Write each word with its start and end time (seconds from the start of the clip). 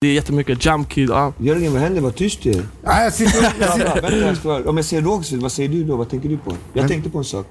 Det 0.00 0.08
är 0.08 0.12
jättemycket 0.12 0.64
Jamkid. 0.64 1.08
Ja. 1.10 1.32
Jörgen, 1.38 1.72
vad 1.72 1.82
händer? 1.82 2.00
Var 2.00 2.10
tyst 2.10 2.42
du 2.42 2.50
är. 2.50 2.62
Nej, 2.84 3.04
jag 3.04 3.12
sitter 3.12 3.42
jag 3.42 3.72
sitter- 3.72 4.02
Vänta, 4.02 4.16
jag 4.16 4.36
ska- 4.36 4.70
Om 4.70 4.76
jag 4.76 4.84
säger 4.86 5.02
Rågsved, 5.02 5.40
vad 5.40 5.52
säger 5.52 5.68
du 5.68 5.84
då? 5.84 5.96
Vad 5.96 6.10
tänker 6.10 6.28
du 6.28 6.36
på? 6.38 6.52
Jag 6.72 6.88
tänkte 6.88 7.10
på 7.10 7.18
en 7.18 7.24
sak. 7.24 7.46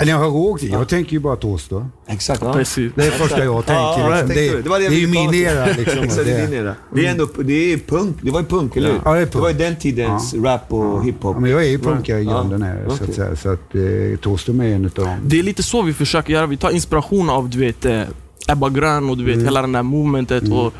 När 0.00 0.06
jag 0.08 0.18
hör 0.18 0.26
Rågsved, 0.30 0.70
jag 0.72 0.88
tänker 0.88 1.12
ju 1.12 1.18
bara 1.18 1.36
toast 1.36 1.70
då. 1.70 1.86
Exakt. 2.06 2.42
Ja. 2.42 2.52
Precis. 2.52 2.92
Det 2.94 3.02
är 3.06 3.10
det 3.10 3.16
första 3.16 3.44
jag 3.44 3.66
tänker. 3.66 3.82
Ja, 3.82 3.96
liksom. 4.08 4.18
tänkte 4.28 4.34
det, 4.40 4.50
du. 4.56 4.62
det, 4.62 4.68
var 4.68 4.76
är 4.78 4.82
jag 4.82 4.92
ju 4.92 5.00
ville 5.00 5.12
min 5.12 5.20
komma 5.20 5.32
till. 5.32 5.42
era. 5.42 5.66
Liksom, 5.66 5.98
Exakt, 6.04 6.24
det 6.24 6.32
är 6.32 6.40
din 6.40 6.50
det, 6.50 6.56
era. 6.56 6.74
Det 6.94 7.06
är 7.06 7.10
ändå 7.10 7.28
det 7.38 7.72
är 7.72 7.76
punk. 7.78 8.16
Det 8.22 8.30
var 8.30 8.40
ju 8.40 8.46
punk, 8.46 8.76
eller 8.76 8.92
hur? 8.92 9.00
Ja, 9.04 9.14
det 9.14 9.20
är 9.20 9.22
punk. 9.22 9.32
Det 9.32 9.38
var 9.40 9.48
ju 9.50 9.56
den 9.58 9.76
tidens 9.76 10.34
rap 10.34 10.72
och 10.72 11.04
hiphop. 11.04 11.36
ja, 11.36 11.40
men 11.40 11.50
jag 11.50 11.64
är 11.64 11.68
ju 11.68 11.78
punkare 11.78 12.20
i 12.20 12.24
Ja. 12.24 12.30
grunden 12.32 12.62
här, 12.62 12.84
så 12.88 12.94
Okej. 12.94 13.06
att 13.08 13.14
säga. 13.14 13.36
Så 13.36 13.48
att 13.52 13.74
eh, 13.74 14.18
Toast 14.20 14.48
är 14.48 14.62
en 14.62 14.84
utav 14.84 15.04
dem. 15.04 15.16
Det 15.24 15.38
är 15.38 15.42
lite 15.42 15.62
så 15.62 15.82
vi 15.82 15.92
försöker 15.92 16.32
göra. 16.32 16.46
Vi 16.46 16.56
tar 16.56 16.70
inspiration 16.70 17.30
av 17.30 17.48
du 17.50 17.58
vet, 17.58 17.84
eh, 17.84 18.02
Ebba 18.48 18.68
Grön 18.68 19.10
och 19.10 19.18
du 19.18 19.24
vet, 19.24 19.34
Mm. 19.34 19.44
hela 19.44 19.62
det 19.62 19.72
där 19.72 19.82
movementet. 19.82 20.52
Och 20.52 20.72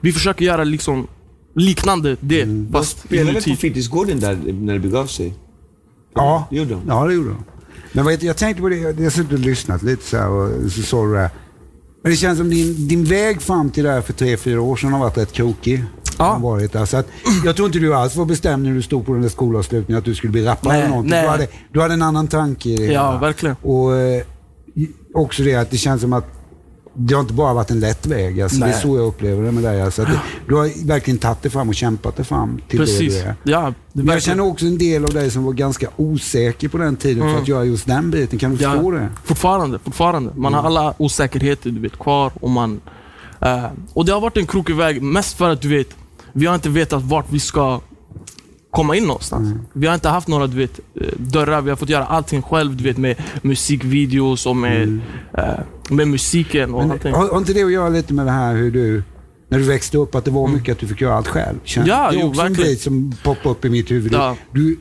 vi 0.00 0.12
försöker 0.12 0.44
göra 0.44 0.64
liksom 0.64 1.06
liknande 1.54 2.16
det, 2.20 2.42
Mm. 2.42 2.68
fast 2.72 2.98
Spelade 2.98 3.40
på 3.42 3.56
fritidsgården 3.56 4.20
där 4.20 4.38
när 4.52 4.72
det 4.74 4.80
begav 4.80 5.06
sig? 5.06 5.34
Ja, 6.14 6.46
Det 6.50 6.56
gjorde 6.56 6.70
de. 6.70 6.82
ja 6.88 7.06
det 7.06 7.14
gjorde 7.14 7.28
de. 7.28 7.44
Men 7.92 8.08
heter, 8.08 8.26
jag 8.26 8.36
tänkte 8.36 8.62
på 8.62 8.68
det, 8.68 8.76
jag 8.76 8.94
har 9.02 9.10
suttit 9.10 9.32
och 9.32 9.38
lyssnat 9.38 9.82
lite 9.82 10.04
så 10.04 10.16
här 10.16 10.28
och 10.28 10.72
så 10.72 10.82
sa 10.82 11.04
du 11.06 11.12
det 11.12 11.18
här. 11.20 11.30
Men 12.02 12.10
det 12.12 12.16
känns 12.16 12.38
som 12.38 12.50
din, 12.50 12.88
din 12.88 13.04
väg 13.04 13.42
fram 13.42 13.70
till 13.70 13.84
det 13.84 13.90
här 13.90 14.00
för 14.00 14.12
tre, 14.12 14.36
fyra 14.36 14.60
år 14.60 14.76
sedan 14.76 14.92
har 14.92 15.00
varit 15.00 15.18
rätt 15.18 15.32
krokig. 15.32 15.84
Ja. 16.18 16.24
Har 16.24 16.38
Varit 16.38 16.72
där. 16.72 16.84
Så 16.84 16.96
att, 16.96 17.06
jag 17.44 17.56
tror 17.56 17.66
inte 17.66 17.78
du 17.78 17.94
alls 17.94 18.16
var 18.16 18.24
bestämd 18.24 18.62
när 18.64 18.74
du 18.74 18.82
stod 18.82 19.06
på 19.06 19.12
den 19.12 19.22
där 19.22 19.28
skolavslutningen 19.28 19.98
att 19.98 20.04
du 20.04 20.14
skulle 20.14 20.30
bli 20.30 20.44
rappare 20.44 20.72
Nej, 20.72 20.80
eller 20.80 20.88
någonting. 20.90 21.10
nej. 21.10 21.22
Du, 21.22 21.28
hade, 21.28 21.48
du 21.72 21.80
hade 21.80 21.94
en 21.94 22.02
annan 22.02 22.28
tanke 22.28 22.68
i 22.68 22.76
det 22.76 22.84
Ja, 22.84 23.06
hela. 23.08 23.18
verkligen. 23.20 23.56
Och 23.62 23.96
eh, 23.96 24.22
också 25.14 25.42
det 25.42 25.54
att 25.54 25.70
det 25.70 25.76
känns 25.76 26.00
som 26.00 26.12
att 26.12 26.26
det 27.00 27.14
har 27.14 27.20
inte 27.20 27.32
bara 27.34 27.54
varit 27.54 27.70
en 27.70 27.80
lätt 27.80 28.06
väg. 28.06 28.40
Alltså, 28.40 28.60
det 28.60 28.66
är 28.66 28.72
så 28.72 28.96
jag 28.96 29.06
upplever 29.06 29.42
det 29.42 29.52
med 29.52 29.62
dig. 29.64 29.82
Alltså, 29.82 30.02
det, 30.04 30.20
du 30.48 30.54
har 30.54 30.86
verkligen 30.86 31.18
tagit 31.18 31.42
dig 31.42 31.50
fram 31.50 31.68
och 31.68 31.74
kämpat 31.74 32.16
dig 32.16 32.24
fram 32.24 32.60
till 32.68 32.78
Precis. 32.78 33.14
det 33.14 33.20
du 33.20 33.26
är. 33.28 33.34
Ja, 33.42 33.72
det 33.92 34.02
Men 34.02 34.06
jag 34.12 34.22
känner 34.22 34.42
också 34.44 34.66
en 34.66 34.78
del 34.78 35.04
av 35.04 35.10
dig 35.10 35.30
som 35.30 35.44
var 35.44 35.52
ganska 35.52 35.88
osäker 35.96 36.68
på 36.68 36.78
den 36.78 36.96
tiden 36.96 37.30
för 37.32 37.42
att 37.42 37.48
göra 37.48 37.64
just 37.64 37.86
den 37.86 38.10
biten. 38.10 38.38
Kan 38.38 38.56
du 38.56 38.62
Ja, 38.64 38.70
förstå 38.72 38.90
det? 38.90 39.08
Fortfarande, 39.24 39.78
fortfarande. 39.78 40.32
Man 40.36 40.54
har 40.54 40.62
alla 40.62 40.94
osäkerheter 40.98 41.70
du 41.70 41.80
vet, 41.80 41.98
kvar 41.98 42.32
och 42.40 42.50
man... 42.50 42.80
eh, 43.40 43.64
och 43.94 44.04
det 44.04 44.12
har 44.12 44.20
varit 44.20 44.36
en 44.36 44.46
krokig 44.46 44.76
väg, 44.76 45.02
mest 45.02 45.36
för 45.38 45.50
att 45.50 45.60
du 45.60 45.68
vet, 45.68 45.88
vi 46.32 46.46
har 46.46 46.54
inte 46.54 46.68
vetat 46.68 47.02
vart 47.02 47.26
vi 47.30 47.40
ska 47.40 47.80
komma 48.70 48.96
in 48.96 49.04
någonstans. 49.06 49.54
Vi 49.72 49.86
har 49.86 49.94
inte 49.94 50.08
haft 50.08 50.28
några 50.28 50.46
du 50.46 50.56
vet, 50.56 50.80
dörrar, 51.16 51.60
vi 51.62 51.70
har 51.70 51.76
fått 51.76 51.88
göra 51.88 52.04
allting 52.06 52.42
själv 52.42 52.76
du 52.76 52.84
vet, 52.84 52.96
med 52.98 53.16
musikvideos 53.42 54.46
och 54.46 54.56
med, 54.56 55.00
eh, 55.38 55.44
med 55.90 56.08
musiken 56.08 56.74
och 56.74 56.80
Men, 56.82 56.90
allting. 56.90 57.14
har, 57.14 57.28
har 57.28 57.38
inte 57.38 57.52
det 57.52 57.62
att 57.64 57.72
göra 57.72 57.88
lite 57.88 58.14
med 58.14 58.26
det 58.26 58.32
här 58.32 58.54
hur 58.54 58.70
du, 58.70 59.02
när 59.48 59.58
du 59.58 59.64
växte 59.64 59.98
upp, 59.98 60.14
att 60.14 60.24
det 60.24 60.30
var 60.30 60.48
mycket 60.48 60.72
att 60.72 60.78
du 60.78 60.86
fick 60.86 61.00
göra 61.00 61.14
allt 61.14 61.28
själv? 61.28 61.58
Känns- 61.64 61.86
Mm. 61.88 61.98
Ja, 61.98 62.10
det 62.10 62.16
är 62.16 62.20
jo, 62.20 62.28
också 62.28 62.40
en 62.42 62.48
verkligen. 62.48 62.70
bit 62.70 62.80
som 62.80 63.12
poppar 63.24 63.50
upp 63.50 63.64
i 63.64 63.68
mitt 63.70 63.90
huvud. 63.90 64.12
Ja. 64.12 64.36
Du, 64.52 64.78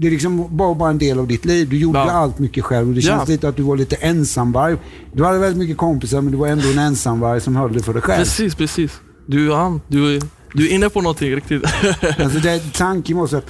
det 0.00 0.06
är 0.06 0.10
liksom 0.10 0.56
bara, 0.56 0.74
bara 0.74 0.90
en 0.90 0.98
del 0.98 1.18
av 1.18 1.26
ditt 1.26 1.44
liv. 1.44 1.68
Du 1.68 1.78
gjorde 1.78 1.98
Ja. 1.98 2.10
allt 2.10 2.38
mycket 2.38 2.64
själv 2.64 2.88
och 2.88 2.94
det 2.94 3.00
känns 3.02 3.28
Ja. 3.28 3.32
lite 3.32 3.48
att 3.48 3.56
du 3.56 3.62
var 3.62 3.76
lite 3.76 3.96
ensamvarg. 3.96 4.76
Du 5.12 5.24
hade 5.24 5.38
väldigt 5.38 5.58
mycket 5.58 5.76
kompisar 5.76 6.20
men 6.20 6.32
du 6.32 6.38
var 6.38 6.46
ändå 6.48 6.68
en 6.68 6.78
ensamvarg 6.78 7.40
som 7.40 7.56
höll 7.56 7.72
dig 7.72 7.82
för 7.82 7.92
dig 7.92 8.02
själv. 8.02 8.18
Precis, 8.18 8.54
precis. 8.54 9.00
Du, 9.26 9.46
ja, 9.46 9.80
du, 9.88 10.20
du 10.54 10.68
är 10.68 10.74
inne 10.74 10.88
på 10.88 11.00
någonting 11.00 11.36
riktigt. 11.36 11.62
Alltså 12.18 12.38
det, 12.38 12.72
tanken 12.72 13.16
var 13.16 13.26
så 13.26 13.36
att 13.36 13.46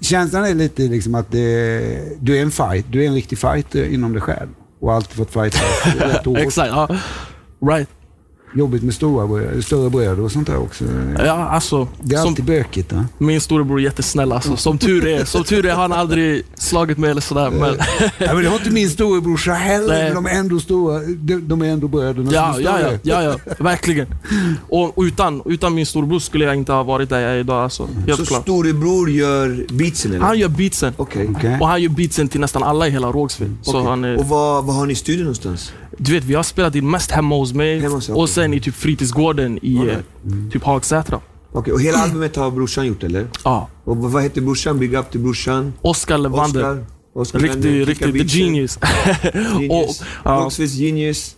känslan 0.00 0.44
är 0.44 0.54
lite 0.54 0.82
liksom 0.82 1.14
att 1.14 1.32
det, 1.32 2.20
du 2.20 2.38
är 2.38 2.42
en 2.42 2.50
fight. 2.50 2.86
Du 2.90 3.02
är 3.02 3.06
en 3.06 3.14
riktig 3.14 3.38
fighter 3.38 3.84
inom 3.84 4.12
dig 4.12 4.22
själv. 4.22 4.48
Och 4.80 4.92
alltid 4.92 5.16
fått 5.16 5.32
fighta 5.32 5.58
rätt 6.08 6.24
hårt. 6.24 6.38
Exakt, 6.38 6.68
ja. 6.68 6.88
Right. 7.70 7.88
Jobbigt 8.54 8.82
med 8.82 8.94
stora 8.94 9.26
bröder, 9.26 9.60
större 9.60 9.90
bröder 9.90 10.20
och 10.22 10.32
sånt 10.32 10.46
där 10.46 10.56
också. 10.56 10.84
Ja, 11.18 11.32
alltså. 11.32 11.88
Det 12.02 12.14
är 12.14 12.18
som- 12.18 12.28
alltid 12.28 12.44
bökigt. 12.44 12.92
Va? 12.92 13.04
Min 13.18 13.40
storebror 13.40 13.78
är 13.78 13.82
jättesnäll 13.84 14.32
alltså. 14.32 14.56
Som 14.56 14.78
tur 14.78 15.06
är. 15.06 15.24
Som 15.24 15.44
tur 15.44 15.66
är 15.66 15.72
har 15.74 15.82
han 15.82 15.92
aldrig 15.92 16.42
slagit 16.54 16.98
mig 16.98 17.10
eller 17.10 17.20
sådär. 17.20 17.50
Men, 17.50 17.74
Ja, 18.18 18.34
men 18.34 18.42
det 18.42 18.48
har 18.48 18.56
inte 18.56 18.70
min 18.70 18.90
storebrorsa 18.90 19.52
heller, 19.52 19.88
Nej. 19.94 20.04
men 20.04 20.14
de 20.14 20.26
är 20.26 20.30
ändå 20.40 20.60
stora. 20.60 20.98
De, 21.00 21.48
de 21.48 21.62
är 21.62 21.66
ändå 21.66 21.88
bröderna 21.88 22.30
ja, 22.32 22.52
som 22.54 22.62
är 22.62 22.66
ja, 22.66 22.80
ja, 23.02 23.22
ja, 23.22 23.22
ja, 23.46 23.54
verkligen. 23.58 24.06
Och 24.68 24.94
utan, 24.96 25.42
utan 25.44 25.74
min 25.74 25.86
storebror 25.86 26.18
skulle 26.18 26.44
jag 26.44 26.54
inte 26.54 26.72
ha 26.72 26.82
varit 26.82 27.08
där 27.08 27.20
jag 27.20 27.30
är 27.32 27.36
idag 27.36 27.62
alltså. 27.62 27.88
Helt 28.06 28.20
Så 28.20 28.26
klart. 28.26 28.42
storebror 28.42 29.10
gör 29.10 29.66
beatsen 29.72 30.12
eller? 30.14 30.24
Han 30.24 30.38
gör 30.38 30.48
beatsen. 30.48 30.92
Okej. 30.96 31.28
Okej. 31.36 31.56
Och 31.60 31.68
han 31.68 31.82
gör 31.82 31.88
beatsen 31.90 32.28
till 32.28 32.40
nästan 32.40 32.62
alla 32.62 32.86
i 32.88 32.90
hela 32.90 33.12
Rågsved. 33.12 33.54
Han 33.66 34.04
är, 34.04 34.18
Och 34.18 34.28
vad, 34.28 34.64
vad 34.64 34.76
har 34.76 34.86
ni 34.86 34.92
i 34.92 34.96
studion 34.96 35.22
någonstans? 35.22 35.72
Du 35.98 36.12
vet, 36.12 36.24
vi 36.24 36.34
har 36.34 36.42
spelat 36.42 36.74
in 36.74 36.90
mest 36.90 37.10
hemma 37.10 37.34
hos 37.36 37.52
mig 37.52 37.80
Hemma 37.80 37.94
hos 37.94 38.08
och 38.08 38.28
sen 38.28 38.54
i 38.54 38.60
typ 38.60 38.74
fritidsgården 38.74 39.58
i 39.62 39.78
Alright. 39.78 39.98
eh, 39.98 40.50
typ 40.52 40.62
Hagsätra. 40.64 41.20
Okej, 41.52 41.72
och 41.72 41.80
hela 41.80 41.98
albumet 41.98 42.36
har 42.36 42.50
brorsan 42.50 42.86
gjort 42.86 43.04
eller? 43.04 43.26
Ja. 43.44 43.68
Och 43.84 43.96
vad, 43.96 44.22
heter 44.22 44.40
brorsan? 44.40 44.78
Big 44.78 44.94
up 44.94 45.10
till 45.10 45.20
brorsan. 45.20 45.72
Oskar 45.80 46.18
Levander. 46.18 46.60
Oscar. 46.60 46.86
Oscar 47.12 47.38
Riktig, 47.38 47.88
riktig, 47.88 48.12
the 48.12 48.38
genius. 48.38 48.78
Genius. 49.32 50.00
Och. 50.24 50.30
Rågsveds 50.42 50.74
genius. 50.74 51.34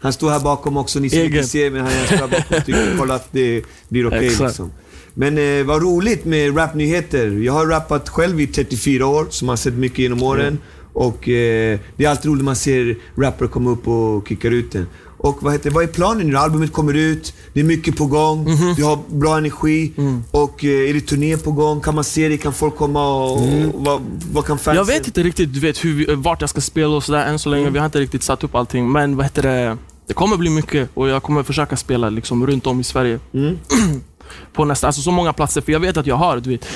Han 0.00 0.12
står 0.12 0.30
här 0.30 0.40
bakom 0.40 0.76
också, 0.76 1.00
ni 1.00 1.10
som 1.10 1.18
inte 1.18 1.44
ser 1.44 1.70
men 1.70 1.80
han 1.80 1.90
står 2.06 2.16
här 2.16 2.28
bakom 2.28 2.56
och 2.58 2.64
tycker 2.66 2.96
kolla 2.98 3.14
att 3.14 3.28
det 3.32 3.62
blir 3.88 4.06
okej 4.06 4.26
Exakt. 4.26 4.40
liksom. 4.48 4.70
Men 5.14 5.38
eh, 5.38 5.64
vad 5.64 5.82
roligt 5.82 6.24
med 6.24 6.56
rapnyheter. 6.56 7.30
Jag 7.30 7.52
har 7.52 7.66
rappat 7.66 8.08
själv 8.08 8.40
i 8.40 8.46
34 8.46 9.06
år, 9.06 9.26
som 9.30 9.48
har 9.48 9.56
sett 9.56 9.74
mycket 9.74 9.98
genom 9.98 10.22
åren. 10.22 10.58
Och 10.94 11.28
eh, 11.28 11.78
det 11.96 12.04
är 12.04 12.08
alltid 12.08 12.26
roligt 12.26 12.38
när 12.40 12.44
man 12.44 12.56
ser 12.56 12.96
rappare 13.16 13.48
komma 13.48 13.70
upp 13.70 13.88
och 13.88 14.28
kickar 14.28 14.50
ut 14.50 14.72
den. 14.72 14.86
Och 15.18 15.42
vad, 15.42 15.52
heter, 15.52 15.70
vad 15.70 15.84
är 15.84 15.88
planen 15.88 16.26
nu? 16.28 16.36
Albumet 16.36 16.72
kommer 16.72 16.94
ut, 16.94 17.34
det 17.52 17.60
är 17.60 17.64
mycket 17.64 17.96
på 17.96 18.06
gång, 18.06 18.44
Mhm. 18.44 18.74
du 18.76 18.84
har 18.84 18.98
bra 19.08 19.38
energi. 19.38 19.92
Mm. 19.96 20.24
Och 20.30 20.64
eh, 20.64 20.90
är 20.90 20.94
det 20.94 21.00
turné 21.00 21.36
på 21.36 21.52
gång? 21.52 21.80
Kan 21.80 21.94
man 21.94 22.04
se 22.04 22.28
det? 22.28 22.36
Kan 22.38 22.52
folk 22.52 22.76
komma 22.76 23.14
och... 23.24 23.32
och 23.42 23.84
vad, 23.84 24.00
vad 24.32 24.44
kan 24.44 24.58
fansen... 24.58 24.76
Jag 24.76 24.84
vet 24.84 25.06
inte 25.06 25.22
riktigt 25.22 25.54
du 25.54 25.60
vet, 25.60 25.84
hur 25.84 25.94
vi, 25.94 26.14
vart 26.14 26.40
jag 26.40 26.50
ska 26.50 26.60
spela 26.60 26.88
och 26.96 27.04
sådär 27.04 27.26
än 27.26 27.38
så 27.38 27.48
länge. 27.48 27.70
Vi 27.70 27.78
har 27.78 27.86
inte 27.86 28.00
riktigt 28.00 28.22
satt 28.22 28.44
upp 28.44 28.54
allting. 28.54 28.92
Men 28.92 29.16
vad 29.16 29.26
heter 29.26 29.42
det? 29.42 29.76
Det 30.06 30.14
kommer 30.14 30.36
bli 30.36 30.50
mycket 30.50 30.88
och 30.94 31.08
jag 31.08 31.22
kommer 31.22 31.42
försöka 31.42 31.76
spela 31.76 32.10
liksom 32.10 32.46
runt 32.46 32.66
om 32.66 32.80
i 32.80 32.84
Sverige. 32.84 33.18
Mm. 33.34 33.58
på 34.52 34.64
nästa, 34.64 34.86
alltså 34.86 35.02
så 35.02 35.10
många 35.10 35.32
platser. 35.32 35.60
För 35.60 35.72
jag 35.72 35.80
vet 35.80 35.96
att 35.96 36.06
jag 36.06 36.16
har, 36.16 36.40
du 36.40 36.50
vet, 36.50 36.66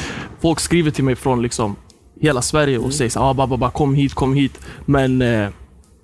folk 0.41 0.61
skriver 0.61 0.91
till 0.91 1.05
mig 1.05 1.17
från 1.17 1.43
liksom 1.43 1.77
hela 2.21 2.43
Sverige 2.43 2.75
Mm. 2.77 2.87
och 2.87 2.95
säger 2.95 3.11
så, 3.11 3.21
ah, 3.21 3.35
bara, 3.35 3.57
bara, 3.57 3.71
kom 3.71 3.95
hit, 3.95 4.15
kom 4.15 4.35
hit. 4.35 4.59
Men 4.87 5.23
eh, 5.23 5.49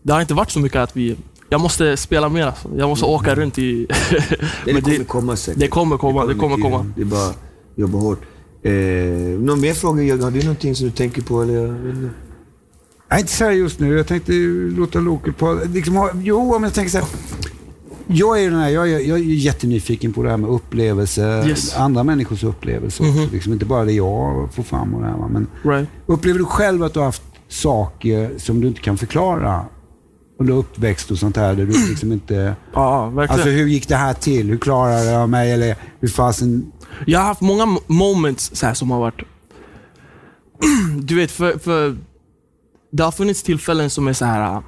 det 0.02 0.12
har 0.12 0.20
inte 0.20 0.34
varit 0.34 0.50
så 0.50 0.60
mycket 0.60 0.78
att 0.78 0.96
vi... 0.96 1.16
Jag 1.48 1.60
måste 1.60 1.96
spela 1.96 2.28
mer 2.28 2.46
alltså. 2.46 2.68
Jag 2.76 2.88
måste 2.88 3.04
åka 3.06 3.34
runt 3.34 3.58
i... 3.58 3.86
Det 4.64 4.72
kommer 4.72 4.80
det- 4.98 5.04
komma 5.04 5.36
säkert. 5.36 5.60
det 5.60 5.68
kommer 5.68 5.96
komma, 5.96 6.26
det 6.26 6.34
kommer 6.34 6.56
mycket. 6.56 6.72
komma. 6.72 6.86
Det 6.96 7.02
är 7.02 7.06
bara 7.06 7.28
att 7.28 7.38
jobba 7.76 7.98
hårt. 7.98 8.20
Eh, 8.62 8.72
någon 9.40 9.60
mer 9.60 9.74
fråga 9.74 10.02
Jörgen? 10.02 10.24
Har 10.24 10.30
du 10.30 10.40
någonting 10.42 10.74
som 10.76 10.86
du 10.86 10.92
tänker 10.92 11.22
på? 11.22 11.42
Eller. 11.42 11.68
Nej, 13.10 13.20
inte 13.20 13.32
så 13.32 13.44
här 13.44 13.50
just 13.50 13.80
nu. 13.80 13.96
Jag 13.96 14.06
tänkte 14.06 14.32
låta 14.76 14.98
Loke 14.98 15.32
på... 15.32 15.60
Liksom, 15.72 16.10
jo, 16.24 16.54
om 16.54 16.62
jag 16.64 16.74
tänker 16.74 16.90
så 16.90 16.98
här. 16.98 17.06
Jag 18.06 18.42
är, 18.42 18.50
den 18.50 18.60
här, 18.60 18.68
jag, 18.68 18.90
är, 18.90 18.98
jag 18.98 19.18
är 19.18 19.22
jättenyfiken 19.22 20.12
på 20.12 20.22
det 20.22 20.30
här 20.30 20.36
med 20.36 20.50
upplevelser. 20.50 21.48
Yes. 21.48 21.76
Andra 21.76 22.04
människors 22.04 22.44
upplevelser 22.44 23.04
också. 23.08 23.20
Mhm. 23.20 23.30
Liksom, 23.32 23.52
inte 23.52 23.64
bara 23.64 23.84
det 23.84 23.92
jag 23.92 24.48
får 24.54 24.62
fram 24.62 24.94
och 24.94 25.02
det 25.02 25.06
här. 25.06 25.16
Men 25.16 25.46
right. 25.62 25.88
upplever 26.06 26.38
du 26.38 26.44
själv 26.44 26.82
att 26.82 26.94
du 26.94 26.98
har 26.98 27.06
haft 27.06 27.22
saker 27.48 28.38
som 28.38 28.60
du 28.60 28.68
inte 28.68 28.80
kan 28.80 28.98
förklara 28.98 29.64
under 30.38 30.54
uppväxt 30.54 31.10
och 31.10 31.18
sånt 31.18 31.36
här? 31.36 31.54
Där 31.54 31.66
du 31.66 31.72
liksom 31.88 32.12
inte... 32.12 32.56
Ja, 32.72 33.06
verkligen. 33.06 33.30
Alltså 33.30 33.48
hur 33.48 33.66
gick 33.66 33.88
det 33.88 33.96
här 33.96 34.14
till? 34.14 34.50
Hur 34.50 34.58
klarade 34.58 35.04
jag 35.04 35.28
mig? 35.28 35.52
Eller 35.52 35.76
hur 36.00 36.08
fasen... 36.08 36.72
Jag 37.06 37.18
har 37.18 37.26
haft 37.26 37.40
många 37.40 37.64
mo- 37.64 37.82
moments 37.86 38.50
så 38.54 38.66
här, 38.66 38.74
som 38.74 38.90
har 38.90 39.00
varit... 39.00 39.22
du 41.02 41.14
vet, 41.14 41.30
för, 41.30 41.58
för 41.58 41.96
det 42.92 43.02
har 43.02 43.12
funnits 43.12 43.42
tillfällen 43.42 43.90
som 43.90 44.08
är 44.08 44.12
så 44.12 44.24
här. 44.24 44.62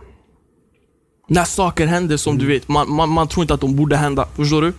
När 1.29 1.45
saker 1.45 1.87
händer 1.87 2.17
som 2.17 2.39
du 2.39 2.47
vet, 2.47 2.69
man, 2.69 2.91
man, 2.93 3.09
man 3.09 3.29
tror 3.29 3.45
inte 3.45 3.55
att 3.55 3.61
de 3.61 3.77
borde 3.77 3.97
hända. 3.97 4.29
Förstår 4.37 4.63
du? 4.63 4.73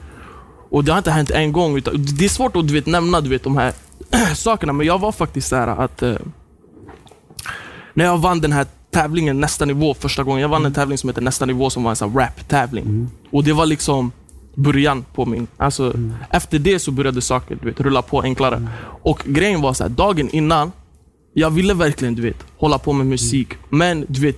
Och 0.70 0.84
det 0.84 0.92
har 0.92 0.98
inte 0.98 1.12
hänt 1.12 1.32
en 1.32 1.52
gång. 1.52 1.78
Utan, 1.78 1.94
det 2.18 2.26
är 2.26 2.30
svårt 2.30 2.56
att 2.56 2.68
du 2.68 2.74
vet, 2.74 2.86
nämna 2.86 3.22
du 3.22 3.30
vet, 3.30 3.44
de 3.44 3.58
här 3.58 3.74
sakerna, 4.36 4.74
men 4.74 4.88
jag 4.88 5.00
var 5.00 5.12
faktiskt 5.12 5.48
så 5.48 5.56
här 5.56 5.68
att... 5.68 6.02
eh, 6.04 6.16
när 7.94 8.06
jag 8.06 8.18
vann 8.18 8.42
den 8.42 8.52
här 8.54 8.66
tävlingen, 8.92 9.40
Nästa 9.40 9.66
nivå, 9.66 9.94
första 9.94 10.24
gången. 10.24 10.42
Jag 10.42 10.50
vann 10.50 10.66
en 10.66 10.74
tävling 10.74 10.98
som 10.98 11.10
heter 11.10 11.22
Nästa 11.22 11.46
nivå 11.46 11.70
som 11.70 11.84
var 11.84 11.90
en 11.90 11.96
sån 11.96 12.14
rap-tävling. 12.18 13.08
Och 13.32 13.44
det 13.44 13.54
var 13.54 13.66
liksom... 13.66 14.12
början 14.56 15.06
på 15.16 15.26
min... 15.26 15.48
Alltså, 15.58 15.94
Efter 16.32 16.60
det 16.60 16.80
så 16.80 16.92
började 16.92 17.22
saker 17.22 17.58
du 17.62 17.66
vet, 17.66 17.80
rulla 17.80 18.02
på 18.02 18.22
enklare. 18.22 18.68
Och 19.04 19.24
grejen 19.26 19.62
var 19.62 19.74
så 19.74 19.84
här, 19.84 19.90
dagen 19.90 20.30
innan, 20.30 20.72
jag 21.34 21.50
ville 21.50 21.74
verkligen 21.74 22.16
du 22.16 22.22
vet, 22.22 22.44
hålla 22.58 22.78
på 22.78 22.94
med 22.94 23.06
musik. 23.08 23.48
Men 23.70 24.06
du 24.10 24.22
vet, 24.22 24.38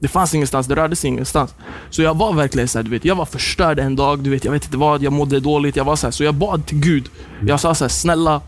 det 0.00 0.08
fanns 0.08 0.34
ingenstans, 0.34 0.66
det 0.66 0.74
rörde 0.74 0.96
sig 0.96 1.08
ingenstans. 1.08 1.54
Så 1.90 2.02
jag 2.02 2.16
var 2.16 2.32
verkligen 2.32 2.68
så 2.68 2.78
här, 2.78 2.82
du 2.82 2.90
vet, 2.90 3.04
jag 3.04 3.14
var 3.14 3.24
förstörd 3.24 3.78
en 3.78 3.96
dag, 3.96 4.18
du 4.18 4.30
vet, 4.30 4.44
jag 4.44 4.52
vet 4.52 4.64
inte 4.64 4.76
vad, 4.76 5.02
jag 5.02 5.12
mådde 5.12 5.40
dåligt. 5.40 5.76
Jag 5.76 5.84
var 5.84 5.96
så, 5.96 6.06
här, 6.06 6.12
så 6.12 6.24
jag 6.24 6.34
bad 6.34 6.66
till 6.66 6.78
Gud. 6.78 7.10
Jag 7.46 7.60
sa 7.60 7.74
så 7.74 7.84
här, 7.84 7.88
snälla, 7.88 8.40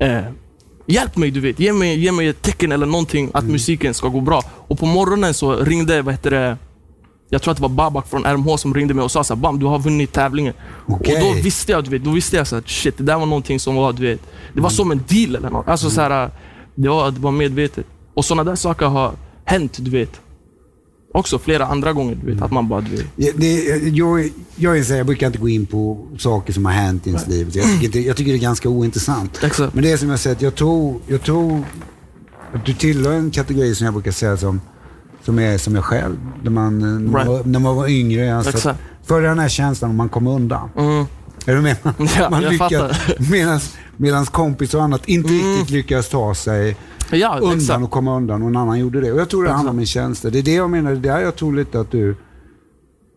eh, 0.00 0.20
hjälp 0.86 1.16
mig, 1.16 1.30
du 1.30 1.40
vet. 1.40 1.60
Ge 1.60 1.72
mig, 1.72 1.98
ge 1.98 2.12
mig 2.12 2.28
ett 2.28 2.42
tecken 2.42 2.72
eller 2.72 2.86
någonting 2.86 3.30
att 3.34 3.44
musiken 3.44 3.94
ska 3.94 4.08
gå 4.08 4.20
bra. 4.20 4.42
Och 4.68 4.78
på 4.78 4.86
morgonen 4.86 5.34
så 5.34 5.56
ringde, 5.56 6.02
vad 6.02 6.14
heter 6.14 6.30
det, 6.30 6.56
jag 7.28 7.42
tror 7.42 7.52
att 7.52 7.56
det 7.56 7.62
var 7.62 7.68
Babak 7.68 8.08
från 8.08 8.24
RMH 8.24 8.56
som 8.56 8.74
ringde 8.74 8.94
mig 8.94 9.02
och 9.02 9.10
sa 9.10 9.24
så 9.24 9.34
här, 9.34 9.40
Bam, 9.40 9.58
du 9.58 9.66
har 9.66 9.78
vunnit 9.78 10.12
tävlingen. 10.12 10.54
Okej. 10.86 11.14
Och 11.14 11.20
då 11.20 11.42
visste 11.42 11.72
jag, 11.72 11.84
du 11.84 11.90
vet, 11.90 12.04
då 12.04 12.10
visste 12.10 12.36
jag 12.36 12.46
så 12.46 12.56
att 12.56 12.68
shit, 12.68 12.98
det 12.98 13.04
där 13.04 13.18
var 13.18 13.26
någonting 13.26 13.60
som 13.60 13.74
var, 13.74 13.92
du 13.92 14.02
vet, 14.02 14.20
det 14.52 14.60
var 14.60 14.70
som 14.70 14.90
en 14.90 15.04
deal 15.08 15.36
eller 15.36 15.50
något. 15.50 15.68
Alltså 15.68 15.90
så 15.90 16.00
här, 16.00 16.30
det 16.74 16.88
var, 16.88 17.10
det 17.10 17.20
var 17.20 17.30
medvetet. 17.30 17.86
Och 18.14 18.24
sådana 18.24 18.44
där 18.44 18.56
saker 18.56 18.86
har 18.86 19.12
hänt, 19.44 19.76
du 19.80 19.90
vet. 19.90 20.20
Också 21.16 21.38
flera 21.38 21.66
andra 21.66 21.92
gånger, 21.92 22.14
du 22.14 22.32
vet, 22.34 22.42
att 22.42 22.50
man 22.50 22.68
bara, 22.68 22.80
du 22.80 23.06
Det, 23.36 23.62
jag, 23.88 24.30
jag, 24.56 24.78
är 24.78 24.82
så 24.82 24.90
här, 24.90 24.96
jag 24.98 25.06
brukar 25.06 25.26
inte 25.26 25.38
gå 25.38 25.48
in 25.48 25.66
på 25.66 26.06
saker 26.18 26.52
som 26.52 26.64
har 26.64 26.72
hänt 26.72 27.06
i 27.06 27.10
ens 27.10 27.26
liv. 27.26 27.50
Jag 27.52 27.64
tycker, 27.64 27.88
det, 27.88 28.00
jag 28.06 28.16
tycker 28.16 28.32
det 28.32 28.38
är 28.38 28.40
ganska 28.40 28.68
ointressant. 28.68 29.44
Exakt. 29.44 29.74
Men 29.74 29.84
det 29.84 29.92
är 29.92 29.96
som 29.96 30.10
jag 30.10 30.18
säger, 30.18 30.36
jag 30.40 30.54
tror, 30.54 31.00
jag 31.06 31.22
tror 31.22 31.64
att 32.52 32.66
du 32.66 32.74
tillhör 32.74 33.12
en 33.12 33.30
kategori 33.30 33.74
som 33.74 33.84
jag 33.84 33.94
brukar 33.94 34.12
säga 34.12 34.36
som, 34.36 34.60
som 35.24 35.38
är 35.38 35.58
som 35.58 35.74
jag 35.74 35.84
själv. 35.84 36.16
När 36.42 36.50
man, 36.50 36.78
när 36.78 36.88
man, 37.10 37.14
Right. 37.14 37.28
var, 37.28 37.44
när 37.44 37.58
man 37.60 37.76
var 37.76 37.88
yngre. 37.88 38.36
Alltså, 38.36 38.74
för 39.04 39.22
den 39.22 39.38
här 39.38 39.48
känslan 39.48 39.90
om 39.90 39.96
man 39.96 40.08
kommer 40.08 40.30
undan. 40.30 40.68
Mm. 40.76 41.04
Är 41.46 41.54
du 41.54 41.60
med? 41.60 41.76
Ja, 42.18 42.30
man 42.30 42.42
lyckas, 42.42 42.96
medan 43.96 44.26
kompisar 44.26 44.78
och 44.78 44.84
annat 44.84 45.08
inte 45.08 45.28
riktigt 45.32 45.70
lyckas 45.70 46.08
ta 46.08 46.34
sig 46.34 46.76
Ja, 47.14 47.38
undan 47.42 47.58
exakt. 47.58 47.82
och 47.84 47.90
komma 47.90 48.16
undan 48.16 48.42
och 48.42 48.48
en 48.48 48.56
annan 48.56 48.78
gjorde 48.78 49.00
det. 49.00 49.12
Och 49.12 49.20
jag 49.20 49.28
tror 49.28 49.44
det 49.44 49.50
handlar 49.52 49.70
om 49.70 49.78
en 49.78 49.86
känsla. 49.86 50.30
Det 50.30 50.38
är 50.38 50.42
det 50.42 50.54
jag 50.54 50.70
menar, 50.70 50.90
det 50.90 50.96
är 51.08 51.14
där 51.14 51.20
jag 51.20 51.36
tror 51.36 51.52
lite 51.54 51.80
att 51.80 51.90
du 51.90 52.16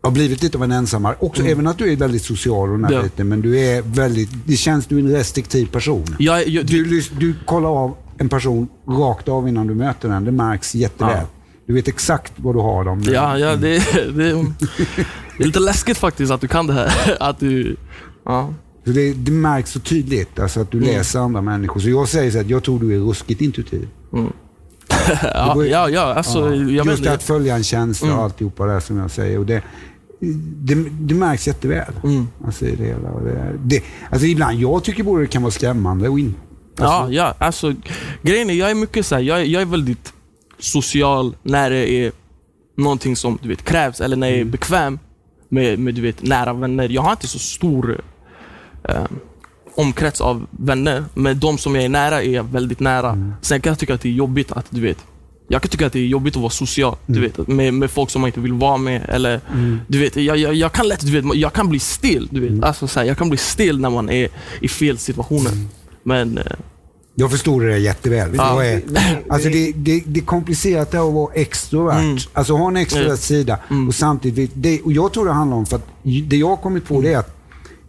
har 0.03 0.11
blivit 0.11 0.43
lite 0.43 0.57
av 0.57 0.63
en 0.63 0.71
ensammare. 0.71 1.15
Också 1.19 1.43
även 1.43 1.67
att 1.67 1.77
du 1.77 1.91
är 1.91 1.95
väldigt 1.95 2.23
social 2.23 2.69
och 2.69 2.75
Mm. 2.75 3.09
Ja. 3.17 3.23
men 3.23 3.41
du 3.41 3.59
är 3.59 3.81
väldigt, 3.81 4.29
det 4.45 4.55
känns 4.55 4.85
du 4.87 4.95
är 4.95 4.99
en 5.01 5.11
restriktiv 5.11 5.65
person. 5.65 6.05
Jag, 6.19 6.47
jag, 6.47 6.65
Du, 6.65 7.01
du 7.19 7.35
kollar 7.45 7.69
av 7.69 7.95
en 8.17 8.29
person 8.29 8.67
rakt 8.87 9.27
av 9.29 9.47
innan 9.47 9.67
du 9.67 9.75
möter 9.75 10.09
den. 10.09 10.23
Det 10.23 10.31
märks 10.31 10.75
jätteväl. 10.75 11.17
Ja. 11.17 11.27
Du 11.67 11.73
vet 11.73 11.87
exakt 11.87 12.33
vad 12.35 12.55
du 12.55 12.59
har 12.59 12.83
dem. 12.83 13.03
Ja, 13.05 13.37
ja 13.37 13.55
det, 13.55 13.77
det, 13.93 14.11
det 15.37 15.43
är 15.43 15.45
lite 15.45 15.59
läskigt 15.59 15.97
faktiskt 15.97 16.31
att 16.31 16.41
du 16.41 16.47
kan 16.47 16.67
det 16.67 16.73
här. 16.73 17.17
Att 17.19 17.39
du, 17.39 17.75
ja. 18.25 18.53
Så 18.87 18.93
det, 18.93 19.13
det 19.13 19.31
märks 19.31 19.71
så 19.71 19.79
tydligt 19.79 20.39
alltså, 20.39 20.59
att 20.59 20.71
du 20.71 20.77
Mm. 20.77 20.89
läser 20.89 21.19
andra 21.19 21.41
människor. 21.41 21.79
Så 21.79 21.89
jag 21.89 22.07
säger 22.09 22.31
så 22.31 22.39
att 22.39 22.49
jag 22.49 22.63
tror 22.63 22.79
du 22.79 22.95
är 22.95 22.99
ruskigt 22.99 23.41
intuitiv. 23.41 23.87
Ja, 25.23 25.51
går 25.53 25.63
ju- 25.65 25.69
ja, 25.71 25.89
ja, 25.89 26.13
alltså, 26.13 26.55
jag 26.55 26.83
vet 26.83 26.85
Just 26.85 26.97
inte. 26.99 27.13
att 27.13 27.23
följa 27.23 27.55
en 27.55 27.63
känsla 27.63 28.07
Mm. 28.07 28.19
och 28.19 28.23
alltihopa 28.25 28.65
det 28.65 28.81
som 28.81 28.97
jag 28.97 29.11
säger. 29.11 29.39
Och 29.39 29.45
det, 29.45 29.61
det, 30.63 30.75
det 30.99 31.13
märks 31.15 31.47
jätteväl. 31.47 31.93
Mm. 32.03 32.27
Alltså, 32.45 32.65
det 32.65 32.85
hela. 32.85 33.09
Och 33.09 33.25
det, 33.25 33.53
det, 33.63 33.83
alltså 34.11 34.27
ibland, 34.27 34.59
jag 34.59 34.83
tycker 34.83 35.03
både 35.03 35.21
det 35.21 35.27
kan 35.27 35.41
vara 35.41 35.51
skrämmande 35.51 36.09
och 36.09 36.19
inte. 36.19 36.39
Ja, 36.77 37.07
ja, 37.11 37.35
alltså 37.39 37.73
grejen 38.21 38.49
är, 38.49 38.53
jag 38.53 38.71
är 38.71 38.75
mycket 38.75 39.05
så 39.05 39.15
här, 39.15 39.21
jag, 39.21 39.45
jag 39.45 39.61
är 39.61 39.65
väldigt 39.65 40.13
social 40.59 41.35
när 41.43 41.69
det 41.69 41.89
är 41.91 42.11
någonting 42.77 43.15
som 43.15 43.39
du 43.41 43.49
vet, 43.49 43.63
krävs 43.63 44.01
eller 44.01 44.15
när 44.15 44.27
jag 44.27 44.35
är 44.37 44.41
Mm. 44.41 44.51
bekväm 44.51 44.99
med, 45.49 45.79
med 45.79 45.95
du 45.95 46.01
vet, 46.01 46.23
nära 46.23 46.53
vänner. 46.53 46.89
Jag 46.89 47.01
har 47.01 47.11
inte 47.11 47.27
så 47.27 47.39
stor 47.39 48.01
eh, 48.87 49.03
omkrets 49.75 50.21
av 50.21 50.45
vänner, 50.51 51.05
men 51.13 51.39
de 51.39 51.57
som 51.57 51.75
jag 51.75 51.83
är 51.83 51.89
nära 51.89 52.23
är 52.23 52.29
jag 52.33 52.43
väldigt 52.43 52.79
nära. 52.79 53.09
Mm. 53.09 53.33
Sen 53.41 53.61
kan 53.61 53.71
jag 53.71 53.79
tycka 53.79 53.93
att 53.93 54.01
det 54.01 54.09
är 54.09 54.13
jobbigt 54.13 54.51
att 54.51 54.65
du 54.69 54.81
vet, 54.81 54.97
jag 55.47 55.61
kan 55.61 55.69
tycka 55.69 55.87
att 55.87 55.93
det 55.93 55.99
är 55.99 56.05
jobbigt 56.05 56.35
att 56.35 56.41
vara 56.41 56.49
social 56.49 56.95
Mm. 57.07 57.21
du 57.21 57.27
vet, 57.27 57.47
med, 57.47 57.73
med 57.73 57.91
folk 57.91 58.09
som 58.09 58.21
man 58.21 58.27
inte 58.27 58.39
vill 58.39 58.53
vara 58.53 58.77
med. 58.77 59.05
Eller, 59.09 59.41
du 59.87 59.99
vet, 59.99 60.15
jag, 60.15 60.37
jag, 60.37 60.53
jag 60.53 60.71
kan 60.71 60.87
lätt, 60.87 61.05
du 61.05 61.21
vet, 61.21 61.35
jag 61.35 61.53
kan 61.53 61.69
bli 61.69 61.79
still. 61.79 62.27
Du 62.31 62.39
vet. 62.39 62.49
Mm. 62.49 62.63
Alltså, 62.63 62.87
så 62.87 62.99
här, 62.99 63.07
jag 63.07 63.17
kan 63.17 63.29
bli 63.29 63.37
still 63.37 63.79
när 63.79 63.89
man 63.89 64.09
är 64.09 64.29
i 64.61 64.67
fel 64.67 64.97
situationer. 64.97 65.51
Men 66.03 66.37
eh, 66.37 66.43
Jag 67.15 67.31
förstår 67.31 67.61
det 67.61 67.77
jätteväl. 67.77 68.29
Vet 68.29 68.31
du 68.39 68.43
Ja. 68.45 68.53
vad 68.55 68.65
är? 68.65 68.81
Alltså 69.29 69.49
det, 69.49 69.71
det, 69.71 70.03
det 70.05 70.19
är 70.19 70.25
komplicerat 70.25 70.93
att 70.93 71.13
vara 71.13 71.33
extrovert. 71.33 71.99
Mm. 71.99 72.17
Alltså 72.33 72.53
ha 72.53 72.67
en 72.67 72.77
extrovert 72.77 73.17
sida 73.17 73.59
Mm. 73.69 73.87
och 73.87 73.95
samtidigt, 73.95 74.51
det, 74.53 74.81
och 74.81 74.91
jag 74.91 75.13
tror 75.13 75.25
det 75.25 75.31
handlar 75.33 75.57
om, 75.57 75.65
för 75.65 75.75
att 75.75 75.87
det 76.27 76.37
jag 76.37 76.47
har 76.47 76.57
kommit 76.57 76.85
på 76.87 77.01
det 77.01 77.13
är 77.13 77.17
att 77.17 77.36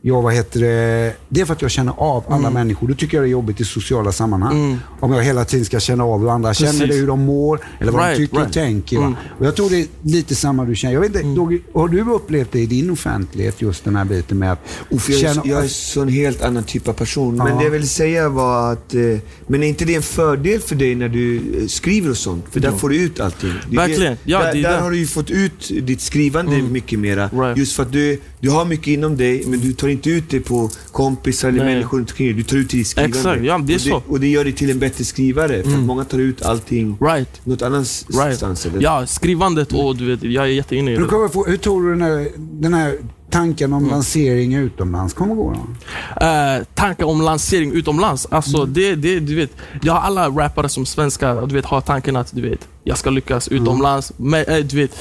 jag, 0.08 0.22
vad 0.22 0.34
heter 0.34 0.60
det, 0.60 1.12
det 1.28 1.40
är 1.40 1.44
för 1.44 1.52
att 1.52 1.62
jag 1.62 1.70
känner 1.70 1.93
av 1.96 2.25
alla 2.28 2.50
människor. 2.50 2.88
Då 2.88 2.94
tycker 2.94 3.16
jag 3.16 3.25
det 3.25 3.28
är 3.28 3.31
jobbigt 3.31 3.60
i 3.60 3.64
sociala 3.64 4.12
sammanhang. 4.12 4.52
Mm. 4.64 4.78
Om 5.00 5.12
jag 5.12 5.22
hela 5.22 5.44
tiden 5.44 5.64
ska 5.64 5.81
känna 5.81 6.05
av 6.05 6.20
hur 6.20 6.31
andra 6.31 6.55
känner 6.55 6.72
Precis. 6.72 6.88
det, 6.88 6.94
hur 6.94 7.06
de 7.06 7.20
mår 7.25 7.60
eller 7.81 7.93
vad 7.93 8.02
Right, 8.02 8.16
de 8.19 8.22
tycker 8.26 8.37
och 8.37 8.43
right. 8.43 8.52
tänker. 8.55 8.96
Va? 8.99 9.02
Mm. 9.06 9.16
Och 9.38 9.46
jag 9.46 9.56
tror 9.56 9.70
det 9.70 9.81
är 9.81 9.87
lite 10.02 10.34
samma 10.34 10.64
du 10.64 10.75
känner. 10.76 10.94
Jag 10.94 11.00
vet 11.00 11.14
inte, 11.14 11.40
Doggy, 11.40 11.60
har 11.75 11.88
du 11.88 12.00
upplevt 12.10 12.52
det 12.52 12.60
i 12.60 12.66
din 12.66 12.90
offentlighet, 12.90 13.62
just 13.62 13.84
den 13.84 13.96
här 13.96 14.05
biten 14.05 14.38
med 14.38 14.52
att 14.52 14.60
Uff, 14.90 15.08
jag, 15.08 15.20
känna... 15.20 15.43
jag 15.44 15.64
är 15.64 15.69
så 15.69 16.02
en 16.02 16.08
helt 16.08 16.43
annan 16.43 16.64
typ 16.64 16.88
av 16.88 16.93
person. 16.93 17.37
Men 17.37 17.46
Ja. 17.46 17.55
det 17.58 17.64
jag 17.64 17.70
vill 17.70 17.88
säga 17.88 18.28
var 18.28 18.72
att, 18.72 18.94
eh, 18.94 19.00
men 19.46 19.62
är 19.62 19.69
inte 19.69 19.84
det 19.84 19.94
en 19.94 20.02
fördel 20.02 20.60
för 20.60 20.75
dig 20.76 20.94
när 20.94 21.08
du 21.08 21.37
eh, 21.37 21.66
skriver 21.66 22.10
och 22.10 22.16
sånt? 22.16 22.44
För 22.50 22.60
där 22.60 22.70
får 22.72 22.88
du 22.88 22.96
ut 22.96 23.20
allting. 23.20 23.52
Verkligen. 23.70 24.16
Ja, 24.25 24.38
där 24.43 24.62
där 24.62 24.81
har 24.81 24.90
du 24.90 24.96
ju 24.99 25.06
fått 25.06 25.31
ut 25.31 25.69
ditt 25.82 26.00
skrivande 26.00 26.62
mycket 26.62 26.99
mera. 26.99 27.28
Right. 27.32 27.56
Just 27.58 27.76
för 27.76 27.82
att 27.82 27.93
du, 27.93 28.20
du 28.40 28.50
har 28.50 28.64
mycket 28.64 28.87
inom 28.87 29.17
dig, 29.17 29.44
men 29.46 29.61
du 29.61 29.73
tar 29.73 29.88
inte 29.88 30.11
ut 30.11 30.31
det 30.31 30.40
på 30.40 30.70
kompisar 30.93 31.49
eller 31.49 31.64
Nej. 31.64 31.75
människor 31.75 31.99
runt 31.99 32.11
omkring 32.11 32.26
dig. 32.26 32.37
Du 32.37 32.43
tar 32.43 32.56
ut 32.56 32.70
det 32.70 32.76
i 32.76 32.79
ditt 32.79 32.88
skrivande. 32.88 33.19
Exakt, 33.19 33.43
ja, 33.44 33.58
det 33.58 33.73
är 33.73 33.76
och 33.76 33.81
så. 33.81 34.02
Och 34.08 34.20
det 34.20 34.29
gör 34.29 34.44
dig 34.44 34.52
till 34.52 34.70
en 34.70 34.79
bättre 34.79 35.05
skrivare. 35.05 35.62
För 35.62 35.70
att 35.70 35.79
många 35.79 36.05
tar 36.05 36.19
ut 36.19 36.43
allting 36.43 36.96
right. 37.00 37.46
något 37.46 37.62
annanstans. 37.62 38.67
Right. 38.67 38.67
Eller? 38.67 38.82
Ja, 38.82 39.06
skrivandet 39.06 39.73
och 39.73 39.96
du 39.96 40.06
vet, 40.06 40.23
jag 40.23 40.44
är 40.44 40.49
jätteinne 40.49 40.90
i 40.90 40.96
Hur, 40.96 41.23
det. 41.23 41.29
få, 41.29 41.44
hur 41.44 41.56
tror 41.56 41.82
du 41.82 41.90
den 41.90 42.02
här, 42.02 42.29
den 42.37 42.75
här 42.75 42.99
tanken 43.31 43.73
om 43.73 43.88
lansering 43.88 44.55
utomlands 44.55 45.14
kommer 45.14 45.34
gå 45.34 45.55
då? 45.55 46.26
Eh, 46.26 46.64
tankar 46.75 47.06
om 47.06 47.20
lansering 47.20 47.73
utomlands. 47.73 48.26
Alltså, 48.31 48.64
det, 48.64 48.94
det, 48.94 49.20
du 49.20 49.34
vet, 49.34 49.50
jag 49.82 49.93
har 49.93 50.00
alla 50.00 50.29
rappare 50.29 50.69
som 50.69 50.87
svenskar 50.87 51.46
du 51.46 51.55
vet, 51.55 51.64
har 51.64 51.81
tanken 51.81 52.17
att 52.17 52.34
du 52.34 52.41
vet, 52.41 52.69
jag 52.84 52.99
ska 52.99 53.11
lyckas 53.11 53.49
utomlands. 53.49 54.12
Men, 54.17 54.44
eh, 54.44 54.56
du 54.56 54.76
vet, 54.76 54.99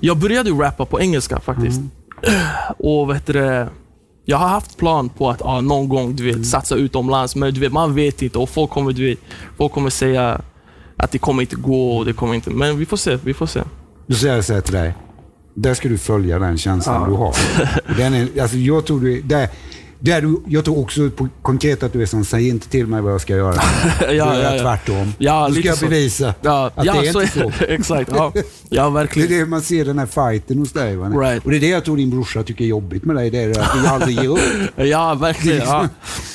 jag 0.00 0.16
började 0.16 0.50
ju 0.50 0.58
rappa 0.58 0.84
på 0.84 1.00
engelska 1.00 1.40
faktiskt. 1.40 1.80
Och 2.78 3.10
vet 3.10 3.26
du, 3.26 3.32
det, 3.32 3.68
jag 4.24 4.36
har 4.36 4.48
haft 4.48 4.76
plan 4.76 5.08
på 5.08 5.30
att 5.30 5.42
ah, 5.42 5.60
någon 5.60 5.88
gång 5.88 6.16
du 6.16 6.32
vet, 6.32 6.46
satsa 6.46 6.74
utomlands, 6.74 7.36
men 7.36 7.54
du 7.54 7.60
vet, 7.60 7.72
man 7.72 7.94
vet 7.94 8.22
inte 8.22 8.38
och 8.38 8.50
folk 8.50 8.70
kommer, 8.70 8.92
du 8.92 9.04
vet, 9.04 9.18
folk 9.56 9.72
kommer 9.72 9.90
säga 9.90 10.40
att 10.98 11.10
det 11.10 11.18
kommer 11.18 11.42
inte 11.42 11.56
gå. 11.56 11.96
Och 11.96 12.04
det 12.04 12.12
kommer 12.12 12.34
inte, 12.34 12.50
men 12.50 12.78
vi 12.78 12.86
får 12.86 12.96
se. 12.96 13.18
Vi 13.24 13.34
får 13.34 13.46
se. 13.46 13.60
Då 14.06 14.14
säger 14.14 14.34
jag 14.34 14.44
så 14.44 14.54
här 14.54 14.60
till 14.60 14.74
dig. 14.74 14.94
Där 15.54 15.74
ska 15.74 15.88
du 15.88 15.98
följa 15.98 16.38
den 16.38 16.58
känslan 16.58 17.10
du 17.10 17.16
har. 17.16 17.34
Den 17.96 18.14
är, 18.14 18.42
alltså 18.42 18.56
jag 18.56 18.86
tror 18.86 19.00
du 19.00 19.18
är, 19.18 19.22
där, 20.00 20.22
du, 20.22 20.42
jag 20.46 20.64
tror 20.64 20.78
också 20.78 21.10
på, 21.10 21.28
konkret 21.42 21.82
att 21.82 21.92
du 21.92 22.02
är 22.02 22.06
som, 22.06 22.24
säg 22.24 22.48
inte 22.48 22.68
till 22.68 22.86
mig 22.86 23.00
vad 23.02 23.12
jag 23.12 23.20
ska 23.20 23.36
göra. 23.36 23.54
ja, 24.00 24.12
ja, 24.12 24.54
ja. 24.56 24.62
tvärtom. 24.62 25.12
Ja, 25.18 25.48
Då 25.48 25.54
ska 25.54 25.68
jag 25.68 25.78
så. 25.78 25.84
bevisa 25.84 26.34
Ja, 26.40 26.70
att 26.74 26.84
ja, 26.84 26.92
det 26.92 27.08
är 27.08 27.22
inte 27.22 27.32
så. 27.32 27.64
Exakt. 27.68 28.10
Ja, 28.14 28.32
ja 28.68 28.84
Det 28.84 28.90
verkligen. 28.90 29.32
är 29.32 29.38
det 29.38 29.46
man 29.46 29.62
ser 29.62 29.84
den 29.84 29.98
här 29.98 30.06
fighten 30.06 30.58
hos 30.58 30.72
dig. 30.72 30.96
Va? 30.96 31.08
Right. 31.08 31.44
Och 31.44 31.50
det 31.50 31.56
är 31.56 31.60
det 31.60 31.68
jag 31.68 31.84
tror 31.84 31.96
din 31.96 32.10
brorsa 32.10 32.42
tycker 32.42 32.64
är 32.64 32.68
jobbigt 32.68 33.04
med 33.04 33.16
dig. 33.16 33.30
Det 33.30 33.38
är 33.38 33.50
att 33.60 33.72
du 33.82 33.88
aldrig 33.88 34.18
ger 34.18 34.28
upp. 34.28 34.38
Ja, 34.76 35.14
verkligen. 35.14 35.58
Ja. 35.66 35.88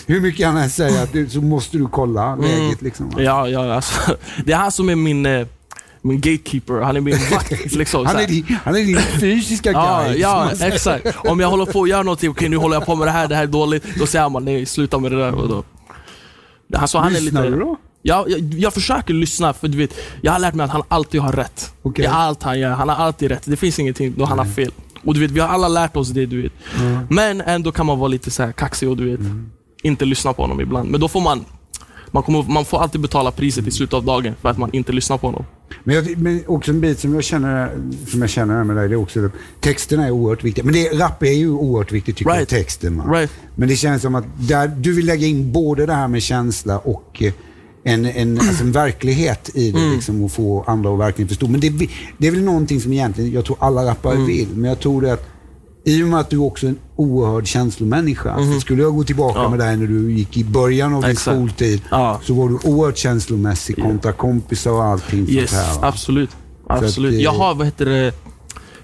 Hur 0.06 0.22
mycket 0.22 0.48
han 0.48 0.58
än 0.58 0.70
säger 0.70 1.04
att 1.04 1.14
du, 1.14 1.30
så 1.30 1.42
måste 1.42 1.78
du 1.78 1.88
kolla 1.88 2.36
läget. 2.36 2.82
Liksom, 2.82 3.10
va? 3.10 3.22
Ja, 3.22 3.48
ja 3.48 3.74
alltså, 3.74 4.16
det 4.46 4.52
är 4.52 4.58
han 4.58 4.72
som 4.72 4.90
är 4.90 4.96
min, 4.96 5.26
eh, 5.26 5.48
min 6.04 6.22
gatekeeper. 6.22 6.82
Han 6.82 6.96
är 6.96 7.02
min 7.02 7.18
vakt. 7.32 7.76
Liksom, 7.76 8.06
Han 8.06 8.16
är, 8.16 8.28
din, 8.28 8.58
han 8.64 8.76
är 8.76 8.80
din 8.80 8.98
fysiska 9.20 9.72
Ja, 9.72 10.04
guide. 10.06 10.20
ja 10.20 10.50
säger. 10.56 10.74
exakt. 10.74 11.06
Om 11.28 11.40
jag 11.40 11.50
håller 11.50 11.66
på 11.66 11.84
att 11.84 11.90
göra 11.90 12.04
någonting, 12.04 12.30
okej 12.30 12.50
nu 12.50 12.58
håller 12.58 12.76
jag 12.76 12.86
på 12.86 12.96
med 12.96 13.08
det 13.08 13.12
här, 13.12 13.28
det 13.28 13.36
här 13.36 13.44
är 13.44 13.48
dåligt. 13.48 13.84
Då 14.00 14.06
säger 14.06 14.30
han 14.30 14.46
nej, 14.46 14.66
sluta 14.66 15.00
med 15.00 15.12
det 15.12 15.18
där. 15.18 15.34
Och 15.36 15.48
då. 15.50 15.64
Alltså, 16.78 16.98
han 16.98 17.16
är 17.16 17.20
Lyssnar 17.22 17.44
lite, 17.44 17.56
du 17.56 17.60
då? 17.62 17.78
Ja, 18.02 18.26
jag, 18.28 18.40
jag 18.54 18.74
försöker 18.74 19.14
lyssna, 19.14 19.54
för 19.54 19.68
du 19.68 19.78
vet, 19.78 19.92
jag 20.22 20.32
har 20.32 20.40
lärt 20.40 20.54
mig 20.54 20.64
att 20.64 20.72
han 20.72 20.84
alltid 20.88 21.22
har 21.22 21.32
rätt. 21.32 21.74
Okej. 21.82 22.06
I 22.06 22.08
allt 22.08 22.44
han 22.44 22.60
gör. 22.60 22.70
Han 22.70 22.90
har 22.90 22.96
alltid 22.96 23.32
rätt. 23.32 23.42
Det 23.46 23.58
finns 23.58 23.80
ingenting 23.80 24.14
då 24.18 24.26
han 24.26 24.40
har 24.40 24.46
fel. 24.46 24.72
Och 25.06 25.14
du 25.14 25.20
vet, 25.20 25.32
vi 25.32 25.40
har 25.40 25.48
alla 25.48 25.68
lärt 25.68 25.96
oss 25.96 26.10
det, 26.10 26.26
du 26.26 26.42
vet. 26.42 26.52
Men 27.10 27.42
ändå 27.42 27.72
kan 27.72 27.86
man 27.86 28.00
vara 28.00 28.08
lite 28.08 28.32
så 28.32 28.44
här 28.44 28.52
kaxig 28.52 28.90
och 28.90 28.98
du 28.98 29.12
vet, 29.12 29.20
inte 29.84 30.06
lyssna 30.06 30.34
på 30.34 30.42
honom 30.42 30.62
ibland. 30.62 30.90
Men 30.90 31.00
då 31.02 31.08
får 31.08 31.22
man, 31.22 31.46
man, 32.12 32.24
kommer, 32.24 32.44
man 32.44 32.66
får 32.66 32.82
alltid 32.82 33.02
betala 33.02 33.32
priset 33.32 33.68
i 33.68 33.72
slutet 33.72 33.94
av 33.94 34.04
dagen 34.06 34.36
för 34.42 34.50
att 34.50 34.58
man 34.58 34.70
inte 34.74 34.92
lyssnar 34.92 35.18
på 35.18 35.28
honom. 35.28 35.46
Men, 35.84 35.96
jag, 35.96 36.18
men 36.18 36.44
också 36.48 36.72
en 36.72 36.82
bit 36.82 37.00
som 37.00 37.14
jag 37.14 37.24
känner, 37.24 37.72
som 38.08 38.22
jag 38.22 38.30
känner 38.30 38.64
med 38.64 38.76
dig, 38.76 38.88
det 38.90 38.94
är 38.96 39.00
också 39.00 39.26
att 39.26 39.32
texterna 39.60 40.06
är 40.06 40.12
oerhört 40.12 40.44
viktiga. 40.44 40.66
Men 40.66 40.74
det, 40.74 40.90
rap 40.90 41.24
är 41.24 41.32
ju 41.32 41.50
oerhört 41.50 41.92
viktigt 41.92 42.18
tycker 42.18 42.32
jag, 42.32 42.38
Right. 42.38 42.50
texten. 42.50 42.98
Va? 42.98 43.04
Right. 43.20 43.32
Men 43.56 43.68
det 43.70 43.76
känns 43.76 44.02
som 44.02 44.16
att 44.16 44.26
där, 44.40 44.68
du 44.68 44.94
vill 44.94 45.06
lägga 45.06 45.28
in 45.28 45.52
både 45.52 45.86
det 45.86 45.94
här 45.94 46.08
med 46.08 46.22
känsla 46.22 46.78
och 46.80 47.24
eh, 47.24 47.34
en, 47.84 48.06
en, 48.06 48.38
alltså 48.42 48.64
en 48.64 48.72
verklighet 48.72 49.50
i 49.54 49.72
det 49.72 49.80
Mm. 49.80 49.94
liksom, 49.94 50.24
och 50.24 50.32
få 50.32 50.64
andra 50.68 50.94
att 50.94 51.00
verkligen 51.00 51.30
förstå. 51.30 51.48
Men 51.48 51.60
det, 51.60 51.70
det 52.18 52.28
är 52.28 52.32
väl 52.32 52.44
någonting 52.44 52.82
som 52.82 52.94
egentligen, 52.94 53.32
jag 53.32 53.46
tror 53.46 53.58
alla 53.60 53.86
rappare 53.86 54.16
Mm. 54.16 54.28
vill, 54.28 54.48
men 54.56 54.70
jag 54.70 54.80
tror 54.80 55.02
det 55.02 55.14
att 55.14 55.30
i 55.86 56.04
och 56.04 56.08
med 56.08 56.20
att 56.20 56.30
du 56.30 56.38
också 56.38 56.66
är 56.66 56.70
en 56.70 56.80
oerhörd 56.96 57.48
känslomänniska. 57.48 58.38
Så 58.54 58.60
skulle 58.60 58.82
jag 58.84 58.96
gå 58.96 59.04
tillbaka. 59.04 59.40
Ja. 59.40 59.50
med 59.50 59.60
dig 59.60 59.78
när 59.78 59.88
du 59.88 60.12
gick 60.14 60.38
i 60.38 60.44
början 60.44 60.94
av 60.94 61.02
din 61.02 61.12
Exakt. 61.12 61.38
skoltid, 61.38 61.82
Ja. 61.92 62.20
så 62.24 62.34
var 62.34 62.50
du 62.50 62.58
oerhört 62.70 62.98
känslomässig 62.98 63.76
kontra 63.84 64.12
kompisar 64.12 64.72
och 64.72 64.84
allting 64.84 65.30
Yes, 65.30 65.50
sånt 65.52 65.62
här. 65.64 65.82
va? 65.82 65.88
absolut. 65.88 66.30
absolut. 66.68 67.10
att, 67.14 67.18
eh, 67.18 67.24
Jag 67.24 67.32
har, 67.32 67.56
vad 67.56 67.66
heter 67.68 67.86
det, 67.86 68.14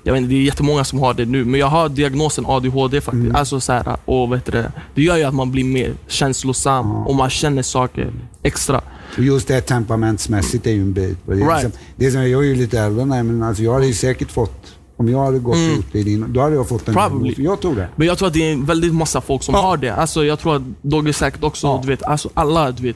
jag 0.03 0.13
vet 0.13 0.21
inte, 0.21 0.33
det 0.33 0.39
är 0.39 0.41
jättemånga 0.43 0.83
som 0.83 0.99
har 0.99 1.13
det 1.13 1.25
nu, 1.25 1.45
men 1.45 1.59
jag 1.59 1.67
har 1.67 1.89
diagnosen 1.89 2.45
ADHD 2.47 3.01
faktiskt. 3.01 3.23
Mm. 3.23 3.35
Alltså 3.35 3.59
så 3.59 3.73
här, 3.73 3.97
och 4.05 4.29
vad 4.29 4.37
heter 4.37 4.51
det, 4.51 4.71
det 4.95 5.01
gör 5.01 5.17
ju 5.17 5.23
att 5.23 5.33
man 5.33 5.51
blir 5.51 5.63
mer 5.63 5.93
känslosam 6.07 6.91
och 6.91 7.15
man 7.15 7.29
känner 7.29 7.61
saker 7.61 8.13
extra. 8.43 8.81
Och 9.17 9.23
just 9.23 9.47
det 9.47 9.61
temperamentsmässigt 9.61 10.67
är 10.67 10.71
ju 10.71 10.81
en 10.81 10.93
bit. 10.93 11.17
Och 11.25 11.35
Det 11.35 11.41
är 11.41 11.47
Right. 11.47 11.63
liksom, 11.63 11.79
det 11.95 12.05
är 12.05 12.11
som, 12.11 12.29
jag 12.29 12.43
är 12.43 12.47
ju 12.47 12.55
lite 12.55 12.79
äldre 12.79 13.05
dig, 13.05 13.23
men 13.23 13.43
alltså 13.43 13.63
jag 13.63 13.73
hade 13.73 13.87
ju 13.87 13.93
säkert 13.93 14.31
fått, 14.31 14.65
om 14.99 15.09
jag 15.09 15.19
hade 15.25 15.39
gått 15.39 15.57
ut 15.57 15.95
i 15.95 16.03
din, 16.03 16.33
då 16.33 16.41
hade 16.41 16.55
jag 16.55 16.67
fått 16.69 16.87
en 16.87 16.97
Mm. 16.97 17.09
Probably. 17.09 17.35
Jag 17.43 17.61
tror 17.61 17.75
det. 17.75 17.87
Men 17.95 18.07
jag 18.07 18.17
tror 18.17 18.27
att 18.27 18.33
det 18.33 18.51
är 18.51 18.55
väldigt 18.65 18.93
massa 18.93 19.21
folk 19.21 19.43
som 19.43 19.55
Ja. 19.55 19.61
har 19.61 19.77
det. 19.77 19.95
Alltså, 19.95 20.25
jag 20.25 20.39
tror 20.39 20.55
att 20.55 20.61
Dogge 20.81 21.13
säkert 21.13 21.43
också, 21.43 21.67
Ja. 21.67 21.79
du 21.83 21.87
vet, 21.87 22.03
alltså 22.03 22.29
alla, 22.33 22.71
du 22.71 22.83
vet, 22.83 22.95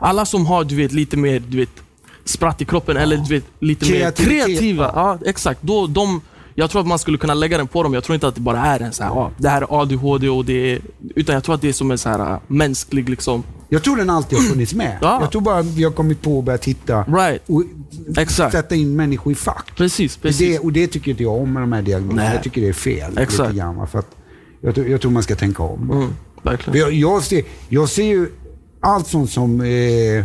alla 0.00 0.24
som 0.24 0.46
har 0.46 0.64
du 0.64 0.76
vet, 0.76 0.92
lite 0.92 1.16
mer 1.16 1.42
du 1.48 1.56
vet, 1.56 1.68
spratt 2.24 2.60
i 2.60 2.64
kroppen 2.64 2.96
eller 2.96 3.16
du 3.16 3.34
vet, 3.34 3.44
lite 3.60 3.84
Kreativitet, 3.86 4.36
mer 4.38 4.46
kreativa. 4.46 4.90
Ja. 4.94 5.18
exakt. 5.26 5.62
Då, 5.62 5.86
de, 5.86 6.20
jag 6.54 6.70
tror 6.70 6.80
att 6.80 6.86
man 6.86 6.98
skulle 6.98 7.18
kunna 7.18 7.34
lägga 7.34 7.58
den 7.58 7.66
på 7.66 7.82
dem. 7.82 7.94
Jag 7.94 8.04
tror 8.04 8.14
inte 8.14 8.28
att 8.28 8.34
det 8.34 8.40
bara 8.40 8.58
är 8.66 8.80
en 8.80 8.92
så 8.92 9.02
här, 9.02 9.10
ja, 9.10 9.30
det 9.38 9.48
här 9.48 9.62
är 9.62 9.80
ADHD 9.82 10.28
och 10.28 10.44
det 10.44 10.72
är, 10.72 10.80
utan 11.14 11.34
jag 11.34 11.44
tror 11.44 11.54
att 11.54 11.60
det 11.60 11.68
är 11.68 11.72
som 11.72 11.90
en 11.90 11.98
så 11.98 12.08
här 12.08 12.32
äh, 12.32 12.38
mänsklig 12.46 13.08
liksom, 13.08 13.42
Jag 13.68 13.82
tror 13.82 13.96
den 13.96 14.10
alltid 14.10 14.38
har 14.38 14.44
funnits 14.44 14.74
med. 14.74 14.98
Ja. 15.02 15.18
Jag 15.20 15.30
tror 15.32 15.42
bara 15.42 15.58
att 15.58 15.66
vi 15.66 15.84
har 15.84 15.90
kommit 15.90 16.22
på 16.22 16.36
och 16.36 16.44
börjat 16.44 16.62
titta 16.62 17.02
right. 17.02 17.42
och 17.46 17.62
Exakt. 18.18 18.52
sätta 18.52 18.74
in 18.74 18.96
människor 18.96 19.32
i 19.32 19.36
fack. 19.36 19.72
Precis, 19.76 20.16
Det, 20.16 20.22
precis. 20.22 20.60
och 20.60 20.72
det 20.72 20.86
tycker 20.86 21.10
inte 21.10 21.22
jag 21.22 21.34
om 21.42 21.52
med 21.52 21.62
de 21.62 21.72
här 21.72 21.82
diagnoserna. 21.82 22.34
Jag 22.34 22.42
tycker 22.42 22.60
det 22.60 22.68
är 22.68 22.72
fel. 22.72 23.18
Exakt. 23.18 23.48
Lite 23.48 23.58
grann, 23.58 23.86
för 23.86 23.98
att 23.98 24.10
jag, 24.60 24.74
tror- 24.74 24.88
jag 24.88 25.00
tror 25.00 25.10
man 25.10 25.22
ska 25.22 25.34
tänka 25.34 25.62
om. 25.62 25.90
Mm, 25.90 26.08
verkligen. 26.42 26.78
Jag, 26.80 26.92
jag, 26.92 27.22
ser, 27.22 27.42
jag 27.68 27.88
ser 27.88 28.04
ju 28.04 28.28
allt 28.80 29.06
sånt 29.06 29.30
som 29.30 29.60
eh, 29.60 30.24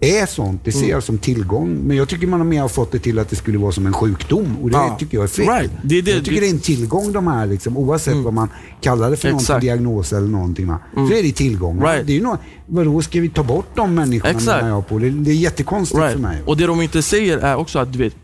är 0.00 0.26
sånt, 0.26 0.64
det 0.64 0.72
ser 0.72 0.78
Mm. 0.78 0.90
jag 0.90 1.02
som 1.02 1.18
tillgång. 1.18 1.74
Men 1.86 1.96
jag 1.96 2.08
tycker 2.08 2.26
man 2.26 2.40
har 2.40 2.46
mer 2.46 2.68
fått 2.68 2.92
det 2.92 2.98
till 2.98 3.18
att 3.18 3.30
det 3.30 3.36
skulle 3.36 3.58
vara 3.58 3.72
som 3.72 3.86
en 3.86 3.92
sjukdom. 3.92 4.56
Och 4.62 4.70
det 4.70 4.76
Ja. 4.76 4.96
tycker 4.98 5.16
jag 5.16 5.24
är 5.24 5.28
fel. 5.28 5.46
Right. 5.48 5.70
Det 5.82 6.00
det- 6.00 6.10
jag 6.10 6.24
tycker 6.24 6.40
det- 6.40 6.46
är 6.46 6.50
en 6.50 6.60
tillgång 6.60 7.12
de 7.12 7.26
här, 7.26 7.46
liksom, 7.46 7.76
oavsett 7.76 8.16
vad 8.16 8.32
man 8.34 8.48
kallar 8.80 9.10
det 9.10 9.16
för 9.16 9.30
någon 9.30 9.60
diagnos 9.60 10.12
eller 10.12 10.28
någonting. 10.28 10.66
Va? 10.66 10.78
Så 10.94 11.12
är 11.12 11.22
det 11.22 11.32
tillgång. 11.32 11.82
Right. 11.82 12.06
Det 12.06 12.16
är 12.16 12.20
något, 12.20 12.40
vadå, 12.66 13.02
ska 13.02 13.20
vi 13.20 13.28
ta 13.28 13.42
bort 13.42 13.66
de 13.76 13.94
människorna 13.94 14.30
Exakt. 14.30 14.62
menar 14.62 14.68
jag 14.76 14.88
på? 14.88 14.98
Det, 14.98 15.10
det 15.10 15.30
är 15.30 15.34
jättekonstigt 15.34 15.98
för 16.00 16.06
Right. 16.06 16.20
mig. 16.20 16.42
Och 16.46 16.56
det 16.56 16.66
de 16.66 16.80
inte 16.82 17.02
säger 17.02 17.38
är 17.38 17.56
också 17.56 17.78
att 17.78 17.92
du 17.92 17.98
vet, 17.98 18.16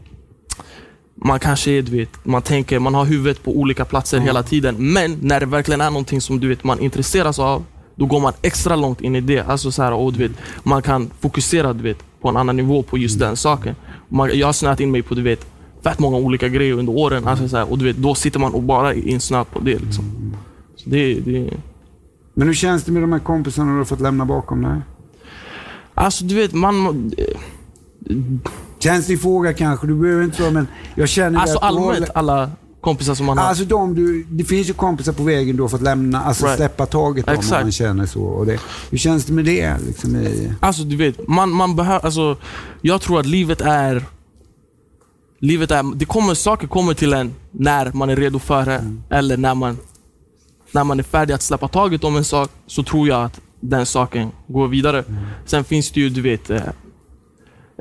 man 1.24 1.38
kanske 1.38 1.70
är, 1.70 1.82
du 1.82 1.96
vet, 1.96 2.08
man 2.24 2.42
tänker, 2.42 2.78
man 2.78 2.94
har 2.94 3.04
huvudet 3.04 3.42
på 3.44 3.56
olika 3.56 3.84
platser 3.84 4.18
hela 4.18 4.42
tiden. 4.42 4.92
Men 4.92 5.18
när 5.22 5.40
det 5.40 5.46
verkligen 5.46 5.80
är 5.80 5.90
någonting 5.90 6.20
som 6.20 6.40
du 6.40 6.48
vet, 6.48 6.64
man 6.64 6.80
intresseras 6.80 7.38
av, 7.38 7.64
då 7.94 8.06
går 8.06 8.20
man 8.20 8.32
extra 8.42 8.76
långt 8.76 9.00
in 9.00 9.16
i 9.16 9.20
det. 9.20 9.40
Alltså 9.40 9.72
så 9.72 9.82
här, 9.82 10.10
du 10.10 10.18
vet, 10.18 10.32
man 10.62 10.82
kan 10.82 11.10
fokusera 11.20 11.72
du 11.72 11.82
vet, 11.82 11.98
på 12.20 12.28
en 12.28 12.36
annan 12.36 12.56
nivå 12.56 12.82
på 12.82 12.98
just 12.98 13.18
den 13.18 13.36
saken. 13.36 13.74
Man, 14.08 14.38
jag 14.38 14.48
har 14.48 14.52
snöat 14.52 14.80
in 14.80 14.90
mig 14.90 15.02
på 15.02 15.14
du 15.14 15.22
vet, 15.22 15.46
fett 15.82 15.98
många 15.98 16.16
olika 16.16 16.48
grejer 16.48 16.74
under 16.74 16.92
åren. 16.92 17.28
Alltså 17.28 17.48
så 17.48 17.56
här, 17.56 17.70
och 17.70 17.78
du 17.78 17.84
vet, 17.84 17.96
då 17.96 18.14
sitter 18.14 18.38
man 18.38 18.54
och 18.54 18.62
bara 18.62 18.94
insnöad 18.94 19.50
på 19.50 19.60
det. 19.60 19.78
Liksom. 19.78 20.34
Så 20.76 20.90
det, 20.90 21.14
det, 21.14 21.50
Men 22.34 22.46
hur 22.46 22.54
känns 22.54 22.84
det 22.84 22.92
med 22.92 23.02
de 23.02 23.12
här 23.12 23.20
kompisarna 23.20 23.72
du 23.72 23.78
har 23.78 23.84
fått 23.84 24.00
lämna 24.00 24.24
bakom 24.24 24.62
dig? 24.62 24.80
alltså 25.94 26.24
du 26.24 26.34
vet, 26.34 26.54
man... 26.54 27.12
Känslig 28.78 29.22
fråga 29.22 29.52
kanske, 29.52 29.86
du 29.86 29.94
behöver 29.94 30.24
inte 30.24 30.36
svara 30.36 30.50
men 30.50 30.66
jag 30.94 31.08
känner 31.08 31.40
Alltså 31.40 31.58
allmänt, 31.58 32.10
alla 32.14 32.50
kompisar 32.82 33.14
som 33.14 33.26
man 33.26 33.38
har. 33.38 33.44
Alltså 33.44 33.64
de 33.64 33.94
du, 33.94 34.24
det 34.30 34.44
finns 34.44 34.68
ju 34.68 34.72
kompisar 34.72 35.12
på 35.12 35.22
vägen 35.22 35.56
du 35.56 35.62
har 35.62 35.68
fått 35.68 35.82
lämna, 35.82 36.20
alltså 36.24 36.44
Right. 36.46 36.56
släppa 36.56 36.86
taget 36.86 37.28
om 37.28 37.34
Exakt. 37.34 37.62
man 37.62 37.72
känner 37.72 38.06
så. 38.06 38.22
Och 38.22 38.46
det, 38.46 38.60
hur 38.90 38.98
känns 38.98 39.24
det 39.24 39.32
med 39.32 39.44
det? 39.44 39.76
Liksom, 39.86 40.16
i, 40.16 40.52
Alltså 40.60 40.82
du 40.82 40.96
vet, 40.96 41.28
man, 41.28 41.50
man 41.50 41.76
behöver, 41.76 42.04
alltså, 42.04 42.36
jag 42.82 43.00
tror 43.00 43.20
att 43.20 43.26
livet 43.26 43.60
är, 43.60 44.04
livet 45.38 45.70
är, 45.70 45.94
det 45.96 46.04
kommer, 46.04 46.34
saker 46.34 46.66
kommer 46.66 46.94
till 46.94 47.12
en 47.12 47.34
när 47.50 47.92
man 47.92 48.10
är 48.10 48.16
redo 48.16 48.38
för 48.38 48.64
det, 48.66 48.96
eller 49.10 49.36
när 49.36 49.54
man, 49.54 49.78
när 50.72 50.84
man 50.84 50.98
är 50.98 51.02
färdig 51.04 51.34
att 51.34 51.42
släppa 51.42 51.68
taget 51.68 52.04
om 52.04 52.16
en 52.16 52.24
sak, 52.24 52.50
så 52.66 52.82
tror 52.82 53.08
jag 53.08 53.24
att 53.24 53.40
den 53.60 53.86
saken 53.86 54.30
går 54.46 54.68
vidare. 54.68 55.04
Sen 55.46 55.64
finns 55.64 55.90
det 55.90 56.00
ju, 56.00 56.08
du 56.08 56.20
vet, 56.20 56.50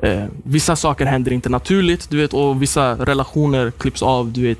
eh, 0.02 0.24
vissa 0.44 0.76
saker 0.76 1.06
händer 1.06 1.32
inte 1.32 1.48
naturligt, 1.48 2.10
du 2.10 2.16
vet, 2.16 2.34
och 2.34 2.62
vissa 2.62 2.94
relationer 2.94 3.70
klipps 3.70 4.02
av, 4.02 4.32
du 4.32 4.42
vet, 4.42 4.58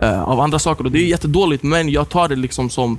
eh, 0.00 0.22
av 0.22 0.40
andra 0.40 0.58
saker. 0.58 0.84
Och 0.84 0.90
det 0.90 0.98
är 0.98 1.06
jättedåligt, 1.06 1.62
men 1.62 1.88
jag 1.88 2.08
tar 2.08 2.28
det 2.28 2.36
liksom 2.36 2.70
som 2.70 2.98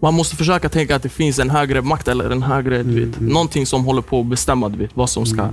man 0.00 0.14
måste 0.14 0.36
försöka 0.36 0.68
tänka 0.68 0.96
att 0.96 1.02
det 1.02 1.08
finns 1.08 1.38
en 1.38 1.50
högre 1.50 1.82
makt 1.82 2.08
eller 2.08 2.30
en 2.30 2.42
högre, 2.42 2.82
du 2.82 3.04
vet, 3.04 3.20
någonting 3.20 3.66
som 3.66 3.84
håller 3.84 4.02
på 4.02 4.20
att 4.20 4.26
bestämma 4.26 4.68
du 4.68 4.78
vet, 4.78 4.90
vad 4.94 5.10
som 5.10 5.26
ska... 5.26 5.48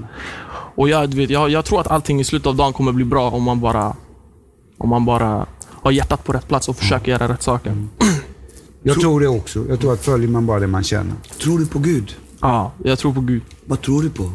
Och 0.75 0.89
jag, 0.89 1.09
du 1.09 1.17
vet, 1.17 1.29
jag, 1.29 1.49
jag 1.49 1.65
tror 1.65 1.81
att 1.81 1.87
allting 1.87 2.19
i 2.19 2.23
slutet 2.23 2.47
av 2.47 2.55
dagen 2.55 2.73
kommer 2.73 2.91
bli 2.91 3.05
bra 3.05 3.29
om 3.29 3.43
man 3.43 3.59
bara, 3.59 3.95
om 4.77 4.89
man 4.89 5.05
bara 5.05 5.45
har 5.69 5.91
hjärtat 5.91 6.23
på 6.23 6.33
rätt 6.33 6.47
plats 6.47 6.69
och 6.69 6.77
försöker 6.77 7.11
göra 7.11 7.27
rätt 7.27 7.43
saker. 7.43 7.87
jag 8.83 8.99
tror 8.99 9.19
det 9.19 9.27
också. 9.27 9.65
Jag 9.69 9.79
tror 9.79 9.93
att 9.93 10.05
följer 10.05 10.29
man 10.29 10.45
bara 10.45 10.59
det 10.59 10.67
man 10.67 10.83
känner. 10.83 11.13
Tror 11.41 11.59
du 11.59 11.67
på 11.67 11.79
Gud? 11.79 12.15
Ja, 12.43 12.71
jag 12.83 12.99
tror 12.99 13.13
på 13.13 13.21
Gud. 13.21 13.41
Vad 13.65 13.81
tror 13.81 14.03
du 14.03 14.09
på? 14.09 14.31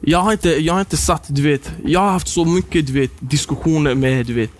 Jag 0.00 0.18
har 0.18 0.32
inte, 0.32 0.48
jag 0.50 0.72
har 0.72 0.80
inte 0.80 0.96
satt, 0.96 1.24
du 1.28 1.42
vet, 1.42 1.72
jag 1.84 2.00
har 2.00 2.10
haft 2.10 2.28
så 2.28 2.44
mycket 2.44 2.86
du 2.86 2.92
vet, 2.92 3.10
diskussioner 3.18 3.94
med 3.94 4.26
du 4.26 4.34
vet, 4.34 4.50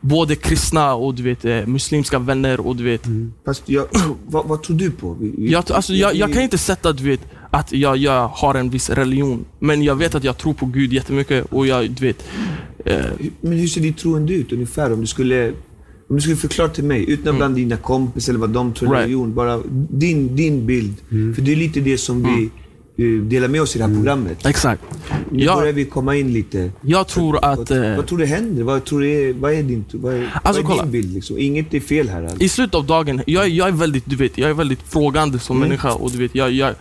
både 0.00 0.36
kristna 0.36 0.94
och 0.94 1.14
du 1.14 1.22
vet, 1.22 1.44
eh, 1.44 1.66
muslimska 1.66 2.18
vänner 2.18 2.60
och 2.60 2.76
du 2.76 2.84
vet, 2.84 3.02
Fast 3.44 3.62
jag, 3.68 3.86
vad, 4.26 4.46
vad 4.48 4.62
tror 4.62 4.76
du 4.76 4.90
på? 4.90 5.16
Vi- 5.20 5.50
Jag, 5.52 5.72
alltså, 5.72 5.92
jag, 5.94 6.14
jag 6.14 6.32
kan 6.32 6.42
inte 6.42 6.58
sätta 6.58 6.92
du 6.92 7.04
vet, 7.04 7.20
att 7.50 7.72
jag, 7.72 7.96
jag 7.96 8.28
har 8.28 8.54
en 8.54 8.70
viss 8.70 8.90
religion, 8.90 9.44
men 9.58 9.82
jag 9.82 9.94
vet 9.96 10.14
att 10.14 10.24
jag 10.24 10.36
tror 10.38 10.54
på 10.54 10.66
Gud 10.66 10.92
jättemycket 10.92 11.46
och 11.52 11.66
jag, 11.66 11.90
du 11.90 12.06
vet, 12.06 12.24
eh, 12.84 13.04
Men 13.40 13.52
hur 13.58 13.66
ser 13.68 13.80
din 13.80 13.94
troende 13.94 14.32
ut 14.34 14.52
ungefär? 14.52 14.92
Om 14.92 15.00
du 15.00 15.06
skulle, 15.06 15.52
om 16.10 16.16
du 16.16 16.22
skulle 16.22 16.36
förklara 16.36 16.68
till 16.68 16.84
mig, 16.84 17.10
utan 17.10 17.36
bland 17.36 17.54
dina 17.56 17.76
kompisar 17.76 18.32
eller 18.32 18.40
vad 18.40 18.50
de 18.50 18.72
tror 18.72 18.88
Mm. 18.88 18.98
Right. 18.98 19.04
religion. 19.06 19.34
Bara 19.34 19.60
din, 19.90 20.36
din 20.36 20.66
bild. 20.66 20.94
För 21.08 21.42
det 21.42 21.52
är 21.52 21.56
lite 21.56 21.80
det 21.80 21.98
som 21.98 22.22
vi 22.22 22.50
eh, 23.04 23.22
delar 23.22 23.48
med 23.48 23.62
oss 23.62 23.76
i 23.76 23.78
det 23.78 23.84
här 23.86 23.94
programmet. 23.94 24.46
exakt. 24.46 24.82
Nu 25.30 25.46
börjar 25.46 25.66
Jag, 25.66 25.72
vi 25.72 25.84
komma 25.84 26.16
in 26.16 26.32
lite. 26.32 26.70
jag 26.82 27.08
tror 27.08 27.44
att 27.44 27.70
vad, 27.70 27.84
eh, 27.90 27.96
vad 27.96 28.06
tror 28.06 28.18
du 28.18 28.26
händer? 28.26 28.62
Vad, 28.62 28.84
tror 28.84 29.00
du 29.00 29.10
är, 29.10 29.32
vad 29.32 29.52
är 29.52 29.62
din, 29.62 29.84
vad 29.92 30.14
är, 30.14 30.40
Alltså, 30.42 30.62
vad 30.62 30.70
är 30.72 30.76
kolla. 30.76 30.82
din 30.82 30.92
bild? 30.92 31.14
Liksom? 31.14 31.38
Inget 31.38 31.74
är 31.74 31.80
fel 31.80 32.08
här. 32.08 32.22
Alltså. 32.22 32.42
i 32.42 32.48
slutet 32.48 32.74
av 32.74 32.86
dagen, 32.86 33.22
jag, 33.26 33.48
jag 33.48 33.68
är 33.68 33.72
väldigt, 33.72 34.04
du 34.06 34.16
vet, 34.16 34.38
jag 34.38 34.50
är 34.50 34.54
väldigt 34.54 34.82
frågande 34.82 35.38
som 35.38 35.58
människa 35.58 35.92
och 35.92 36.10
du 36.10 36.18
vet, 36.18 36.34
jag, 36.34 36.52
jag 36.52 36.74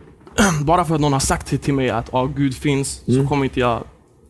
bara 0.64 0.84
för 0.84 0.94
att 0.94 1.00
någon 1.00 1.12
har 1.12 1.20
sagt 1.20 1.46
till- 1.46 1.58
till 1.58 1.74
mig 1.74 1.90
att 1.90 2.14
ah, 2.14 2.26
Gud 2.36 2.54
finns, 2.54 3.02
så 3.06 3.26
kommer 3.28 3.44
inte 3.44 3.60
jag 3.60 3.84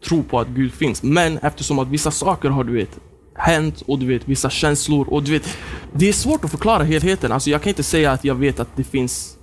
tro 0.09 0.23
på 0.23 0.41
att 0.41 0.49
Gud 0.49 0.73
finns. 0.73 1.03
Men 1.03 1.39
eftersom 1.39 1.79
att 1.79 1.89
vissa 1.89 2.11
saker 2.11 2.49
har 2.49 2.65
du 2.65 2.73
vet, 2.73 2.99
hänt 3.35 3.83
och 3.87 3.99
du 3.99 4.07
vet, 4.07 4.29
vissa 4.29 4.51
känslor 4.51 5.09
och 5.09 5.23
du 5.23 5.33
vet, 5.33 5.49
det 5.93 6.09
är 6.09 6.13
svårt 6.13 6.45
att 6.45 6.51
förklara 6.51 6.83
helheten. 6.85 7.33
Alltså, 7.33 7.51
jag 7.51 7.63
kan 7.63 7.69
inte 7.69 7.83
säga 7.83 8.13
att 8.13 8.25
jag 8.25 8.35
vet 8.35 8.61
att 8.61 8.69
det 8.77 8.85
finns, 8.85 9.37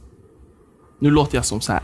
nu 0.99 1.09
låter 1.09 1.35
jag 1.37 1.45
som 1.45 1.61
så 1.61 1.71
här. 1.71 1.81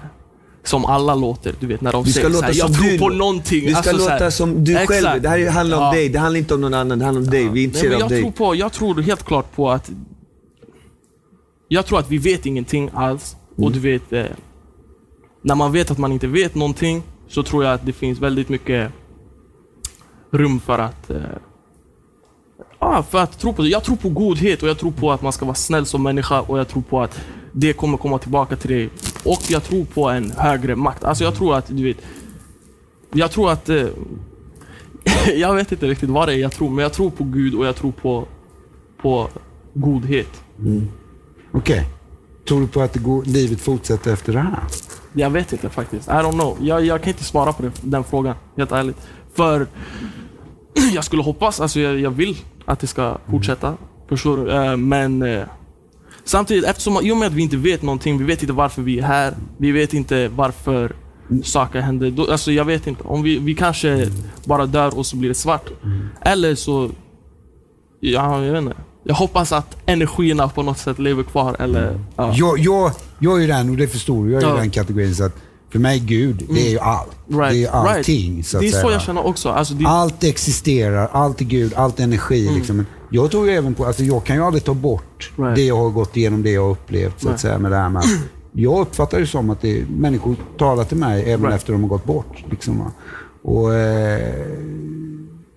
Som 0.63 0.85
alla 0.85 1.15
låter, 1.15 1.55
du 1.59 1.67
vet 1.67 1.81
när 1.81 1.91
de 1.91 2.05
säger 2.05 2.27
så 2.27 2.33
låta 2.33 2.45
här, 2.45 2.53
jag 2.55 2.73
tror 2.73 2.89
du. 2.89 2.99
på 2.99 3.09
någonting. 3.09 3.65
Du 3.65 3.69
ska 3.73 3.77
Alltså, 3.77 4.09
låta 4.09 4.31
som 4.31 4.63
du 4.63 4.71
Exakt. 4.77 4.89
själv. 5.03 5.21
Det 5.21 5.29
här 5.29 5.49
handlar 5.49 5.77
om 5.77 5.83
Ja. 5.83 5.91
dig. 5.91 6.09
Det 6.09 6.19
handlar 6.19 6.37
inte 6.39 6.53
om 6.53 6.61
någon 6.61 6.73
annan. 6.73 6.99
Det 6.99 7.05
handlar 7.05 7.21
om 7.21 7.29
dig. 7.29 7.49
Vi 7.49 7.59
är 7.59 7.63
intresserade 7.63 7.95
av 7.95 8.01
jag, 8.01 8.09
dig. 8.09 8.21
tror 8.21 8.31
på, 8.31 8.55
jag 8.55 8.71
tror 8.73 9.01
helt 9.01 9.23
klart 9.23 9.55
på 9.55 9.69
att 9.71 9.91
Jag 11.67 11.85
tror 11.85 11.99
att 11.99 12.11
vi 12.11 12.17
vet 12.17 12.45
ingenting 12.45 12.89
alls. 12.93 13.35
Och 13.57 13.71
du 13.71 13.79
vet, 13.79 14.13
eh, 14.13 14.25
när 15.41 15.55
man 15.55 15.71
vet 15.71 15.91
att 15.91 15.97
man 15.97 16.11
inte 16.11 16.27
vet 16.27 16.55
någonting 16.55 17.03
så 17.27 17.43
tror 17.43 17.63
jag 17.63 17.73
att 17.73 17.85
det 17.85 17.93
finns 17.93 18.19
väldigt 18.19 18.49
mycket 18.49 18.91
rum 20.31 20.59
för 20.59 20.79
att 20.79 21.09
eh, 21.09 21.17
Ja, 22.85 23.03
för 23.03 23.17
att 23.17 23.39
tro 23.39 23.53
på 23.53 23.61
det. 23.61 23.67
Jag 23.67 23.83
tror 23.83 23.95
på 23.95 24.09
godhet 24.09 24.63
och 24.63 24.69
jag 24.69 24.77
tror 24.77 24.91
på 24.91 25.11
att 25.11 25.21
man 25.21 25.33
ska 25.33 25.45
vara 25.45 25.55
snäll 25.55 25.85
som 25.85 26.03
människa 26.03 26.41
och 26.41 26.59
jag 26.59 26.67
tror 26.67 26.81
på 26.81 27.01
att 27.01 27.21
det 27.51 27.73
kommer 27.73 27.97
komma 27.97 28.19
tillbaka 28.19 28.55
till 28.55 28.69
dig. 28.69 28.89
Och 29.23 29.41
jag 29.47 29.63
tror 29.63 29.85
på 29.85 30.09
en 30.09 30.31
högre 30.31 30.75
makt. 30.75 31.03
Alltså 31.03 31.23
jag 31.23 31.35
tror 31.35 31.55
att, 31.55 31.67
du 31.67 31.83
vet, 31.83 31.97
jag 33.13 33.31
tror 33.31 33.51
att 33.51 33.69
eh, 33.69 33.87
jag 35.35 35.55
vet 35.55 35.71
inte 35.71 35.87
riktigt 35.87 36.09
vad 36.09 36.27
det 36.27 36.33
är 36.33 36.37
jag 36.37 36.51
tror, 36.51 36.69
men 36.69 36.83
jag 36.83 36.93
tror 36.93 37.09
på 37.09 37.23
Gud 37.23 37.55
och 37.55 37.65
jag 37.65 37.75
tror 37.75 37.91
på, 37.91 38.27
på 39.01 39.27
godhet. 39.73 40.43
Okej. 41.51 41.87
Tror 42.47 42.61
du 42.61 42.67
på 42.67 42.81
att 42.81 42.95
går, 42.95 43.23
livet 43.23 43.61
fortsätter 43.61 44.13
efter 44.13 44.33
det 44.33 44.39
här? 44.39 44.59
Jag 45.13 45.29
vet 45.29 45.53
inte 45.53 45.69
faktiskt. 45.69 46.07
I 46.07 46.11
don't 46.11 46.31
know. 46.31 46.57
Jag, 46.61 46.85
jag 46.85 47.01
kan 47.01 47.09
inte 47.09 47.23
svara 47.23 47.53
på 47.53 47.63
det, 47.63 47.71
den 47.81 48.03
frågan, 48.03 48.35
helt 48.57 48.71
ärligt. 48.71 48.97
För 49.33 49.67
jag 50.93 51.03
skulle 51.03 51.23
hoppas, 51.23 51.59
alltså 51.59 51.79
jag, 51.79 51.99
jag 51.99 52.11
vill 52.11 52.37
att 52.65 52.79
det 52.79 52.87
ska 52.87 53.17
fortsätta. 53.29 53.73
Förstår 54.09 54.37
du? 54.37 54.51
Eh, 54.51 54.77
Men 54.77 55.21
eh, 55.21 55.43
samtidigt, 56.23 56.65
eftersom 56.65 56.97
i 57.01 57.11
och 57.11 57.17
med 57.17 57.27
att 57.27 57.33
vi 57.33 57.41
inte 57.41 57.57
vet 57.57 57.81
någonting, 57.81 58.17
vi 58.17 58.23
vet 58.23 58.41
inte 58.41 58.53
varför 58.53 58.81
vi 58.81 58.99
är 58.99 59.03
här, 59.03 59.33
vi 59.57 59.71
vet 59.71 59.93
inte 59.93 60.27
varför 60.27 60.95
saker 61.43 61.79
händer. 61.81 62.11
Då, 62.11 62.31
alltså 62.31 62.51
jag 62.51 62.65
vet 62.65 62.87
inte. 62.87 63.03
Om 63.03 63.23
vi, 63.23 63.39
vi 63.39 63.55
kanske 63.55 64.07
bara 64.45 64.65
dör 64.65 64.97
och 64.97 65.05
så 65.05 65.15
blir 65.17 65.29
det 65.29 65.35
svart. 65.35 65.69
Eller 66.21 66.55
så 66.55 66.89
ja, 67.99 68.43
jag 68.45 68.53
vet 68.53 68.61
inte. 68.61 68.75
Jag 69.03 69.15
hoppas 69.15 69.51
att 69.51 69.77
energierna 69.85 70.47
på 70.49 70.63
något 70.63 70.77
sätt 70.77 70.99
lever 70.99 71.23
kvar. 71.23 71.55
Eller, 71.59 71.99
ja. 72.15 72.33
Jag, 72.35 72.59
jag, 72.59 72.91
jag 73.19 73.43
är 73.43 73.47
den, 73.47 73.69
och 73.69 73.77
det 73.77 73.87
förstår 73.87 74.25
du, 74.25 74.31
jag 74.31 74.43
är 74.43 74.47
Ja. 74.47 74.55
i 74.57 74.59
den 74.59 74.69
kategorin 74.69 75.15
så 75.15 75.25
att 75.25 75.35
för 75.71 75.79
mig 75.79 75.99
Gud, 75.99 76.45
det 76.49 76.67
är 76.67 76.71
ju 76.71 76.79
allt. 76.79 77.11
Right, 77.27 77.51
Det 77.51 77.65
är 77.65 77.71
allting 77.71 78.33
right. 78.35 78.47
så 78.47 78.59
Det 78.59 78.67
är 78.67 78.71
säga. 78.71 78.81
så 78.83 78.91
jag 78.91 79.01
känner 79.01 79.25
också. 79.25 79.49
Alltså, 79.49 79.73
det, 79.73 79.85
Allt 79.87 80.23
existerar, 80.23 81.09
allt 81.11 81.41
är 81.41 81.45
Gud, 81.45 81.73
allt 81.73 81.99
är 81.99 82.03
energi. 82.03 82.49
Liksom. 82.55 82.77
Men 82.77 82.85
jag 83.09 83.31
tror 83.31 83.49
även 83.49 83.73
på, 83.73 83.85
alltså 83.85 84.03
jag 84.03 84.23
kan 84.23 84.35
ju 84.35 84.43
aldrig 84.43 84.63
ta 84.63 84.73
bort 84.73 85.31
Right. 85.37 85.55
det 85.55 85.63
jag 85.63 85.77
har 85.77 85.89
gått 85.89 86.17
igenom, 86.17 86.43
det 86.43 86.51
jag 86.51 86.63
har 86.63 86.71
upplevt 86.71 87.21
så 87.21 87.29
att 87.29 87.39
säga 87.39 87.59
med 87.59 87.71
det 87.71 87.77
här 87.77 87.89
med. 87.89 88.03
Jag 88.57 88.79
uppfattar 88.81 89.19
det 89.19 89.27
som 89.27 89.49
att 89.49 89.61
det, 89.61 89.85
människor 89.89 90.35
talar 90.57 90.83
till 90.83 90.97
mig 90.97 91.31
även 91.31 91.51
efter 91.51 91.73
de 91.73 91.81
har 91.81 91.89
gått 91.89 92.05
bort. 92.05 92.43
Liksom. 92.49 92.91
Och, 93.43 93.73
eh, 93.73 94.45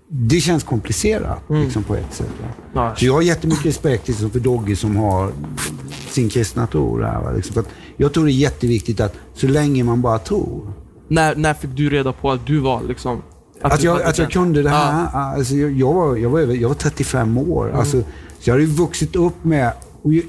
det 0.09 0.41
känns 0.41 0.65
komplicerat 0.65 1.43
liksom, 1.49 1.83
på 1.83 1.95
ett 1.95 2.15
sätt. 2.15 2.27
Så 2.97 3.05
jag 3.07 3.13
har 3.15 3.23
jättemycket 3.23 3.67
respekt 3.67 4.09
liksom, 4.09 4.31
för 4.31 4.41
Doggy 4.41 4.77
som 4.77 4.97
har 4.97 5.33
sin 6.11 6.29
kristna 6.29 6.67
tro. 6.67 6.99
Där, 6.99 7.21
va. 7.21 7.33
Liksom, 7.33 7.55
för 7.55 7.61
att 7.61 7.69
jag 8.01 8.13
tror 8.15 8.25
det 8.25 8.31
är 8.33 8.35
jätteviktigt 8.35 9.01
att 9.01 9.15
så 9.35 9.47
länge 9.47 9.85
man 9.85 10.03
bara 10.03 10.19
tror. 10.19 10.73
när, 11.09 11.37
när 11.37 11.55
fick 11.55 11.71
du 11.77 11.91
reda 11.91 12.13
på 12.13 12.31
att 12.31 12.47
du 12.47 12.59
var 12.59 12.83
liksom... 12.89 13.23
Att 13.63 13.81
du 13.81 13.87
jag, 13.87 14.03
att 14.03 14.19
jag 14.19 14.31
kunde 14.31 14.63
det 14.63 14.71
här. 14.71 15.07
Ja, 15.13 15.21
Alltså, 15.37 15.55
jag, 15.55 15.73
jag, 15.73 15.93
var, 15.93 16.17
jag, 16.17 16.31
var, 16.31 16.41
över- 16.41 16.55
jag 16.55 16.69
var 16.69 16.75
35 16.77 17.39
år. 17.39 17.73
Alltså, 17.75 18.01
så 18.01 18.05
jag 18.51 18.55
hade 18.55 18.65
ju 18.65 18.71
vuxit 18.71 19.17
upp 19.17 19.45
med... 19.45 19.73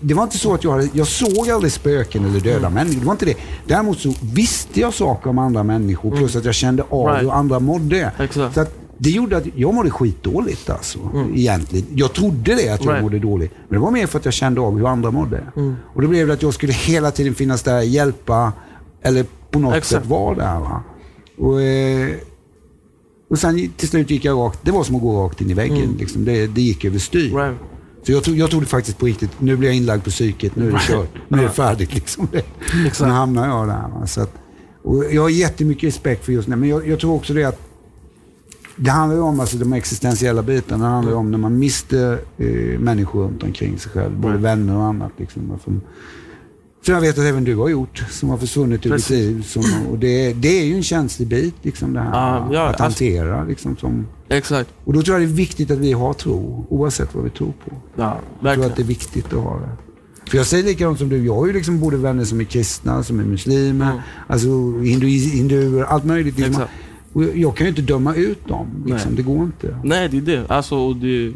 Det 0.01 0.13
var 0.13 0.23
inte 0.23 0.37
så 0.37 0.53
att 0.53 0.63
jag 0.63 0.71
hade, 0.71 0.89
Jag 0.93 1.07
såg 1.07 1.49
aldrig 1.49 1.71
spöken 1.71 2.25
eller 2.25 2.39
döda 2.39 2.69
människor. 2.69 2.99
Det 2.99 3.05
var 3.05 3.11
inte 3.13 3.25
det. 3.25 3.35
Däremot 3.67 3.99
så 3.99 4.13
visste 4.33 4.79
jag 4.79 4.93
saker 4.93 5.29
om 5.29 5.37
andra 5.39 5.63
människor. 5.63 6.17
Plus 6.17 6.35
att 6.35 6.45
jag 6.45 6.55
kände 6.55 6.83
av 6.89 7.07
Right. 7.07 7.23
hur 7.23 7.31
andra 7.31 7.59
mådde. 7.59 8.11
Exakt. 8.19 8.55
Så 8.55 8.61
att 8.61 8.75
det 9.01 9.09
gjorde 9.09 9.37
att 9.37 9.43
jag 9.55 9.73
mådde 9.73 9.89
skitdåligt 9.89 10.69
alltså. 10.69 10.99
Egentligen. 11.35 11.85
Jag 11.95 12.13
trodde 12.13 12.55
det, 12.55 12.69
att 12.69 12.83
jag 12.85 12.91
Right. 12.93 13.03
mådde 13.03 13.19
dåligt. 13.19 13.51
Men 13.67 13.79
det 13.79 13.83
var 13.85 13.91
mer 13.91 14.07
för 14.07 14.19
att 14.19 14.25
jag 14.25 14.33
kände 14.33 14.61
av 14.61 14.77
hur 14.77 14.87
andra 14.87 15.11
mådde. 15.11 15.43
Och 15.95 16.01
då 16.01 16.07
blev 16.07 16.27
det 16.27 16.33
att 16.33 16.41
jag 16.41 16.53
skulle 16.53 16.73
hela 16.73 17.11
tiden 17.11 17.35
finnas 17.35 17.63
där, 17.63 17.81
hjälpa 17.81 18.53
eller 19.01 19.25
på 19.51 19.59
något 19.59 19.75
Exakt. 19.75 20.01
sätt 20.03 20.09
vara 20.11 20.35
där. 20.35 20.59
Va? 20.59 20.83
Och, 21.37 21.61
eh, 21.61 22.15
och 23.29 23.39
sen 23.39 23.69
till 23.77 23.87
slut 23.89 24.09
gick 24.09 24.25
jag 24.25 24.37
rakt, 24.37 24.59
det 24.61 24.71
var 24.71 24.83
som 24.83 24.95
att 24.95 25.01
gå 25.01 25.23
rakt 25.25 25.41
in 25.41 25.49
i 25.49 25.53
väggen. 25.53 25.95
Liksom. 25.99 26.25
Det, 26.25 26.47
det 26.47 26.61
gick 26.61 26.85
överstyr. 26.85 27.35
Right. 27.35 27.57
Så 28.03 28.11
jag, 28.11 28.23
tro, 28.23 28.33
jag 28.33 28.49
trodde 28.49 28.65
faktiskt 28.65 28.97
på 28.97 29.05
riktigt, 29.05 29.31
nu 29.39 29.55
blir 29.55 29.69
jag 29.69 29.75
inlagd 29.77 30.03
på 30.03 30.09
psyket, 30.09 30.55
nu 30.55 30.67
är 30.67 30.71
det 30.71 30.79
kört. 30.79 31.09
Nu 31.27 31.37
är 31.37 31.43
det 31.43 31.49
färdigt. 31.49 31.93
Liksom. 31.95 32.27
Det. 32.31 32.43
Exakt. 32.87 33.07
Nu 33.07 33.13
hamnar 33.13 33.47
jag 33.47 33.67
där. 33.67 33.87
Va? 33.99 34.07
Så 34.07 34.21
att, 34.21 34.33
och 34.83 35.03
jag 35.11 35.21
har 35.21 35.29
jättemycket 35.29 35.83
respekt 35.87 36.25
för 36.25 36.31
just 36.31 36.49
det, 36.49 36.55
men 36.55 36.69
jag, 36.69 36.87
jag 36.87 36.99
tror 36.99 37.13
också 37.15 37.33
det 37.33 37.43
att 37.43 37.59
det 38.79 38.89
handlar 38.91 39.15
ju 39.15 39.21
om 39.21 39.39
alltså, 39.39 39.57
de 39.57 39.73
existentiella 39.73 40.41
bitarna. 40.43 40.85
Det 40.85 40.91
handlar 40.91 41.11
ju 41.11 41.17
om 41.17 41.31
när 41.31 41.37
man 41.37 41.59
mister 41.59 42.19
eh, 42.37 42.79
människor 42.79 43.23
runt 43.23 43.43
omkring 43.43 43.79
sig 43.79 43.91
själv. 43.91 44.17
Både 44.19 44.37
vänner 44.37 44.75
och 44.77 44.83
annat. 44.83 45.11
Liksom, 45.17 45.59
som, 45.63 45.81
som 46.85 46.93
jag 46.93 47.01
vet 47.01 47.17
att 47.17 47.23
även 47.25 47.43
du 47.43 47.55
har 47.55 47.69
gjort. 47.69 48.03
Som 48.09 48.29
har 48.29 48.37
försvunnit 48.37 48.85
ur 48.85 48.95
ditt 48.95 49.09
liv. 49.09 49.43
Som, 49.43 49.63
och 49.91 49.99
det, 49.99 50.33
det 50.33 50.59
är 50.61 50.65
ju 50.65 50.75
en 50.75 50.83
känslig 50.83 51.27
bit, 51.27 51.55
liksom, 51.61 51.93
det 51.93 51.99
här. 51.99 52.11
Ja, 52.13 52.49
ja, 52.51 52.61
att 52.61 52.81
alltså- 52.81 52.83
hantera. 52.83 53.43
Liksom, 53.43 53.77
som, 53.77 54.07
Exakt. 54.29 54.69
och 54.85 54.93
då 54.93 55.01
tror 55.01 55.19
jag 55.19 55.27
det 55.27 55.31
är 55.33 55.35
viktigt 55.35 55.71
att 55.71 55.77
vi 55.77 55.91
har 55.93 56.13
tro, 56.13 56.65
oavsett 56.69 57.15
vad 57.15 57.23
vi 57.23 57.29
tror 57.29 57.53
på. 57.65 57.71
Ja, 57.95 58.17
Jag 58.41 58.53
tror 58.55 58.65
att 58.65 58.75
det 58.75 58.81
är 58.81 58.85
viktigt 58.85 59.25
att 59.33 59.43
ha 59.43 59.59
det. 59.59 59.69
För 60.29 60.37
jag 60.37 60.45
säger 60.45 60.63
likadant 60.63 60.99
som 60.99 61.09
du, 61.09 61.25
jag 61.25 61.35
har 61.35 61.47
ju 61.47 61.53
liksom 61.53 61.79
både 61.79 61.97
vänner 61.97 62.23
som 62.25 62.39
är 62.39 62.43
kristna, 62.43 63.03
som 63.03 63.19
är 63.19 63.23
muslimer, 63.23 63.85
Mm. 63.91 64.01
alltså 64.27 64.47
hindu, 64.81 65.07
hinduer, 65.07 65.83
allt 65.83 66.05
möjligt. 66.05 66.37
Liksom. 66.39 66.63
Och 67.13 67.23
jag- 67.23 67.37
jag 67.37 67.55
kan 67.57 67.65
ju 67.65 67.69
inte 67.69 67.81
döma 67.81 68.15
ut 68.15 68.47
dem. 68.47 68.83
Liksom. 68.85 69.15
Det 69.15 69.21
går 69.21 69.43
inte. 69.43 69.79
Nej, 69.83 70.09
det 70.09 70.17
är 70.17 70.21
det. 70.21 70.49
Alltså, 70.49 70.93
det... 70.93 71.33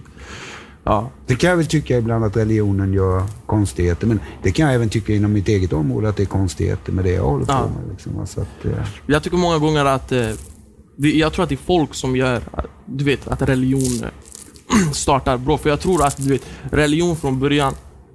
Ja. 0.83 1.09
Det 1.27 1.35
kan 1.35 1.49
jag 1.49 1.57
väl 1.57 1.65
tycka 1.65 1.97
ibland 1.97 2.25
att 2.25 2.37
religionen 2.37 2.93
gör 2.93 3.23
konstigheter, 3.45 4.07
men 4.07 4.19
det 4.43 4.51
kan 4.51 4.65
jag 4.65 4.75
även 4.75 4.89
tycka 4.89 5.13
inom 5.13 5.33
mitt 5.33 5.47
eget 5.47 5.73
område 5.73 6.09
att 6.09 6.17
det 6.17 6.23
är 6.23 6.27
konstigheter 6.27 6.91
med 6.91 7.05
det 7.05 7.11
jag 7.11 7.23
håller 7.23 7.45
på 7.45 7.51
Ja. 7.51 7.61
med. 7.61 7.91
Liksom. 7.91 8.19
Alltså 8.19 8.41
att, 8.41 8.65
eh, 8.65 8.71
Jag 9.07 9.23
tycker 9.23 9.37
många 9.37 9.57
gånger 9.57 9.85
att... 9.85 10.11
Eh, 10.11 10.27
det, 10.95 11.11
jag 11.11 11.33
tror 11.33 11.43
att 11.43 11.49
det 11.49 11.55
är 11.55 11.65
folk 11.65 11.93
som 11.93 12.15
gör, 12.15 12.41
du 12.85 13.03
vet, 13.03 13.27
att 13.27 13.41
religion 13.41 14.03
eh, 14.03 14.91
startar 14.91 15.37
bra. 15.37 15.57
För 15.57 15.69
jag 15.69 15.79
tror 15.79 16.05
att, 16.05 16.17
du 16.17 16.29
vet, 16.29 16.45
religion 16.71 17.15
från 17.15 17.39
början, 17.39 17.73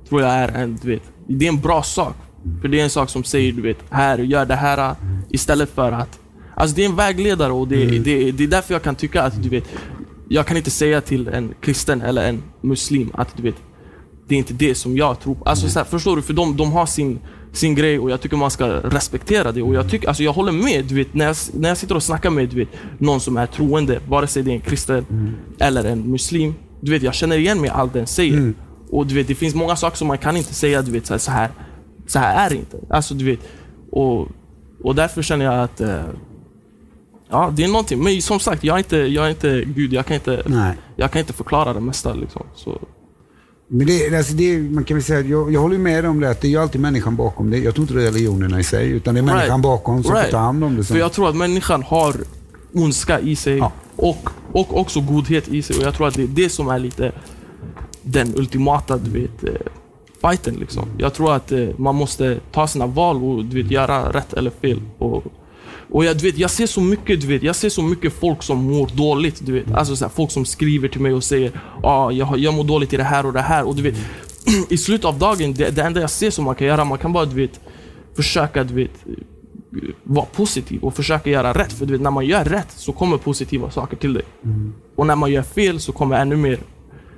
tror 0.08 0.22
jag 0.22 0.30
är 0.30 0.48
en, 0.48 0.78
du 0.82 0.88
vet, 0.88 1.02
det 1.28 1.44
är 1.44 1.48
en 1.48 1.60
bra 1.60 1.82
sak. 1.82 2.14
För 2.60 2.68
det 2.68 2.80
är 2.80 2.84
en 2.84 2.90
sak 2.90 3.10
som 3.10 3.24
säger, 3.24 3.52
du 3.52 3.62
vet, 3.62 3.78
här, 3.90 4.18
gör 4.18 4.46
det 4.46 4.54
här 4.56 4.90
eh, 4.90 4.96
istället 5.28 5.70
för 5.74 5.92
att... 5.92 6.18
Alltså 6.58 6.76
det 6.76 6.84
är 6.84 6.88
en 6.88 6.96
vägledare 6.96 7.52
och 7.52 7.68
det, 7.68 7.86
det, 7.98 8.32
det 8.32 8.44
är 8.44 8.48
därför 8.48 8.74
jag 8.74 8.82
kan 8.82 8.94
tycka 8.94 9.22
att, 9.22 9.42
du 9.42 9.48
vet, 9.48 9.64
jag 10.28 10.46
kan 10.46 10.56
inte 10.56 10.70
säga 10.70 11.00
till 11.00 11.28
en 11.28 11.54
kristen 11.60 12.02
eller 12.02 12.28
en 12.28 12.42
muslim 12.60 13.10
att, 13.14 13.36
du 13.36 13.42
vet, 13.42 13.54
det 14.28 14.34
är 14.34 14.38
inte 14.38 14.52
det 14.52 14.74
som 14.74 14.96
jag 14.96 15.20
tror 15.20 15.34
på. 15.34 15.44
Alltså, 15.44 15.68
så 15.68 15.78
här, 15.78 15.86
förstår 15.86 16.16
du? 16.16 16.22
För 16.22 16.32
de, 16.32 16.56
de 16.56 16.72
har 16.72 16.86
sin, 16.86 17.18
sin 17.52 17.74
grej 17.74 17.98
och 17.98 18.10
jag 18.10 18.20
tycker 18.20 18.36
man 18.36 18.50
ska 18.50 18.66
respektera 18.66 19.52
det. 19.52 19.62
Och 19.62 19.74
jag, 19.74 19.90
tycker, 19.90 20.08
alltså, 20.08 20.22
jag 20.22 20.32
håller 20.32 20.52
med. 20.52 20.84
Du 20.84 20.94
vet, 20.94 21.14
när, 21.14 21.26
jag, 21.26 21.36
när 21.52 21.68
jag 21.68 21.78
sitter 21.78 21.94
och 21.94 22.02
snackar 22.02 22.30
med 22.30 22.48
du 22.48 22.56
vet, 22.56 22.68
någon 22.98 23.20
som 23.20 23.36
är 23.36 23.46
troende, 23.46 24.00
vare 24.08 24.26
sig 24.26 24.42
det 24.42 24.50
är 24.50 24.54
en 24.54 24.60
kristen 24.60 25.06
eller 25.58 25.84
en 25.84 26.10
muslim. 26.10 26.54
Du 26.80 26.90
vet, 26.90 27.02
jag 27.02 27.14
känner 27.14 27.38
igen 27.38 27.60
mig 27.60 27.68
i 27.68 27.72
allt 27.72 27.92
den 27.92 28.06
säger. 28.06 28.52
Och 28.90 29.06
du 29.06 29.14
vet, 29.14 29.28
det 29.28 29.34
finns 29.34 29.54
många 29.54 29.76
saker 29.76 29.96
som 29.96 30.08
man 30.08 30.18
kan 30.18 30.36
inte 30.36 30.54
säga 30.54 30.82
du 30.82 30.90
vet, 30.90 31.06
så, 31.06 31.14
här, 31.14 31.18
så, 31.18 31.30
här, 31.30 31.50
så 32.06 32.18
här 32.18 32.46
är 32.46 32.50
det 32.50 32.56
inte. 32.56 32.78
Alltså, 32.90 33.14
du 33.14 33.24
vet, 33.24 33.40
och, 33.90 34.28
och 34.84 34.94
därför 34.94 35.22
känner 35.22 35.44
jag 35.44 35.64
att 35.64 35.80
eh, 35.80 36.02
Ja, 37.30 37.52
det 37.56 37.64
är 37.64 37.68
någonting. 37.68 38.02
Men 38.02 38.22
som 38.22 38.40
sagt, 38.40 38.64
jag 38.64 38.74
är 38.74 38.78
inte, 38.78 38.96
jag 38.96 39.26
är 39.26 39.30
inte 39.30 39.64
Gud. 39.66 39.92
Jag 39.92 40.06
kan 40.06 40.14
inte, 40.14 40.42
nej. 40.46 40.74
jag 40.96 41.10
kan 41.10 41.20
inte 41.20 41.32
förklara 41.32 41.72
det 41.72 41.80
mesta. 41.80 42.14
Liksom. 42.14 42.42
Så, 42.54 42.78
Men 43.68 43.86
det, 43.86 44.16
alltså 44.16 44.32
det, 44.34 44.58
man 44.58 44.84
kan 44.84 44.96
väl 44.96 45.04
säga, 45.04 45.20
jag, 45.20 45.52
jag 45.52 45.60
håller 45.60 45.78
med 45.78 46.06
om 46.06 46.20
det, 46.20 46.30
att 46.30 46.40
det 46.40 46.54
är 46.54 46.58
alltid 46.58 46.80
människan 46.80 47.16
bakom 47.16 47.50
det. 47.50 47.58
Jag 47.58 47.74
tror 47.74 47.82
inte 47.82 47.94
det 47.94 48.02
är 48.02 48.06
religionerna 48.06 48.60
i 48.60 48.64
sig, 48.64 48.90
utan 48.90 49.14
det 49.14 49.20
är 49.20 49.22
människan 49.22 49.48
Right. 49.48 49.62
bakom 49.62 50.02
som 50.02 50.12
Right. 50.14 50.26
får 50.26 50.32
ta 50.32 50.38
hand 50.38 50.64
om 50.64 50.76
det. 50.76 50.84
Som, 50.84 50.94
För 50.94 51.00
jag 51.00 51.12
tror 51.12 51.28
att 51.28 51.36
människan 51.36 51.82
har 51.82 52.14
ondska 52.74 53.20
i 53.20 53.36
sig 53.36 53.56
Ja. 53.56 53.72
och, 53.96 54.30
och 54.52 54.80
också 54.80 55.00
godhet 55.00 55.48
i 55.48 55.62
sig. 55.62 55.76
Och 55.76 55.82
jag 55.82 55.94
tror 55.94 56.08
att 56.08 56.14
det 56.14 56.22
är 56.22 56.26
det 56.26 56.48
som 56.48 56.68
är 56.68 56.78
lite 56.78 57.12
den 58.02 58.34
ultimata 58.36 58.96
du 58.98 59.10
vet, 59.20 59.44
eh, 59.44 59.50
fighten. 60.20 60.54
Liksom. 60.54 60.88
Jag 60.98 61.14
tror 61.14 61.32
att 61.34 61.52
eh, 61.52 61.68
man 61.76 61.94
måste 61.94 62.40
ta 62.52 62.66
sina 62.66 62.86
val 62.86 63.24
och 63.24 63.44
du 63.44 63.62
vet, 63.62 63.70
göra 63.72 64.12
rätt 64.12 64.32
eller 64.32 64.50
fel. 64.50 64.80
Och, 64.98 65.24
och 65.90 66.04
jag, 66.04 66.16
du 66.18 66.22
vet, 66.26 66.38
jag 66.38 66.50
ser 66.50 66.66
så 66.66 66.80
mycket, 66.80 67.20
du 67.20 67.26
vet, 67.26 67.42
jag 67.42 67.56
ser 67.56 67.68
så 67.68 67.82
mycket 67.82 68.12
folk 68.12 68.42
som 68.42 68.58
mår 68.64 68.90
dåligt. 68.94 69.46
Du 69.46 69.52
vet. 69.52 69.74
Alltså, 69.74 69.96
så 69.96 70.04
här, 70.04 70.12
folk 70.12 70.30
som 70.30 70.44
skriver 70.44 70.88
till 70.88 71.00
mig 71.00 71.12
och 71.12 71.24
säger 71.24 71.52
ah, 71.82 72.10
jag, 72.10 72.38
jag 72.38 72.54
mår 72.54 72.64
dåligt 72.64 72.92
i 72.92 72.96
det 72.96 73.04
här 73.04 73.26
och 73.26 73.32
det 73.32 73.40
här. 73.40 73.68
Och, 73.68 73.76
du 73.76 73.82
vet, 73.82 73.94
I 74.68 74.76
slutet 74.78 75.04
av 75.04 75.18
dagen, 75.18 75.54
det, 75.54 75.70
det 75.70 75.82
enda 75.82 76.00
jag 76.00 76.10
ser 76.10 76.30
som 76.30 76.44
man 76.44 76.54
kan 76.54 76.66
göra, 76.66 76.84
man 76.84 76.98
kan 76.98 77.12
bara 77.12 77.24
du 77.24 77.36
vet, 77.36 77.60
försöka 78.16 78.64
du 78.64 78.74
vet, 78.74 79.04
vara 80.02 80.26
positiv 80.26 80.82
och 80.82 80.94
försöka 80.94 81.30
göra 81.30 81.52
rätt. 81.52 81.72
För 81.72 81.86
du 81.86 81.92
vet, 81.92 82.02
när 82.02 82.10
man 82.10 82.26
gör 82.26 82.44
rätt 82.44 82.70
så 82.70 82.92
kommer 82.92 83.16
positiva 83.16 83.70
saker 83.70 83.96
till 83.96 84.14
dig. 84.14 84.24
Och 84.96 85.06
när 85.06 85.16
man 85.16 85.32
gör 85.32 85.42
fel 85.42 85.80
så 85.80 85.92
kommer 85.92 86.20
ännu 86.20 86.36
mer 86.36 86.58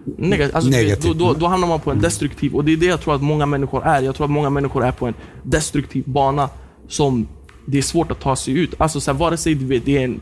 negativt. 0.05 0.55
Alltså, 0.55 0.71
vet, 0.71 0.83
Negativt. 0.83 1.19
då, 1.19 1.33
då, 1.33 1.35
då 1.35 1.47
hamnar 1.47 1.69
man 1.69 1.81
på 1.81 1.91
en 1.91 2.01
destruktiv. 2.01 2.55
Och 2.55 2.65
det 2.65 2.73
är 2.73 2.77
det 2.77 2.87
jag 2.87 3.01
tror 3.01 3.15
att 3.15 3.23
många 3.23 3.47
människor 3.47 3.87
är. 3.87 4.03
Jag 4.03 4.15
tror 4.15 4.25
att 4.25 4.31
många 4.31 4.51
människor 4.51 4.85
är 4.85 4.93
på 4.93 5.07
en 5.07 5.15
destruktiv 5.43 6.05
bana 6.07 6.49
som 6.89 7.29
det 7.71 7.79
är 7.79 7.83
svårt 7.83 8.11
att 8.11 8.21
ta 8.21 8.37
sig 8.37 8.55
ut. 8.59 8.75
Alltså 8.79 9.01
så 9.01 9.11
här, 9.13 9.19
vare 9.19 9.37
sig 9.37 9.55
vet, 9.55 9.85
det 9.85 9.99
är 9.99 10.05
en, 10.05 10.21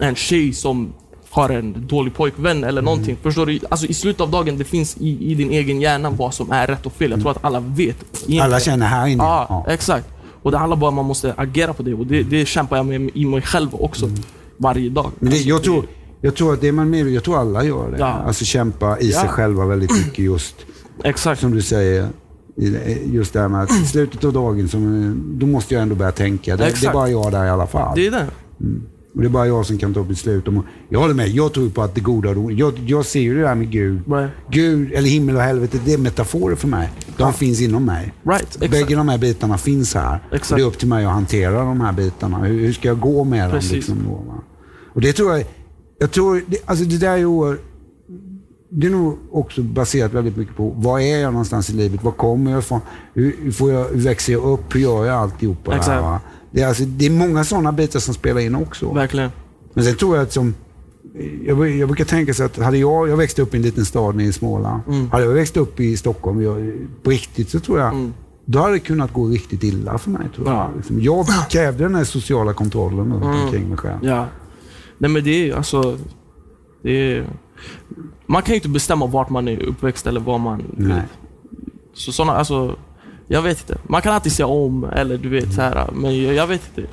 en 0.00 0.14
tjej 0.14 0.52
som 0.52 0.92
har 1.30 1.48
en 1.48 1.86
dålig 1.86 2.14
pojkvän 2.14 2.64
eller 2.64 2.82
någonting. 2.82 3.16
Förstår 3.22 3.46
du? 3.46 3.60
Alltså 3.70 3.86
i 3.86 3.94
slutet 3.94 4.20
av 4.20 4.30
dagen, 4.30 4.58
det 4.58 4.64
finns 4.64 4.96
i, 4.96 5.30
i 5.30 5.34
din 5.34 5.50
egen 5.50 5.80
hjärna 5.80 6.10
vad 6.10 6.34
som 6.34 6.50
är 6.52 6.66
rätt 6.66 6.86
och 6.86 6.92
fel. 6.92 7.10
Jag 7.10 7.20
tror 7.20 7.30
att 7.30 7.44
alla 7.44 7.60
vet. 7.60 7.78
egentligen. 8.12 8.42
alla 8.44 8.60
känner 8.60 8.86
här 8.86 9.06
inne. 9.06 9.22
Ja, 9.22 9.46
Ja. 9.48 9.72
exakt. 9.72 10.08
Och 10.42 10.50
det 10.50 10.58
handlar 10.58 10.76
bara 10.76 10.88
om 10.88 10.94
att 10.94 10.96
man 10.96 11.04
måste 11.06 11.34
agera 11.36 11.72
på 11.72 11.82
det. 11.82 11.94
Och 11.94 12.06
det, 12.06 12.22
det 12.22 12.46
kämpar 12.46 12.76
jag 12.76 12.86
med 12.86 13.10
i 13.14 13.24
mig 13.26 13.42
själv 13.42 13.68
också. 13.72 14.10
Varje 14.56 14.88
dag. 14.90 15.04
Mm. 15.04 15.14
Men 15.18 15.30
det, 15.30 15.36
Alltså, 15.36 15.48
jag, 15.48 15.62
tror, 15.62 15.84
jag 16.20 16.34
tror 16.34 16.54
att 16.54 16.60
det 16.60 16.72
man 16.72 16.90
med, 16.90 17.08
jag 17.08 17.24
tror 17.24 17.38
alla 17.40 17.64
gör 17.64 17.90
det. 17.90 17.98
Ja. 17.98 18.06
Alltså 18.06 18.44
kämpa 18.44 18.98
i 18.98 19.12
sig 19.12 19.22
Ja. 19.24 19.28
själva 19.32 19.66
väldigt 19.66 19.92
mycket 20.06 20.18
just, 20.18 20.54
Exakt. 21.04 21.40
som 21.40 21.50
du 21.54 21.62
säger. 21.62 22.08
Just 23.04 23.32
det 23.32 23.40
här 23.40 23.48
med 23.48 23.62
att 23.62 23.70
i 23.70 23.86
slutet 23.86 24.24
av 24.24 24.32
dagen, 24.32 24.68
som, 24.68 25.14
då 25.38 25.46
måste 25.46 25.74
jag 25.74 25.82
ändå 25.82 25.94
börja 25.94 26.12
tänka. 26.12 26.56
Det, 26.56 26.64
det 26.80 26.86
är 26.86 26.92
bara 26.92 27.08
jag 27.08 27.32
där 27.32 27.44
i 27.44 27.50
alla 27.50 27.66
fall. 27.66 27.96
Det 27.96 28.06
är 28.06 28.10
det. 28.10 28.26
Och 29.14 29.20
det 29.20 29.26
är 29.26 29.30
bara 29.30 29.46
jag 29.46 29.66
som 29.66 29.78
kan 29.78 29.94
ta 29.94 30.02
beslut 30.02 30.48
om... 30.48 30.66
Jag 30.88 31.00
håller 31.00 31.14
med, 31.14 31.28
jag 31.28 31.52
tror 31.52 31.70
på 31.70 31.82
att 31.82 31.94
det 31.94 32.00
goda 32.00 32.30
och 32.30 32.52
jag, 32.52 32.78
jag 32.78 33.06
ser 33.06 33.20
ju 33.20 33.34
det 33.34 33.40
där 33.40 33.54
med 33.54 33.70
Gud. 33.70 34.02
Right. 34.08 34.30
Gud, 34.50 34.92
eller 34.92 35.08
himmel 35.08 35.36
och 35.36 35.42
helvete, 35.42 35.78
det 35.84 35.92
är 35.92 35.98
metaforer 35.98 36.56
för 36.56 36.68
mig. 36.68 36.90
De 37.16 37.32
finns 37.32 37.60
inom 37.60 37.84
mig. 37.84 38.14
Right. 38.22 38.70
Bägge 38.70 38.96
de 38.96 39.08
här 39.08 39.18
bitarna 39.18 39.58
finns 39.58 39.94
här. 39.94 40.28
Exakt. 40.32 40.50
Och 40.52 40.58
det 40.58 40.64
är 40.64 40.66
upp 40.66 40.78
till 40.78 40.88
mig 40.88 41.04
att 41.04 41.12
hantera 41.12 41.64
de 41.64 41.80
här 41.80 41.92
bitarna. 41.92 42.38
Hur, 42.38 42.60
hur 42.60 42.72
ska 42.72 42.88
jag 42.88 43.00
gå 43.00 43.24
med 43.24 43.44
dem? 43.44 43.50
Precis. 43.50 43.72
Liksom, 43.72 43.98
då? 44.08 44.42
Och 44.94 45.00
det 45.00 45.12
tror 45.12 45.32
jag, 45.32 45.46
jag 45.98 46.10
tror, 46.10 46.42
det, 46.46 46.58
alltså 46.64 46.84
det 46.84 46.98
där 46.98 47.18
är 47.18 47.24
oerhört 47.24 47.69
det 48.70 48.86
är 48.86 48.90
nog 48.90 49.18
också 49.32 49.62
baserat 49.62 50.12
väldigt 50.12 50.36
mycket 50.36 50.56
på 50.56 50.68
var 50.76 51.00
är 51.00 51.18
jag 51.18 51.32
någonstans 51.32 51.70
i 51.70 51.72
livet? 51.72 52.04
Var 52.04 52.12
kommer 52.12 52.50
jag 52.50 52.58
ifrån? 52.58 52.80
Hur, 53.14 53.36
hur, 53.42 53.52
får 53.52 53.72
jag, 53.72 53.84
hur 53.84 54.00
växer 54.00 54.32
jag 54.32 54.42
upp? 54.42 54.74
Hur 54.74 54.80
gör 54.80 55.06
jag 55.06 55.16
alltihopa 55.16 55.70
det 55.70 55.82
här? 55.82 56.02
Va? 56.02 56.20
Det, 56.50 56.62
är 56.62 56.68
alltså, 56.68 56.84
det 56.84 57.06
är 57.06 57.10
många 57.10 57.44
sådana 57.44 57.72
bitar 57.72 58.00
som 58.00 58.14
spelar 58.14 58.40
in 58.40 58.54
också. 58.54 58.92
Verkligen. 58.92 59.30
Men 59.74 59.84
sen 59.84 59.96
tror 59.96 60.16
jag 60.16 60.22
att 60.22 60.32
som, 60.32 60.54
jag, 61.44 61.70
jag 61.70 61.88
brukar 61.88 62.04
tänka 62.04 62.34
så 62.34 62.44
att 62.44 62.56
hade 62.56 62.78
jag, 62.78 63.08
jag 63.08 63.16
växte 63.16 63.42
upp 63.42 63.54
i 63.54 63.56
en 63.56 63.62
liten 63.62 63.84
stad 63.84 64.14
nere 64.14 64.26
i 64.26 64.32
Småland. 64.32 64.82
Hade 65.12 65.24
jag 65.24 65.32
växt 65.32 65.56
upp 65.56 65.80
i 65.80 65.96
Stockholm 65.96 66.42
jag, 66.42 66.72
på 67.02 67.10
riktigt 67.10 67.50
så 67.50 67.60
tror 67.60 67.78
jag, 67.80 68.12
då 68.44 68.58
hade 68.58 68.72
det 68.72 68.78
kunnat 68.78 69.12
gå 69.12 69.26
riktigt 69.26 69.62
illa 69.62 69.98
för 69.98 70.10
mig. 70.10 70.28
Tror 70.34 70.48
jag. 70.48 70.56
Ja. 70.56 70.70
Liksom, 70.76 71.00
jag 71.00 71.26
krävde 71.50 71.84
den 71.84 71.94
här 71.94 72.04
sociala 72.04 72.52
kontrollen 72.52 73.12
runt 73.12 73.44
omkring 73.44 73.68
mig 73.68 73.78
själv. 73.78 73.98
Ja. 74.02 74.26
Nej 74.98 75.10
men 75.10 75.24
det 75.24 75.50
är 75.50 75.56
alltså... 75.56 75.98
Det 76.82 76.90
är, 76.90 77.26
man 78.26 78.42
kan 78.42 78.52
ju 78.52 78.56
inte 78.56 78.68
bestämma 78.68 79.06
vart 79.06 79.28
man 79.30 79.48
är 79.48 79.62
uppväxt 79.62 80.06
eller 80.06 80.20
vad 80.20 80.40
man... 80.40 80.62
Nej. 80.76 81.02
Så 81.94 82.12
såna, 82.12 82.32
alltså... 82.32 82.76
Jag 83.28 83.42
vet 83.42 83.60
inte. 83.60 83.78
Man 83.88 84.02
kan 84.02 84.12
alltid 84.14 84.32
säga 84.32 84.46
om 84.46 84.84
eller 84.84 85.18
du 85.18 85.28
vet 85.28 85.54
så 85.54 85.60
här. 85.60 85.90
Men 85.94 86.22
jag, 86.22 86.34
jag 86.34 86.46
vet 86.46 86.62
inte. 86.76 86.90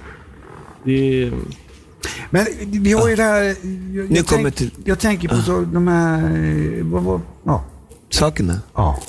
Det 0.84 1.24
är... 1.24 1.34
Men 2.30 2.46
vi 2.62 2.94
har 2.94 3.10
ju 3.10 3.16
det 3.16 3.24
här... 3.24 3.44
Jag, 3.44 3.56
Nu 3.64 4.08
jag, 4.16 4.26
kommer 4.28 4.44
tänk, 4.44 4.56
till- 4.56 4.72
jag 4.84 5.00
tänker 5.00 5.28
på 5.28 5.36
så, 5.36 5.62
de 5.62 5.88
här... 5.88 6.24
eh, 6.78 6.86
Vad, 6.86 7.04
vad, 7.04 7.22
ja. 7.44 7.64
Sakerna. 8.10 8.62
ja. 8.76 9.00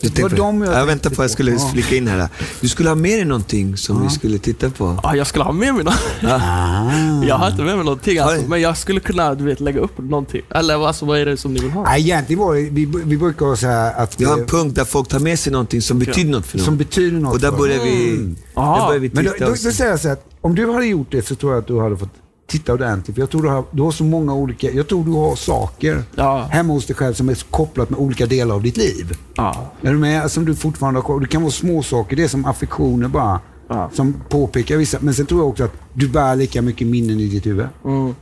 Du 0.00 0.08
Det 0.08 0.22
var 0.22 0.28
de 0.28 0.62
jag 0.62 0.74
jag, 0.74 0.86
väntar 0.86 1.10
på 1.10 1.14
att 1.14 1.24
jag 1.24 1.30
skulle. 1.30 1.52
Ja. 1.52 1.70
flika 1.72 1.96
in 1.96 2.08
här. 2.08 2.28
Du 2.60 2.68
skulle 2.68 2.88
ha 2.88 2.96
med 2.96 3.18
dig 3.18 3.24
någonting 3.24 3.76
som 3.76 4.02
vi 4.02 4.10
skulle 4.10 4.38
titta 4.38 4.70
på. 4.70 5.00
Ah, 5.02 5.14
jag 5.14 5.26
skulle 5.26 5.44
ha 5.44 5.52
med 5.52 5.74
mig 5.74 5.84
något. 5.84 5.94
Ah. 6.22 7.22
Jag 7.28 7.34
har 7.34 7.50
inte 7.50 7.62
med 7.62 7.76
mig 7.76 7.84
någonting 7.84 8.18
alltså. 8.18 8.48
Men 8.48 8.60
jag 8.60 8.76
skulle 8.76 9.00
kunna 9.00 9.34
du 9.34 9.44
vet, 9.44 9.60
lägga 9.60 9.80
upp 9.80 9.98
någonting. 9.98 10.42
Eller 10.50 10.86
alltså, 10.86 11.06
vad 11.06 11.18
är 11.18 11.26
det 11.26 11.36
som 11.36 11.54
ni 11.54 11.60
vill 11.60 11.70
ha? 11.70 11.82
Nej, 11.82 12.00
egentligen 12.00 12.42
var 12.42 12.54
vi, 12.54 12.86
vi 13.04 13.16
brukar 13.16 13.46
ha 13.46 13.56
så 13.56 13.66
här 13.66 13.94
att... 13.94 14.20
Vi 14.20 14.24
har 14.24 14.38
en 14.38 14.46
punkt 14.46 14.74
där 14.74 14.84
folk 14.84 15.08
tar 15.08 15.18
med 15.18 15.38
sig 15.38 15.52
någonting 15.52 15.82
som 15.82 15.98
betyder 15.98 16.30
något 16.30 16.46
för 16.46 16.58
dem. 16.58 16.64
som 16.64 16.76
betyder 16.76 17.18
något 17.18 17.34
och 17.34 17.40
där 17.40 17.50
för 17.50 17.58
börjar 17.58 17.84
vi, 17.84 18.16
där 18.54 18.86
börjar 18.86 19.00
vi 19.00 19.10
Men 19.12 19.24
då, 19.24 19.30
titta 19.30 19.44
då, 19.44 19.50
då 19.50 19.56
säger 19.56 19.90
jag 19.90 20.00
så 20.00 20.08
här 20.08 20.12
att 20.12 20.24
om 20.40 20.54
du 20.54 20.72
hade 20.72 20.86
gjort 20.86 21.08
det 21.10 21.26
så 21.26 21.34
tror 21.34 21.52
jag 21.52 21.60
att 21.60 21.66
du 21.66 21.80
hade 21.80 21.96
fått 21.96 22.10
titta 22.46 22.72
ordentligt. 22.72 23.14
För 23.14 23.22
jag 23.22 23.30
tror 23.30 23.42
du 23.42 23.48
har, 23.48 23.64
du 23.70 23.82
har 23.82 23.90
så 23.90 24.04
många 24.04 24.34
olika, 24.34 24.70
jag 24.70 24.88
tror 24.88 25.04
du 25.04 25.10
har 25.12 25.36
saker 25.36 26.02
Ja. 26.14 26.38
hemma 26.50 26.72
hos 26.72 26.86
dig 26.86 26.96
själv 26.96 27.14
som 27.14 27.28
är 27.28 27.50
kopplat 27.50 27.90
med 27.90 27.98
olika 28.00 28.26
delar 28.26 28.54
av 28.54 28.62
ditt 28.62 28.76
liv. 28.76 29.18
Ja. 29.36 29.70
Är 29.82 29.92
du 29.92 29.98
med? 29.98 30.30
Som 30.30 30.44
du 30.44 30.54
fortfarande 30.54 31.00
har. 31.00 31.20
Det 31.20 31.26
kan 31.26 31.42
vara 31.42 31.52
små 31.52 31.82
saker, 31.82 32.16
det 32.16 32.24
är 32.24 32.28
som 32.28 32.44
affektioner 32.44 33.08
bara. 33.08 33.40
Ja. 33.68 33.90
Som 33.92 34.14
påpekar 34.28 34.76
vissa. 34.76 34.98
Men 35.00 35.14
sen 35.14 35.26
tror 35.26 35.40
jag 35.40 35.48
också 35.48 35.64
att 35.64 35.72
du 35.92 36.08
bär 36.08 36.36
lika 36.36 36.62
mycket 36.62 36.86
minnen 36.86 37.20
i 37.20 37.28
ditt 37.28 37.46
huvud. 37.46 37.66
Mm. 37.84 38.14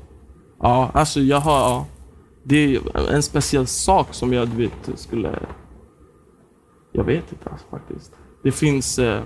Ja, 0.62 0.90
alltså 0.94 1.20
jag 1.20 1.40
har... 1.40 1.58
Ja, 1.60 1.86
det 2.46 2.56
är 2.76 3.10
en 3.12 3.22
speciell 3.22 3.66
sak 3.66 4.06
som 4.10 4.32
jag 4.32 4.48
du 4.48 4.56
vet 4.56 4.98
skulle... 5.00 5.38
Jag 6.92 7.04
vet 7.04 7.32
inte 7.32 7.50
alltså, 7.50 7.66
faktiskt. 7.70 8.12
Det 8.42 8.52
finns... 8.52 8.98
Eh, 8.98 9.22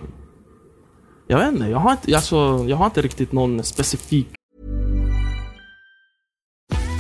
jag 1.27 1.39
vet 1.39 1.49
inte, 1.53 1.65
jag 1.67 1.79
har 1.79 1.93
inte, 1.93 2.17
alltså, 2.17 2.65
jag 2.69 2.77
har 2.77 2.85
inte 2.87 3.03
riktigt 3.03 3.33
någon 3.33 3.63
specifik... 3.63 4.29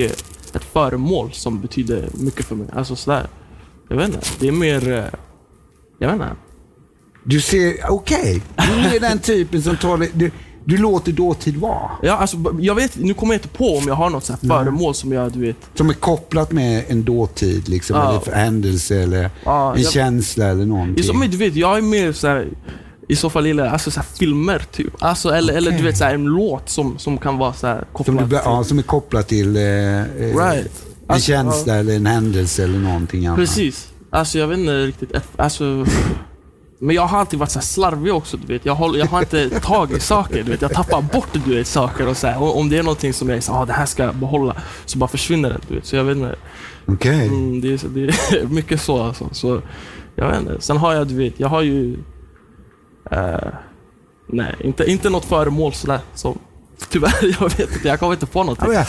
Eh, 0.00 0.10
Ett 0.54 0.64
föremål 0.72 1.32
som 1.32 1.60
betyder 1.60 2.08
mycket 2.14 2.46
för 2.46 2.54
mig. 2.56 2.66
Alltså 2.72 2.96
sådär. 2.96 3.26
Jag 3.88 3.96
vet 3.96 4.06
inte. 4.08 4.20
Det 4.40 4.48
är 4.48 4.52
mer... 4.52 4.92
eh, 4.92 5.04
Jag 5.98 6.08
vet 6.08 6.14
inte. 6.14 6.28
Du 7.24 7.40
ser, 7.40 7.74
okej. 7.90 8.42
Du 8.56 8.96
är 8.96 9.00
den 9.10 9.18
typen 9.18 9.62
som 9.62 9.76
tar 9.76 9.98
det, 9.98 10.08
du, 10.14 10.30
du 10.64 10.76
låter 10.76 11.12
dåtid 11.12 11.56
vara. 11.56 11.90
Ja, 12.02 12.12
alltså, 12.12 12.36
jag 12.60 12.74
vet, 12.74 12.96
nu 12.96 13.14
kommer 13.14 13.34
jag 13.34 13.38
inte 13.38 13.48
på 13.48 13.76
om 13.76 13.84
jag 13.86 13.94
har 13.94 14.10
något 14.10 14.24
så 14.24 14.32
här 14.32 14.48
föremål 14.48 14.94
som 14.94 15.12
jag, 15.12 15.32
du 15.32 15.40
vet... 15.40 15.56
Som 15.74 15.90
är 15.90 15.94
kopplat 15.94 16.52
med 16.52 16.84
en 16.88 17.04
dåtid, 17.04 17.68
liksom, 17.68 17.96
Ja. 17.96 18.10
eller 18.10 18.20
för 18.20 18.32
händelse 18.32 18.96
eller 19.02 19.30
Ja, 19.44 19.74
en 19.76 19.82
jag- 19.82 19.92
känsla 19.92 20.44
eller 20.46 20.66
någonting. 20.66 21.18
men 21.18 21.30
du 21.30 21.36
vet, 21.36 21.54
jag 21.56 21.78
är 21.78 21.82
mer 21.82 22.12
så 22.12 22.26
här, 22.26 22.48
I 23.08 23.16
så 23.16 23.30
fall 23.30 23.46
gillar 23.46 23.64
jag 23.64 23.72
alltså, 23.72 23.90
så 23.90 24.02
filmer, 24.02 24.62
typ. 24.72 24.92
Alltså, 24.98 25.28
eller, 25.30 25.54
eller 25.54 25.70
du 25.70 25.82
vet, 25.82 25.96
så 25.96 26.04
här, 26.04 26.14
en 26.14 26.24
låt 26.24 26.68
som, 26.68 26.98
som 26.98 27.18
kan 27.18 27.38
vara 27.38 27.52
så 27.52 27.66
här, 27.66 27.76
som, 27.78 27.86
kopplad 27.92 28.16
du, 28.18 28.24
be- 28.24 28.38
till... 28.38 28.40
ja, 28.44 28.64
som 28.64 28.78
är 28.78 28.82
kopplat 28.82 29.28
till 29.28 29.56
eh, 29.56 29.62
eh, 29.62 30.04
Right. 30.18 30.36
en 30.36 30.68
Alltså, 31.06 31.26
känsla 31.26 31.74
eller 31.76 31.96
en 31.96 32.06
händelse 32.06 32.64
eller 32.64 32.78
någonting 32.78 33.26
annat. 33.26 33.38
Precis. 33.38 33.88
Alltså 34.10 34.38
jag 34.38 34.46
vet 34.46 34.58
inte 34.58 34.86
riktigt. 34.86 35.12
Alltså, 35.36 35.86
men 36.80 36.96
jag 36.96 37.06
har 37.06 37.18
alltid 37.18 37.38
varit 37.38 37.50
så 37.50 37.60
slarvig 37.60 38.14
också, 38.14 38.36
du 38.36 38.52
vet. 38.52 38.66
Jag, 38.66 38.74
håller, 38.74 38.98
jag 38.98 39.06
har 39.06 39.20
inte 39.20 39.50
tagit 39.62 39.96
i 39.96 40.00
saker, 40.00 40.42
du 40.44 40.50
vet. 40.50 40.62
Jag 40.62 40.72
tappar 40.72 41.02
bort 41.02 41.28
du 41.44 41.54
vet, 41.56 41.66
saker 41.66 42.08
och 42.08 42.16
så 42.16 42.26
här. 42.26 42.56
Om 42.56 42.68
det 42.68 42.78
är 42.78 42.82
någonting 42.82 43.12
som 43.12 43.28
jag 43.28 43.36
är 43.36 43.40
så 43.42 43.52
ah, 43.52 43.64
det 43.64 43.72
här 43.72 43.86
ska 43.86 44.02
jag 44.02 44.14
behålla, 44.14 44.56
så 44.86 44.98
bara 44.98 45.08
försvinner 45.08 45.48
det, 45.50 45.58
du 45.68 45.74
vet. 45.74 45.86
Så 45.86 45.96
jag 45.96 46.04
vet 46.04 46.16
inte. 46.16 46.36
Okej. 46.86 47.26
Mm, 47.26 47.60
det, 47.60 47.68
är, 47.68 47.88
det 47.88 48.00
är 48.38 48.46
mycket 48.54 48.80
så 48.80 49.02
alltså. 49.02 49.28
Så 49.32 49.60
jag 50.16 50.28
vet 50.30 50.40
inte. 50.40 50.56
Sen 50.60 50.76
har 50.76 50.94
jag, 50.94 51.06
du 51.06 51.14
vet, 51.14 51.40
jag 51.40 51.48
har 51.48 51.62
ju... 51.62 51.96
eh, 53.10 53.36
nej, 54.26 54.54
inte, 54.60 54.84
inte 54.90 55.10
något 55.10 55.24
föremål 55.24 55.72
sådär 55.72 56.00
som... 56.14 56.38
Tyvärr, 56.90 57.36
jag 57.40 57.48
vet 57.56 57.74
inte. 57.74 57.88
Jag 57.88 58.00
kommer 58.00 58.12
inte 58.12 58.26
på 58.26 58.42
någonting. 58.42 58.72
Ja. 58.72 58.84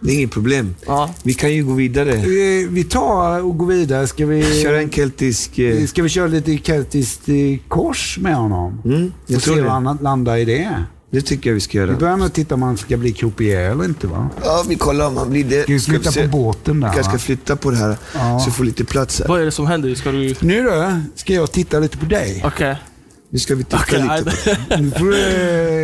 Det 0.00 0.10
är 0.10 0.14
inget 0.14 0.30
problem. 0.30 0.74
Ja. 0.86 1.10
Vi 1.22 1.34
kan 1.34 1.52
ju 1.52 1.64
gå 1.64 1.72
vidare. 1.72 2.12
Vi, 2.16 2.66
vi 2.70 2.84
tar 2.84 3.40
och 3.44 3.58
går 3.58 3.66
vidare. 3.66 4.06
Ska 4.06 4.26
vi, 4.26 4.62
Köra 4.62 4.78
en 4.80 4.90
keltisk... 4.90 5.58
eh, 5.58 5.86
ska 5.86 6.02
vi 6.02 6.08
köra 6.08 6.26
lite 6.26 6.56
keltiskt 6.58 7.28
eh, 7.28 7.34
kors 7.68 8.18
med 8.20 8.36
honom? 8.36 8.82
Mm, 8.84 9.12
jag 9.26 9.36
och 9.36 9.42
se 9.42 9.50
tror 9.50 9.56
vad 9.62 9.64
det. 9.82 9.88
han 9.88 9.98
landar 10.02 10.36
i 10.36 10.44
det. 10.44 10.84
Det 11.10 11.20
tycker 11.20 11.50
jag 11.50 11.54
vi 11.54 11.60
ska 11.60 11.80
Vi 11.80 11.86
göra. 11.86 11.98
börjar 11.98 12.16
med 12.16 12.26
att 12.26 12.34
titta 12.34 12.54
om 12.54 12.62
han 12.62 12.76
ska 12.76 12.96
bli 12.96 13.12
croupier 13.12 13.70
eller 13.70 13.84
inte 13.84 14.06
va? 14.06 14.28
Ja, 14.44 14.64
vi 14.68 14.76
kollar 14.76 15.06
om 15.06 15.16
han 15.16 15.30
blir 15.30 15.44
det. 15.44 15.62
Ska 15.62 15.72
vi 15.72 15.80
flytta 15.80 16.12
se. 16.12 16.22
på 16.22 16.28
båten 16.28 16.80
där 16.80 16.88
Vi 16.88 16.94
kanske 16.94 17.10
ska 17.10 17.18
flytta 17.18 17.56
på 17.56 17.70
det 17.70 17.76
här 17.76 17.96
Ja. 18.14 18.38
så 18.40 18.50
vi 18.50 18.56
får 18.56 18.64
lite 18.64 18.84
plats 18.84 19.20
här. 19.20 19.28
Vad 19.28 19.40
är 19.40 19.44
det 19.44 19.50
som 19.50 19.66
händer? 19.66 19.94
Ska 19.94 20.12
du... 20.12 20.34
Nu 20.40 20.62
då 20.62 20.92
ska 21.14 21.32
jag 21.34 21.52
titta 21.52 21.78
lite 21.78 21.96
på 21.98 22.04
dig. 22.04 22.42
Okej. 22.46 22.76
Nu 23.34 23.40
ska 23.40 23.54
vi 23.54 23.64
titta 23.64 23.76
Okej, 23.76 24.02
lite 24.02 24.24
på 24.24 24.30
nej. 24.68 24.82
Nu 24.82 24.90
får 24.90 25.04
du 25.04 25.18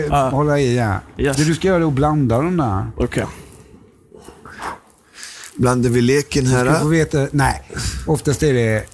eh, 0.00 0.06
Ja. 0.10 0.28
hålla 0.28 0.58
i 0.60 0.78
här. 0.78 0.98
Yes. 1.18 1.36
Det 1.36 1.44
du 1.44 1.54
ska 1.54 1.68
göra 1.68 1.82
är 1.82 1.86
att 1.86 1.92
blanda 1.92 2.36
dem 2.36 2.56
där. 2.56 2.86
Okej. 2.96 3.26
Blandar 5.56 5.90
vi 5.90 6.00
leken 6.00 6.44
Du 6.44 6.50
ska 6.50 6.64
få 6.64 6.70
här. 6.70 6.84
veta, 6.88 7.26
nej, 7.32 7.62
oftast 8.06 8.42
är 8.42 8.54
det... 8.54 8.84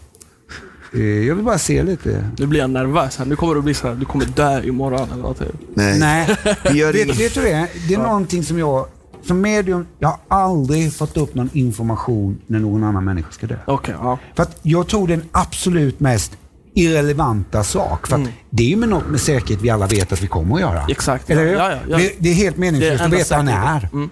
eh, 0.92 1.00
Jag 1.26 1.34
vill 1.34 1.44
bara 1.44 1.58
se 1.58 1.82
lite. 1.82 2.28
Nu 2.38 2.46
blir 2.46 2.60
jag 2.60 2.70
nervös 2.70 3.16
här. 3.16 3.24
Nu 3.26 3.36
kommer 3.36 3.54
det 3.54 3.60
bli 3.62 3.74
så 3.74 3.88
här, 3.88 3.94
du 3.94 4.04
kommer 4.04 4.24
dö 4.24 4.62
imorgon 4.62 5.08
eller 5.12 5.22
något. 5.22 5.40
Nej. 5.74 5.98
Nej, 5.98 6.36
Vi 6.72 6.78
gör 6.78 6.92
vet, 6.92 7.20
vet 7.20 7.34
du 7.34 7.40
det? 7.40 7.68
Det 7.88 7.94
är 7.94 7.98
någonting 7.98 8.44
som 8.44 8.58
jag, 8.58 8.86
som 9.26 9.40
medium, 9.40 9.86
jag 9.98 10.08
har 10.08 10.18
aldrig 10.40 10.92
fått 10.92 11.16
upp 11.16 11.34
någon 11.34 11.50
information 11.52 12.38
när 12.46 12.58
någon 12.58 12.84
annan 12.84 13.04
människa 13.04 13.30
ska 13.30 13.46
dö. 13.46 13.56
Okej, 13.66 13.94
ja. 13.98 14.18
För 14.36 14.42
att 14.42 14.58
jag 14.62 14.86
tror 14.88 15.08
den 15.08 15.22
absolut 15.32 16.00
mest 16.00 16.32
irrelevanta 16.76 17.64
sak. 17.64 18.06
För 18.06 18.16
att 18.16 18.28
det 18.50 18.62
är 18.62 18.68
ju 18.68 18.76
med 18.76 18.88
något 18.88 19.06
med 19.08 19.20
säkerhet 19.20 19.62
vi 19.62 19.70
alla 19.70 19.86
vet 19.86 20.12
att 20.12 20.22
vi 20.22 20.26
kommer 20.26 20.54
att 20.54 20.60
göra. 20.60 20.78
Mm. 20.78 20.90
Exakt, 20.90 21.30
Eller 21.30 21.44
ja, 21.44 21.70
ja, 21.70 21.78
ja. 21.88 21.96
Det, 21.96 22.12
det 22.18 22.28
är 22.28 22.34
helt 22.34 22.56
meningslöst 22.56 22.98
Det 22.98 23.04
att 23.04 23.12
veta 23.12 23.42
när. 23.42 23.88
Mm. 23.92 24.10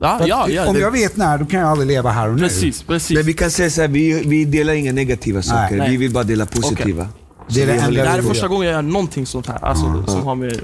Ja, 0.00 0.20
ja, 0.26 0.48
ja. 0.48 0.66
om 0.66 0.74
det- 0.74 0.80
jag 0.80 0.90
vet 0.90 1.16
när, 1.16 1.38
då 1.38 1.46
kan 1.46 1.60
jag 1.60 1.68
aldrig 1.68 1.88
leva 1.88 2.10
här 2.10 2.28
och 2.28 2.34
nu. 2.34 2.40
Precis, 2.42 2.82
precis. 2.82 3.16
Men 3.16 3.26
vi 3.26 3.32
kan 3.32 3.50
säga 3.50 3.70
så 3.70 3.80
här, 3.80 3.88
vi, 3.88 4.22
vi 4.28 4.44
delar 4.44 4.72
inga 4.72 4.92
negativa 4.92 5.42
saker. 5.42 5.76
Nej. 5.76 5.90
Vi 5.90 5.96
vill 5.96 6.12
bara 6.12 6.24
dela 6.24 6.46
positiva. 6.46 7.08
Det 7.48 7.62
är 7.62 7.66
det 7.66 7.72
enda 7.72 8.02
Det 8.02 8.08
här 8.08 8.18
är 8.18 8.22
första 8.22 8.48
gången 8.48 8.66
jag 8.66 8.74
gör 8.74 8.82
någonting 8.82 9.26
sånt 9.26 9.46
här. 9.46 9.64
Alltså, 9.64 10.04
som 10.06 10.22
har 10.22 10.34
med... 10.34 10.60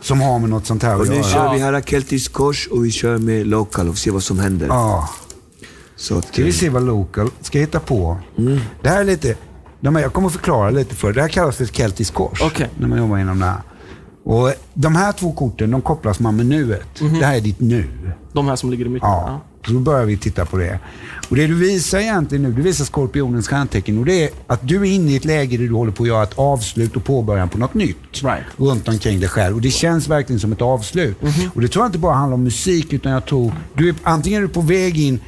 Som 0.00 0.20
har 0.20 0.38
med 0.38 0.50
något 0.50 0.66
sånt 0.66 0.82
här 0.82 0.96
Och 0.96 1.02
att 1.02 1.08
nu 1.08 1.14
göra. 1.14 1.24
kör 1.24 1.52
vi 1.54 1.58
här 1.58 1.80
Keltisk 1.80 2.32
kors 2.32 2.68
och 2.70 2.84
vi 2.84 2.90
kör 2.90 3.18
med 3.18 3.46
local 3.46 3.88
och 3.88 3.98
ser 3.98 4.10
vad 4.10 4.22
som 4.22 4.38
händer. 4.38 4.66
Ja. 4.66 5.08
Så 5.96 6.18
att, 6.18 6.28
Ska 6.28 6.44
vi 6.44 6.52
se 6.52 6.68
vad 6.68 6.82
Local 6.82 7.30
ska 7.40 7.58
hitta 7.58 7.80
på. 7.80 8.18
Det 8.82 8.88
här 8.88 9.00
är 9.00 9.04
lite, 9.04 9.36
de 9.80 9.96
här, 9.96 10.02
jag 10.02 10.12
kommer 10.12 10.28
förklara 10.28 10.70
lite 10.70 10.94
för 10.94 11.12
Det 11.12 11.20
här 11.20 11.28
kallas 11.28 11.56
för 11.56 11.64
ett 11.64 11.76
keltiskt 11.76 12.14
kors. 12.14 12.40
Okej. 12.42 12.68
När 12.78 12.88
man 12.88 12.98
jobbar 12.98 13.18
inom 13.18 13.38
det 13.38 13.44
här. 13.44 13.60
Och 14.24 14.52
de 14.74 14.96
här 14.96 15.12
två 15.12 15.32
korten 15.32 15.70
de 15.70 15.82
kopplas 15.82 16.20
man 16.20 16.36
med 16.36 16.46
nuet. 16.46 17.00
Det 17.20 17.26
här 17.26 17.36
är 17.36 17.40
ditt 17.40 17.60
nu. 17.60 17.84
De 18.32 18.48
här 18.48 18.56
som 18.56 18.70
ligger 18.70 18.86
i 18.86 18.88
mitten. 18.88 19.08
Ja. 19.08 19.40
Så 19.66 19.72
då 19.72 19.78
börjar 19.78 20.04
vi 20.04 20.16
titta 20.16 20.44
på 20.44 20.56
det. 20.56 20.78
Och 21.28 21.36
Det 21.36 21.46
du 21.46 21.54
visar 21.54 21.98
egentligen 21.98 22.42
nu, 22.42 22.52
du 22.52 22.62
visar 22.62 22.84
skorpionens 22.84 23.48
stjärntecken 23.48 23.98
och 23.98 24.04
det 24.04 24.24
är 24.24 24.30
att 24.46 24.68
du 24.68 24.76
är 24.76 24.84
inne 24.84 25.12
i 25.12 25.16
ett 25.16 25.24
läge 25.24 25.56
där 25.56 25.64
du 25.64 25.74
håller 25.74 25.92
på 25.92 26.02
att 26.02 26.08
göra 26.08 26.22
ett 26.22 26.38
avslut 26.38 26.96
och 26.96 27.04
påbörjan 27.04 27.48
på 27.48 27.58
något 27.58 27.74
nytt. 27.74 28.22
Right. 28.22 28.44
Runt 28.56 28.88
omkring 28.88 29.20
dig 29.20 29.28
själv. 29.28 29.56
Och 29.56 29.62
det 29.62 29.70
känns 29.70 30.08
verkligen 30.08 30.40
som 30.40 30.52
ett 30.52 30.62
avslut. 30.62 31.16
Och 31.54 31.60
det 31.60 31.68
tror 31.68 31.84
jag 31.84 31.88
inte 31.88 31.98
bara 31.98 32.14
handlar 32.14 32.34
om 32.34 32.44
musik 32.44 32.92
utan 32.92 33.12
jag 33.12 33.26
tror, 33.26 33.52
du 33.74 33.88
är, 33.88 33.94
antingen 34.02 34.42
är 34.42 34.46
du 34.46 34.52
på 34.52 34.60
väg 34.60 34.98
in 34.98 35.20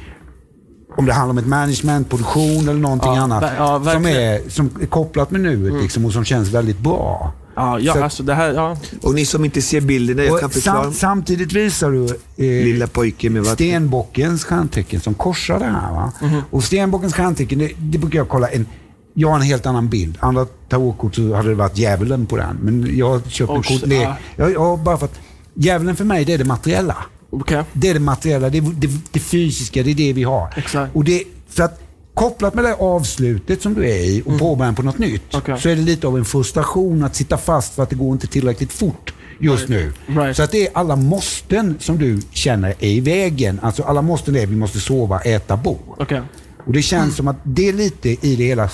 om 0.97 1.05
det 1.05 1.13
handlar 1.13 1.31
om 1.31 1.37
ett 1.37 1.47
management, 1.47 2.09
produktion 2.09 2.69
eller 2.69 2.79
någonting 2.79 3.11
Ja, 3.13 3.21
annat 3.21 3.43
ja, 3.57 3.81
som, 3.93 4.05
är, 4.05 4.49
som 4.49 4.69
är 4.81 4.85
kopplat 4.85 5.31
med 5.31 5.41
nuet 5.41 5.81
liksom, 5.81 6.05
och 6.05 6.13
som 6.13 6.25
känns 6.25 6.49
väldigt 6.49 6.79
bra. 6.79 7.33
Ja, 7.55 7.79
ja 7.79 7.93
Så- 7.93 8.03
alltså 8.03 8.23
det 8.23 8.33
här... 8.33 8.53
Ja. 8.53 8.77
Och 9.01 9.13
ni 9.15 9.25
som 9.25 9.45
inte 9.45 9.61
ser 9.61 9.81
bilderna, 9.81 10.23
jag 10.23 10.39
kan 10.39 10.49
förklara. 10.49 10.83
sam, 10.83 10.93
samtidigt 10.93 11.53
visar 11.53 11.91
du 11.91 12.05
eh, 12.05 12.65
Lilla 12.65 12.87
pojken 12.87 13.33
med 13.33 13.41
vatten. 13.41 13.55
stenbockens 13.55 14.43
stjärntecken 14.45 14.99
som 15.01 15.13
korsar 15.13 15.59
det 15.59 15.65
här. 15.65 15.93
Va? 15.93 16.11
Mhm. 16.21 16.41
Och 16.51 16.63
stenbockens 16.63 17.13
stjärntecken, 17.13 17.59
det, 17.59 17.71
det 17.77 17.97
brukar 17.97 18.19
jag 18.19 18.29
kolla. 18.29 18.47
En, 18.47 18.65
jag 19.13 19.27
har 19.29 19.35
en 19.35 19.41
helt 19.41 19.65
annan 19.65 19.89
bild. 19.89 20.17
Andra 20.19 20.45
tarotkort 20.69 21.15
så 21.15 21.33
hade 21.35 21.49
det 21.49 21.55
varit 21.55 21.77
djävulen 21.77 22.25
på 22.25 22.37
den. 22.37 22.57
Men 22.61 22.97
jag 22.97 23.09
har 23.09 23.19
köpt 23.29 23.49
Oh, 23.51 23.55
en 23.57 23.63
kort. 23.63 23.81
ja. 23.91 24.15
jag, 24.35 24.51
jag, 24.53 24.79
bara 24.79 24.97
för 24.97 25.05
att, 25.05 25.19
djävulen 25.53 25.95
för 25.95 26.05
mig, 26.05 26.25
det 26.25 26.33
är 26.33 26.37
det 26.37 26.45
materiella. 26.45 26.95
Okej. 27.41 27.63
Det 27.73 27.89
är 27.89 27.93
det 27.93 27.99
materiella, 27.99 28.49
det, 28.49 28.59
det, 28.59 28.89
det 29.11 29.19
fysiska, 29.19 29.83
det 29.83 29.91
är 29.91 29.95
det 29.95 30.13
vi 30.13 30.23
har. 30.23 30.53
Exakt. 30.57 30.95
Och 30.95 31.03
det, 31.03 31.23
så 31.49 31.63
att, 31.63 31.79
kopplat 32.13 32.53
med 32.53 32.63
det 32.63 32.73
avslutet 32.75 33.61
som 33.61 33.73
du 33.73 33.89
är 33.89 33.95
i 34.03 34.23
och 34.25 34.39
påbörjan 34.39 34.75
på 34.75 34.83
något 34.83 34.97
nytt, 34.97 35.33
Mm. 35.33 35.41
Okej. 35.43 35.61
så 35.61 35.69
är 35.69 35.75
det 35.75 35.81
lite 35.81 36.07
av 36.07 36.17
en 36.17 36.25
frustration 36.25 37.03
att 37.03 37.15
sitta 37.15 37.37
fast 37.37 37.73
för 37.75 37.83
att 37.83 37.89
det 37.89 37.95
går 37.95 38.11
inte 38.11 38.27
tillräckligt 38.27 38.71
fort 38.73 39.13
just 39.39 39.69
nu. 39.69 39.93
Right. 40.07 40.35
Så 40.37 40.43
att 40.43 40.51
det 40.51 40.67
är 40.67 40.71
alla 40.77 40.95
måsten 40.95 41.77
som 41.79 41.97
du 41.97 42.19
känner 42.31 42.69
är 42.79 42.87
i 42.89 42.99
vägen. 42.99 43.59
Alltså 43.63 43.83
alla 43.83 44.01
måsten 44.01 44.35
är 44.35 44.45
vi 44.47 44.55
måste 44.55 44.79
sova, 44.79 45.19
äta, 45.19 45.57
bo. 45.57 45.77
Okej. 45.97 46.21
Och 46.65 46.73
det 46.73 46.81
känns 46.81 47.15
som 47.15 47.27
att 47.27 47.35
det 47.43 47.69
är 47.69 47.73
lite 47.73 48.09
i 48.09 48.35
det 48.35 48.43
hela 48.43 48.69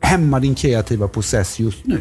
hämmar 0.00 0.40
din 0.40 0.54
kreativa 0.54 1.08
process 1.08 1.58
just 1.58 1.86
nu. 1.86 2.00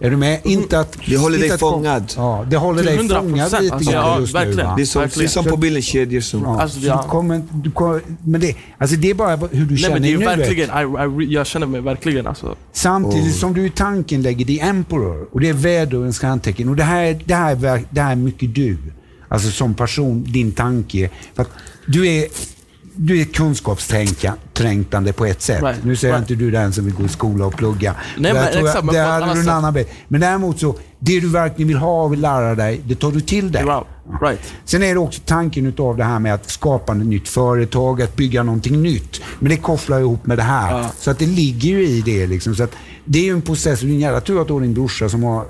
Är 0.00 0.10
du 0.10 0.16
med? 0.16 0.40
Inte 0.44 0.80
att... 0.80 0.98
Det 1.06 1.16
håller 1.16 1.36
inte 1.36 1.46
dig 1.48 1.54
att- 1.54 1.60
fångad. 1.60 2.12
Ja, 2.16 2.46
det 2.50 2.56
håller 2.56 2.82
dig 2.84 2.98
100%, 2.98 3.18
fångad 3.18 3.62
lite 3.62 3.74
alltså, 3.74 3.90
grann 3.92 4.04
ja, 4.06 4.20
just 4.20 4.34
nu. 4.34 4.52
Va? 4.52 4.74
Det 4.76 4.82
är 4.82 4.86
som, 4.86 5.00
det 5.00 5.04
är 5.04 5.08
Verkligen. 5.08 5.28
som 5.30 5.44
på 5.44 5.56
bilden, 5.56 5.82
kedjor 5.82 6.22
Ja, 6.32 6.60
Alltså, 6.62 6.80
så 6.80 6.86
ja. 6.86 7.00
du 7.04 7.08
kommer, 7.10 7.42
du 7.52 7.70
kommer, 7.70 8.00
men 8.24 8.40
det, 8.40 8.54
alltså 8.78 8.96
det 8.96 9.10
är 9.10 9.14
bara 9.14 9.36
hur 9.36 9.48
du 9.64 9.66
Nej 9.66 9.76
känner 9.78 9.94
men 9.94 10.02
det 10.02 10.12
är 10.12 10.18
nuet. 10.18 10.38
verkligen, 10.38 10.70
I, 10.70 11.24
I, 11.24 11.34
jag 11.34 11.46
känner 11.46 11.66
mig 11.66 11.80
verkligen 11.80 12.26
alltså. 12.26 12.56
Samtidigt 12.72 13.36
som 13.36 13.54
du 13.54 13.66
i 13.66 13.70
tanken 13.70 14.22
lägger 14.22 14.44
The 14.44 14.60
Emperor 14.60 15.28
och 15.32 15.40
det 15.40 15.48
är 15.48 15.52
väderens 15.52 16.18
stjärntecken. 16.18 16.68
Och 16.68 16.76
det 16.76 16.82
här, 16.84 17.20
det, 17.24 17.34
här 17.34 17.84
det 17.90 18.00
här 18.00 18.12
är 18.12 18.16
mycket 18.16 18.54
du. 18.54 18.76
Alltså 19.28 19.50
som 19.50 19.74
person, 19.74 20.24
din 20.24 20.52
tanke. 20.52 21.10
För 21.34 21.42
att 21.42 21.50
du 21.86 22.06
är, 22.08 22.26
du 23.00 23.20
är 23.20 23.24
kunskapsträngtande 23.24 25.12
på 25.12 25.26
ett 25.26 25.42
sätt. 25.42 25.62
Right, 25.62 25.84
Nu 25.84 25.96
säger 25.96 26.14
right. 26.14 26.30
inte 26.30 26.44
du 26.44 26.50
den 26.50 26.72
som 26.72 26.84
vill 26.84 26.94
gå 26.94 27.04
i 27.04 27.08
skola 27.08 27.46
och 27.46 27.56
plugga. 27.56 27.94
Nej, 28.18 28.32
Där 28.32 28.40
men 28.42 28.52
jag- 28.54 28.66
exakt, 28.66 28.92
Där 28.92 29.10
hade 29.20 29.34
du 29.34 29.40
en 29.40 29.48
annan 29.48 29.72
bild. 29.74 29.86
Men 30.08 30.20
däremot 30.20 30.60
så, 30.60 30.74
det 30.98 31.20
du 31.20 31.28
verkligen 31.28 31.68
vill 31.68 31.76
ha 31.76 32.02
och 32.02 32.12
vill 32.12 32.20
lära 32.20 32.54
dig, 32.54 32.80
det 32.84 32.94
tar 32.94 33.10
du 33.12 33.20
till 33.20 33.52
dig. 33.52 33.64
Wow. 33.64 33.86
Right. 34.22 34.40
Sen 34.64 34.82
är 34.82 34.94
det 34.94 35.00
också 35.00 35.20
tanken 35.24 35.66
utav 35.66 35.96
det 35.96 36.04
här 36.04 36.18
med 36.18 36.34
att 36.34 36.50
skapa 36.50 36.92
ett 36.92 36.98
nytt 37.06 37.28
företag, 37.28 38.02
att 38.02 38.16
bygga 38.16 38.42
någonting 38.42 38.82
nytt. 38.82 39.20
Men 39.38 39.50
det 39.50 39.56
kopplar 39.56 40.00
ihop 40.00 40.26
med 40.26 40.38
det 40.38 40.42
här. 40.42 40.70
Ja. 40.78 40.90
Så 40.98 41.10
att 41.10 41.18
det 41.18 41.26
ligger 41.26 41.68
ju 41.68 41.88
i 41.88 42.00
det. 42.00 42.26
Liksom. 42.26 42.54
Så 42.54 42.62
att 42.62 42.72
det 43.10 43.18
är 43.18 43.24
ju 43.24 43.32
en 43.32 43.42
process. 43.42 43.80
Det 43.80 43.86
är 43.86 43.90
en 43.90 44.00
jävla 44.00 44.20
tur 44.20 44.40
att 44.40 44.46
du 44.46 44.52
har 44.52 44.60
din 44.60 44.74
brorsa 44.74 45.08
som 45.08 45.22
har... 45.22 45.46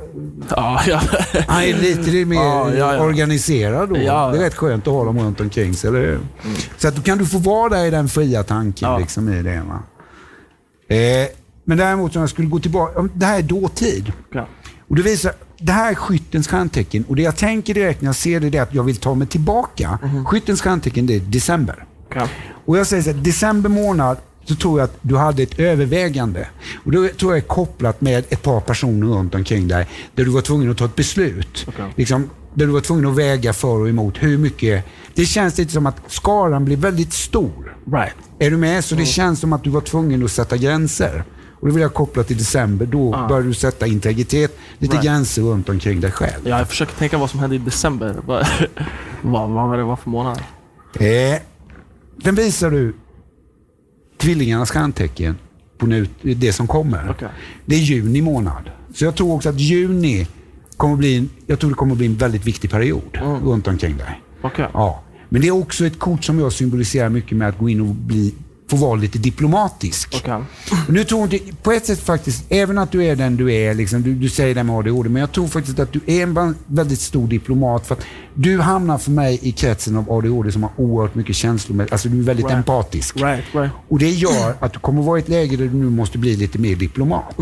Ja, 0.49 0.81
ja. 0.87 1.01
Han 1.49 1.63
är 1.63 1.75
lite 1.75 2.25
mer 2.25 2.37
Ja, 2.37 2.75
ja, 2.75 3.01
organiserad 3.05 3.89
då. 3.89 3.95
Det 3.95 4.07
är 4.07 4.33
rätt 4.33 4.55
skönt 4.55 4.87
att 4.87 4.93
ha 4.93 5.05
dem 5.05 5.19
runt 5.19 5.41
omkring 5.41 5.75
sig, 5.75 5.89
eller 5.89 6.01
hur? 6.01 6.19
Så 6.79 6.89
att 6.89 6.97
då 6.97 7.03
kan 7.03 7.19
du 7.19 7.27
få 7.27 7.39
vara 7.39 7.69
där 7.69 7.85
i 7.85 7.91
den 7.91 8.09
fria 8.09 8.43
tanken 8.43 9.01
liksom, 9.01 9.29
i 9.29 9.43
det. 9.43 9.63
Va? 9.69 9.83
Eh, 10.97 11.29
men 11.65 11.79
däremot 11.79 12.17
om 12.17 12.21
jag 12.21 12.31
skulle 12.31 12.49
gå 12.49 12.59
tillbaka. 12.59 13.09
Det 13.15 13.27
här 13.27 13.39
är 13.39 13.43
dåtid. 13.43 14.13
Och 14.89 14.97
det 14.97 15.03
visar, 15.03 15.33
det 15.59 15.73
här 15.73 15.91
är 15.91 15.95
skyttens 15.95 16.49
stjärntecken 16.49 17.05
och 17.09 17.17
det 17.17 17.23
jag 17.23 17.37
tänker 17.37 17.75
direkt 17.75 18.01
när 18.01 18.09
jag 18.09 18.17
ser 18.17 18.41
det 18.41 18.59
är 18.59 18.63
att 18.63 18.75
jag 18.75 18.83
vill 18.83 18.97
ta 18.97 19.15
mig 19.15 19.27
tillbaka. 19.27 19.99
Skyttens 20.27 20.63
stjärntecken 20.63 21.07
det 21.07 21.15
är 21.15 21.21
december. 21.21 21.85
Och 22.67 22.79
jag 22.79 22.87
säger 22.87 23.03
så 23.03 23.11
här, 23.11 23.19
december 23.19 23.71
månad 23.71 24.17
så 24.49 24.55
tror 24.55 24.79
jag 24.81 24.85
att 24.85 24.99
du 25.03 25.17
hade 25.17 25.43
ett 25.43 25.59
övervägande. 25.59 26.47
Och 26.85 26.93
det 26.93 27.09
tror 27.09 27.33
jag 27.33 27.37
är 27.45 27.49
kopplat 27.49 28.01
med 28.01 28.25
ett 28.29 28.43
par 28.43 28.61
personer 28.61 29.07
runt 29.07 29.35
omkring 29.35 29.69
dig 29.69 29.87
där 30.15 30.25
du 30.25 30.31
var 30.31 30.41
tvungen 30.41 30.71
att 30.71 30.77
ta 30.79 30.85
ett 30.85 30.97
beslut. 30.97 31.65
Okej. 31.69 31.85
Liksom, 31.97 32.31
där 32.55 32.67
du 32.67 32.73
var 32.73 32.81
tvungen 32.81 33.07
att 33.07 33.17
väga 33.17 33.53
för 33.53 33.81
och 33.81 33.89
emot 33.89 34.15
hur 34.23 34.39
mycket. 34.39 34.85
Det 35.15 35.25
känns 35.27 35.59
lite 35.59 35.73
som 35.73 35.87
att 35.87 35.97
skaran 36.09 36.65
blir 36.65 36.77
väldigt 36.77 37.13
stor. 37.13 37.77
Right. 37.93 38.15
Är 38.39 38.51
du 38.51 38.57
med? 38.57 38.85
Så 38.85 38.95
det 38.95 39.05
känns 39.07 39.41
som 39.41 39.53
att 39.53 39.65
du 39.65 39.71
var 39.71 39.81
tvungen 39.81 40.25
att 40.25 40.31
sätta 40.31 40.57
gränser. 40.57 41.25
Och 41.61 41.67
det 41.67 41.73
vill 41.73 41.83
jag 41.83 41.95
koppla 41.95 42.23
till 42.23 42.39
december. 42.39 42.87
Då 42.87 43.15
Ah. 43.15 43.29
börjar 43.29 43.43
du 43.43 43.55
sätta 43.55 43.87
integritet, 43.87 44.59
lite 44.79 44.93
Right. 44.95 45.05
gränser 45.07 45.43
runt 45.43 45.69
omkring 45.69 46.01
dig 46.01 46.11
själv. 46.11 46.41
Ja, 46.45 46.59
jag 46.59 46.69
försöker 46.69 46.93
tänka 46.95 47.19
vad 47.19 47.31
som 47.31 47.41
hände 47.41 47.57
i 47.57 47.59
december. 47.59 48.17
Vad, 48.27 48.47
vad, 49.23 49.51
vad 49.51 49.69
var 49.69 49.77
det 49.77 49.83
var 49.85 49.97
för 49.97 50.11
månad? 50.11 50.39
Eh, 51.01 51.39
den 52.17 52.35
visar 52.35 52.71
du 52.71 52.95
tvillingarnas 54.29 54.71
stjärntecken 54.71 55.37
på 55.79 55.87
det 56.23 56.53
som 56.53 56.67
kommer. 56.67 57.11
Okej. 57.11 57.29
Det 57.67 57.75
är 57.75 57.81
juni 57.81 58.23
månad. 58.23 58.71
Så 58.95 59.05
jag 59.05 59.15
tror 59.15 59.35
också 59.35 59.49
att 59.49 59.61
juni 59.61 60.27
kommer 60.77 60.97
bli 60.97 61.17
en, 61.17 61.31
jag 61.47 61.59
tror 61.59 61.71
det 61.71 61.77
kommer 61.77 61.95
bli 61.95 62.07
en 62.07 62.17
väldigt 62.17 62.47
viktig 62.47 62.71
period 62.71 63.19
runt 63.45 63.69
omkring 63.69 63.97
dig. 63.97 64.23
Okej. 64.43 64.67
Ja. 64.73 65.03
Men 65.29 65.41
det 65.41 65.49
är 65.49 65.53
också 65.53 65.87
ett 65.87 65.99
kort 65.99 66.25
som 66.25 66.39
jag 66.39 66.53
symboliserar 66.53 67.09
mycket 67.09 67.37
med 67.37 67.49
att 67.49 67.59
gå 67.59 67.69
in 67.69 67.81
och 67.81 67.95
bli, 67.95 68.35
få 68.69 68.77
vara 68.77 68.95
lite 68.95 69.19
diplomatisk. 69.19 70.23
Och 70.89 70.93
Nu 70.93 71.05
tror 71.05 71.23
inte, 71.35 71.39
på 71.63 71.73
ett 71.73 71.87
sätt 71.87 72.01
faktiskt, 72.01 72.45
även 72.49 72.79
att 72.79 72.93
du 72.93 73.05
är 73.05 73.17
den 73.17 73.37
du 73.37 73.53
är, 73.55 73.75
liksom, 73.75 74.03
du, 74.03 74.15
du 74.15 74.29
säger 74.29 74.55
det 74.55 74.63
med 74.63 74.77
ADHD, 74.77 75.09
men 75.09 75.21
jag 75.21 75.33
tror 75.33 75.47
faktiskt 75.49 75.79
att 75.79 75.93
du 75.93 76.01
är 76.07 76.23
en 76.23 76.55
väldigt 76.67 77.01
stor 77.01 77.27
diplomat. 77.27 77.87
För 77.87 77.95
att 77.95 78.05
du 78.35 78.61
hamnar 78.61 78.99
för 78.99 79.11
mig 79.11 79.39
i 79.43 79.53
kretsen 79.53 79.97
av 79.97 80.13
ADHD 80.13 80.53
som 80.53 80.63
har 80.63 80.71
oerhört 80.77 81.15
mycket 81.15 81.37
känslor. 81.37 81.77
Med, 81.77 81.93
alltså 81.93 82.09
du 82.09 82.19
är 82.19 82.23
väldigt 82.23 82.47
Right. 82.47 82.57
empatisk. 82.57 83.17
Right, 83.17 83.45
right. 83.53 83.71
Och 83.89 83.99
det 83.99 84.11
gör 84.11 84.55
att 84.61 84.73
du 84.73 84.79
kommer 84.79 85.03
vara 85.03 85.19
i 85.19 85.23
ett 85.23 85.29
läge 85.29 85.57
där 85.57 85.65
du 85.65 85.75
nu 85.75 85.91
måste 85.91 86.19
bli 86.19 86.37
lite 86.37 86.59
mer 86.59 86.77
diplomat. 86.77 87.35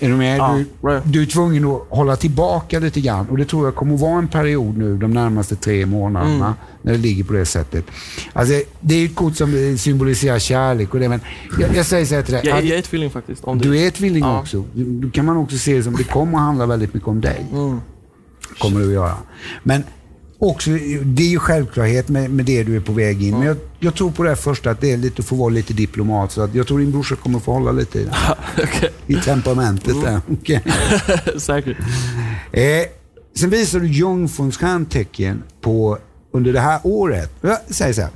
Är 0.00 0.08
du 0.08 0.14
med? 0.16 0.38
Ja, 0.38 0.58
du, 0.82 1.00
du 1.04 1.22
är 1.22 1.26
tvungen 1.26 1.64
att 1.64 1.82
hålla 1.88 2.16
tillbaka 2.16 2.78
lite 2.78 3.00
grann. 3.00 3.26
Och 3.28 3.36
det 3.36 3.44
tror 3.44 3.64
jag 3.66 3.74
kommer 3.74 3.96
vara 3.96 4.18
en 4.18 4.28
period 4.28 4.78
nu 4.78 4.96
de 4.96 5.10
närmaste 5.10 5.56
tre 5.56 5.86
månaderna. 5.86 6.34
Mm. 6.46 6.52
När 6.82 6.92
det 6.92 6.98
ligger 6.98 7.24
på 7.24 7.32
det 7.32 7.44
sättet. 7.46 7.84
Alltså, 8.32 8.54
det 8.80 8.94
är 8.94 9.04
ett 9.04 9.14
kort 9.14 9.36
som 9.36 9.76
symboliserar 9.78 10.38
kärlek. 10.38 10.94
Och 10.94 11.00
det, 11.00 11.08
men 11.08 11.20
jag, 11.60 11.76
jag 11.76 11.86
säger 11.86 12.06
så 12.06 12.14
här 12.14 12.22
till 12.22 12.34
dig. 12.34 12.42
Jag, 12.46 12.58
att- 12.58 12.64
jag 12.64 12.78
är 12.78 12.82
tvilling 12.82 13.10
faktiskt. 13.10 13.44
Om 13.44 13.58
du 13.58 13.78
är 13.86 13.90
tvilling 13.90 14.24
Ja. 14.24 14.40
också. 14.40 14.64
Då 14.74 15.10
kan 15.10 15.24
man 15.24 15.36
också 15.36 15.58
se 15.58 15.76
det 15.76 15.82
som 15.82 15.96
det 15.96 16.04
kommer 16.04 16.32
att 16.38 16.44
handla 16.44 16.66
väldigt 16.66 16.94
mycket 16.94 17.08
om 17.08 17.20
dig. 17.20 17.46
Mm. 17.52 17.80
Kommer 18.58 18.80
det 18.80 18.86
att 18.86 18.92
göra. 18.92 19.14
Men 19.62 19.82
också, 20.38 20.70
det 21.04 21.22
är 21.22 21.30
ju 21.30 21.38
självklarhet 21.38 22.08
med, 22.08 22.30
med 22.30 22.44
det 22.44 22.64
du 22.64 22.76
är 22.76 22.80
på 22.80 22.92
väg 22.92 23.22
in. 23.22 23.38
Men 23.38 23.46
jag, 23.46 23.56
jag 23.78 23.94
tror 23.94 24.10
på 24.10 24.22
det 24.22 24.28
här 24.28 24.36
första, 24.36 24.70
att 24.70 24.80
det 24.80 24.92
är 24.92 24.96
lite 24.96 25.22
att 25.22 25.28
få 25.28 25.34
vara 25.34 25.48
lite 25.48 25.72
diplomat. 25.72 26.32
Så 26.32 26.40
att 26.40 26.54
jag 26.54 26.66
tror 26.66 26.78
din 26.78 26.90
brorsa 26.90 27.16
kommer 27.16 27.38
få 27.38 27.52
hålla 27.52 27.72
lite 27.72 27.98
i, 27.98 28.04
det. 28.04 28.12
Okej. 28.62 28.90
i 29.06 29.14
temperamentet 29.14 30.02
där. 30.02 30.20
Okej. 30.32 30.62
Säkert. 31.36 31.76
Eh, 32.52 32.62
sen 33.36 33.50
visar 33.50 33.80
du 33.80 33.86
jungfruns 33.86 34.56
stjärntecken 34.56 35.42
på 35.60 35.98
under 36.32 36.52
det 36.52 36.60
här 36.60 36.80
året. 36.84 37.32
Jag 37.40 37.58
säger 37.68 37.92
så 37.92 38.00
här. 38.00 38.10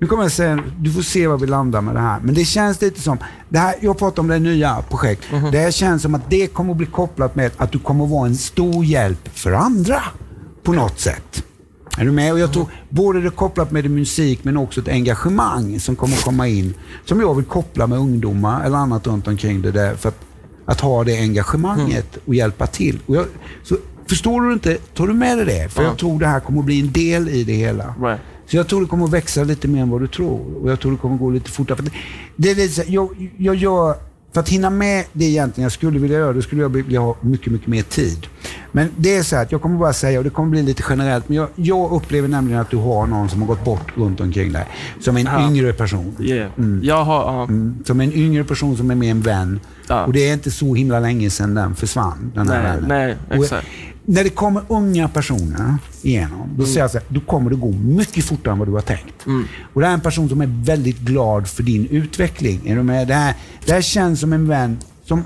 Nu 0.00 0.06
kommer 0.06 0.22
jag 0.22 0.32
säga, 0.32 0.62
du 0.78 0.92
får 0.92 1.02
se 1.02 1.26
var 1.26 1.38
vi 1.38 1.46
landar 1.46 1.80
med 1.80 1.94
det 1.94 2.00
här. 2.00 2.20
Men 2.20 2.34
det 2.34 2.44
känns 2.44 2.80
lite 2.80 3.00
som, 3.00 3.18
det 3.48 3.58
här, 3.58 3.74
jag 3.80 3.98
pratar 3.98 4.22
om 4.22 4.28
det 4.28 4.38
nya 4.38 4.84
projekt. 4.90 5.22
Det 5.52 5.58
här 5.58 5.70
känns 5.70 6.02
som 6.02 6.14
att 6.14 6.30
det 6.30 6.46
kommer 6.46 6.70
att 6.70 6.76
bli 6.76 6.86
kopplat 6.86 7.36
med 7.36 7.50
att 7.56 7.72
du 7.72 7.78
kommer 7.78 8.04
att 8.04 8.10
vara 8.10 8.26
en 8.26 8.36
stor 8.36 8.84
hjälp 8.84 9.28
för 9.32 9.52
andra. 9.52 10.02
På 10.62 10.72
något 10.72 11.00
sätt. 11.00 11.44
Är 11.98 12.04
du 12.04 12.12
med? 12.12 12.32
Och 12.32 12.38
jag 12.38 12.52
tror 12.52 12.66
både 12.88 13.20
det 13.20 13.30
kopplat 13.30 13.70
med 13.70 13.84
det 13.84 13.88
musik 13.88 14.40
men 14.42 14.56
också 14.56 14.80
ett 14.80 14.88
engagemang 14.88 15.80
som 15.80 15.96
kommer 15.96 16.16
komma 16.16 16.48
in. 16.48 16.74
Som 17.04 17.20
jag 17.20 17.34
vill 17.34 17.44
koppla 17.44 17.86
med 17.86 17.98
ungdomar 17.98 18.64
eller 18.64 18.76
annat 18.76 19.06
runt 19.06 19.28
omkring 19.28 19.62
det 19.62 19.70
där. 19.70 19.94
För 19.94 20.08
att, 20.08 20.20
att 20.64 20.80
ha 20.80 21.04
det 21.04 21.18
engagemanget 21.18 22.18
och 22.26 22.34
hjälpa 22.34 22.66
till. 22.66 22.98
Och 23.06 23.16
jag, 23.16 23.24
så 23.62 23.76
förstår 24.08 24.40
du 24.42 24.52
inte, 24.52 24.74
tar 24.74 25.06
du 25.06 25.14
med 25.14 25.38
dig 25.38 25.46
det? 25.46 25.68
För 25.68 25.82
Ja. 25.82 25.88
jag 25.88 25.98
tror 25.98 26.18
det 26.20 26.26
här 26.26 26.40
kommer 26.40 26.58
att 26.60 26.66
bli 26.66 26.80
en 26.80 26.92
del 26.92 27.28
i 27.28 27.44
det 27.44 27.52
hela. 27.52 27.94
Right. 28.02 28.20
Så 28.46 28.56
jag 28.56 28.68
tror 28.68 28.80
det 28.80 28.86
kommer 28.86 29.04
att 29.04 29.12
växa 29.12 29.44
lite 29.44 29.68
mer 29.68 29.82
än 29.82 29.90
vad 29.90 30.00
du 30.00 30.06
tror. 30.06 30.40
Och 30.62 30.70
jag 30.70 30.80
tror 30.80 30.92
det 30.92 30.98
kommer 30.98 31.14
att 31.14 31.20
gå 31.20 31.30
lite 31.30 31.50
fortare. 31.50 31.76
För 31.76 31.84
det, 31.84 32.54
det 32.54 32.62
är 32.64 32.68
så, 32.68 32.82
jag, 32.86 33.30
jag 33.36 33.54
gör, 33.54 33.94
för 34.32 34.40
att 34.40 34.48
hinna 34.48 34.70
med 34.70 35.04
det 35.12 35.24
egentligen 35.24 35.62
jag 35.62 35.72
skulle 35.72 35.98
vilja 35.98 36.18
göra, 36.18 36.32
då 36.32 36.42
skulle 36.42 36.62
jag 36.62 36.68
vilja 36.68 37.00
ha 37.00 37.16
mycket, 37.20 37.52
mycket 37.52 37.68
mer 37.68 37.82
tid. 37.82 38.26
Men 38.72 38.88
det 38.96 39.16
är 39.16 39.22
så 39.22 39.36
här 39.36 39.42
att 39.42 39.52
jag 39.52 39.62
kommer 39.62 39.78
bara 39.78 39.92
säga, 39.92 40.18
och 40.18 40.24
det 40.24 40.30
kommer 40.30 40.50
bli 40.50 40.62
lite 40.62 40.82
generellt, 40.88 41.28
men 41.28 41.36
jag, 41.36 41.48
jag 41.54 41.92
upplever 41.92 42.28
nämligen 42.28 42.60
att 42.60 42.70
du 42.70 42.76
har 42.76 43.06
någon 43.06 43.28
som 43.28 43.40
har 43.40 43.46
gått 43.48 43.64
bort 43.64 43.92
runt 43.96 44.20
omkring 44.20 44.52
dig. 44.52 44.66
Som 45.00 45.16
en 45.16 45.24
Ja. 45.26 45.46
yngre 45.48 45.72
person. 45.72 46.16
Yeah. 46.20 46.50
Jag 46.82 47.04
har... 47.04 47.20
ja. 47.32 47.42
Mm, 47.42 47.84
Som 47.84 48.00
en 48.00 48.12
yngre 48.12 48.44
person 48.44 48.76
som 48.76 48.90
är 48.90 48.94
med 48.94 49.10
en 49.10 49.20
vän. 49.20 49.60
Ja. 49.88 50.04
Och 50.04 50.12
det 50.12 50.28
är 50.28 50.32
inte 50.32 50.50
så 50.50 50.74
himla 50.74 51.00
länge 51.00 51.30
sedan 51.30 51.54
den 51.54 51.74
försvann, 51.74 52.32
den 52.34 52.48
här 52.48 52.62
Nej, 52.62 52.72
vännen. 52.72 52.88
nej, 52.88 53.16
Och 53.38 53.44
exakt. 53.44 53.66
när 54.04 54.24
det 54.24 54.30
kommer 54.30 54.62
unga 54.68 55.08
personer 55.08 55.74
igenom, 56.02 56.42
Mm. 56.42 56.56
då 56.58 56.64
säger 56.64 56.80
jag 56.80 56.90
så 56.90 56.98
här, 56.98 57.06
då 57.08 57.20
kommer 57.20 57.50
det 57.50 57.56
gå 57.56 57.72
mycket 57.72 58.24
fortare 58.24 58.52
än 58.52 58.58
vad 58.58 58.68
du 58.68 58.72
har 58.72 58.80
tänkt. 58.80 59.26
Och 59.74 59.80
det 59.80 59.86
här 59.86 59.92
är 59.92 59.96
en 59.96 60.00
person 60.00 60.28
som 60.28 60.40
är 60.40 60.64
väldigt 60.64 60.98
glad 60.98 61.48
för 61.48 61.62
din 61.62 61.86
utveckling. 61.86 62.60
Är 62.68 62.76
du 62.76 62.82
med? 62.82 63.08
Det, 63.08 63.14
här, 63.14 63.34
det 63.66 63.72
här 63.72 63.80
känns 63.82 64.20
som 64.20 64.32
en 64.32 64.48
vän 64.48 64.78
som 65.04 65.24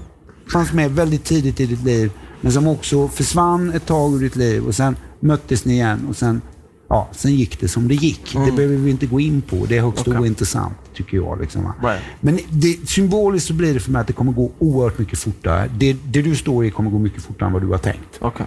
fanns 0.52 0.72
med 0.72 0.90
väldigt 0.90 1.24
tidigt 1.24 1.60
i 1.60 1.66
ditt 1.66 1.84
liv, 1.84 2.10
men 2.42 2.52
som 2.52 2.66
också 2.68 3.08
försvann 3.08 3.72
ett 3.72 3.86
tag 3.86 4.14
ur 4.14 4.20
ditt 4.20 4.36
liv 4.36 4.66
och 4.66 4.74
sen 4.74 4.96
möttes 5.20 5.64
ni 5.64 5.72
igen 5.74 6.06
och 6.08 6.16
sen, 6.16 6.40
ja, 6.88 7.08
sen 7.12 7.34
gick 7.34 7.60
det 7.60 7.68
som 7.68 7.88
det 7.88 7.94
gick. 7.94 8.32
Det 8.46 8.52
behöver 8.52 8.76
vi 8.76 8.90
inte 8.90 9.06
gå 9.06 9.20
in 9.20 9.42
på. 9.42 9.66
Det 9.68 9.76
är 9.76 9.82
högst 9.82 10.06
Mm. 10.06 10.18
Okej. 10.18 10.22
ointressant, 10.28 10.74
tycker 10.94 11.16
jag. 11.16 11.40
Liksom? 11.40 11.72
Right. 11.82 12.02
Men 12.20 12.38
det, 12.50 12.88
symboliskt 12.88 13.48
så 13.48 13.54
blir 13.54 13.74
det 13.74 13.80
för 13.80 13.90
mig 13.90 14.00
att 14.00 14.06
det 14.06 14.12
kommer 14.12 14.32
gå 14.32 14.50
oerhört 14.58 14.98
mycket 14.98 15.18
fortare. 15.18 15.70
Det, 15.78 15.92
det 16.04 16.22
du 16.22 16.36
står 16.36 16.64
i 16.64 16.70
kommer 16.70 16.90
gå 16.90 16.98
mycket 16.98 17.22
fortare 17.22 17.46
än 17.46 17.52
vad 17.52 17.62
du 17.62 17.68
har 17.68 17.78
tänkt. 17.78 18.18
Okej. 18.20 18.46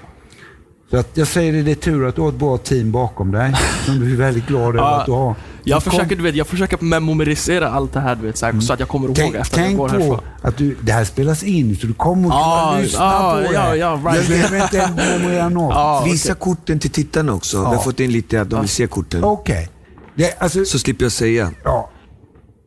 Så 0.95 0.99
att 0.99 1.17
jag 1.17 1.27
säger 1.27 1.53
det, 1.53 1.61
det 1.63 1.71
är 1.71 1.75
tur 1.75 2.07
att 2.07 2.15
du 2.15 2.21
har 2.21 2.29
ett 2.29 2.35
bra 2.35 2.57
team 2.57 2.91
bakom 2.91 3.31
dig, 3.31 3.53
som 3.85 3.99
du 3.99 4.11
är 4.13 4.17
väldigt 4.17 4.47
glad 4.47 4.75
över 4.75 4.81
att 4.99 5.05
du 5.05 5.11
har. 5.11 5.35
Jag 5.63 5.83
Kom- 5.83 5.91
försöker, 5.91 6.15
du 6.15 6.23
vet, 6.23 6.35
jag 6.35 6.47
försöker 6.47 6.77
memorisera 6.83 7.69
allt 7.69 7.93
det 7.93 7.99
här, 7.99 8.15
du 8.15 8.25
vet, 8.27 8.37
så, 8.37 8.45
här, 8.45 8.59
så 8.59 8.73
att 8.73 8.79
jag 8.79 8.89
kommer 8.89 9.07
ihåg 9.07 9.15
Tänk, 9.15 9.35
efter 9.35 9.57
att 9.57 9.57
jag 9.57 9.65
tänk 9.67 9.77
går 9.77 9.87
på 9.89 9.93
härifrån. 9.93 10.19
att 10.41 10.57
du, 10.57 10.75
det 10.81 10.91
här 10.91 11.03
spelas 11.05 11.43
in, 11.43 11.75
så 11.75 11.87
du 11.87 11.93
kommer 11.93 12.27
att 12.27 12.33
Ja, 12.33 12.67
kunna 12.71 12.81
lyssna 12.83 12.99
ja, 13.05 13.41
på 13.47 13.53
ja, 13.53 13.69
det. 13.69 13.75
ja, 13.77 13.99
right. 14.05 14.27
Du 14.27 14.33
behöver 14.33 14.63
inte 14.63 14.91
memorera 15.19 15.49
något. 15.49 15.73
Ja, 15.75 16.03
Visa 16.05 16.33
korten 16.33 16.79
till 16.79 16.91
tittarna 16.91 17.33
också. 17.33 17.59
Vi 17.59 17.65
har 17.65 17.77
fått 17.77 17.99
in 17.99 18.11
lite 18.11 18.41
att 18.41 18.49
de 18.49 18.59
vill 18.59 18.69
se 18.69 18.87
korten. 18.87 19.23
Okej. 19.23 19.69
Det, 20.15 20.41
Alltså, 20.41 20.65
Så 20.65 20.79
slipper 20.79 21.05
jag 21.05 21.11
säga. 21.11 21.51
ja, 21.63 21.89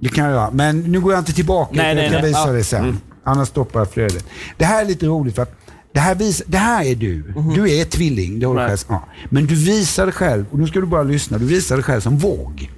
det 0.00 0.08
kan 0.08 0.24
jag 0.24 0.32
göra. 0.34 0.50
Men 0.52 0.80
nu 0.80 1.00
går 1.00 1.12
jag 1.12 1.20
inte 1.20 1.32
tillbaka. 1.32 1.70
Nej, 1.74 1.86
jag 1.88 1.96
nej, 1.96 2.10
kan 2.10 2.20
nej. 2.20 2.28
visa. 2.30 2.42
Mm. 2.42 2.54
det 2.56 2.64
sen. 2.64 3.00
Annars 3.24 3.48
stoppar 3.48 3.80
jag 3.80 3.90
flödet. 3.90 4.24
Det 4.58 4.64
här 4.64 4.82
är 4.82 4.86
lite 4.88 5.06
roligt 5.06 5.34
för 5.34 5.42
att 5.42 5.54
det 5.92 6.00
här, 6.00 6.14
visar, 6.14 6.46
det 6.48 6.58
här 6.58 6.84
är 6.84 6.94
du. 6.94 7.34
Du 7.54 7.70
är 7.78 7.84
tvilling, 7.84 8.40
det 8.40 8.46
har 8.46 8.54
du. 8.54 8.60
Right. 8.60 8.70
själv. 8.86 9.00
Ja. 9.00 9.08
Men 9.30 9.46
du 9.46 9.54
visar 9.54 10.06
dig 10.06 10.14
själv, 10.14 10.44
och 10.50 10.58
nu 10.58 10.66
ska 10.66 10.80
du 10.80 10.86
bara 10.86 11.02
lyssna, 11.02 11.38
du 11.38 11.44
visar 11.46 11.76
dig 11.76 11.84
själv 11.84 12.00
som 12.00 12.18
våg. 12.18 12.70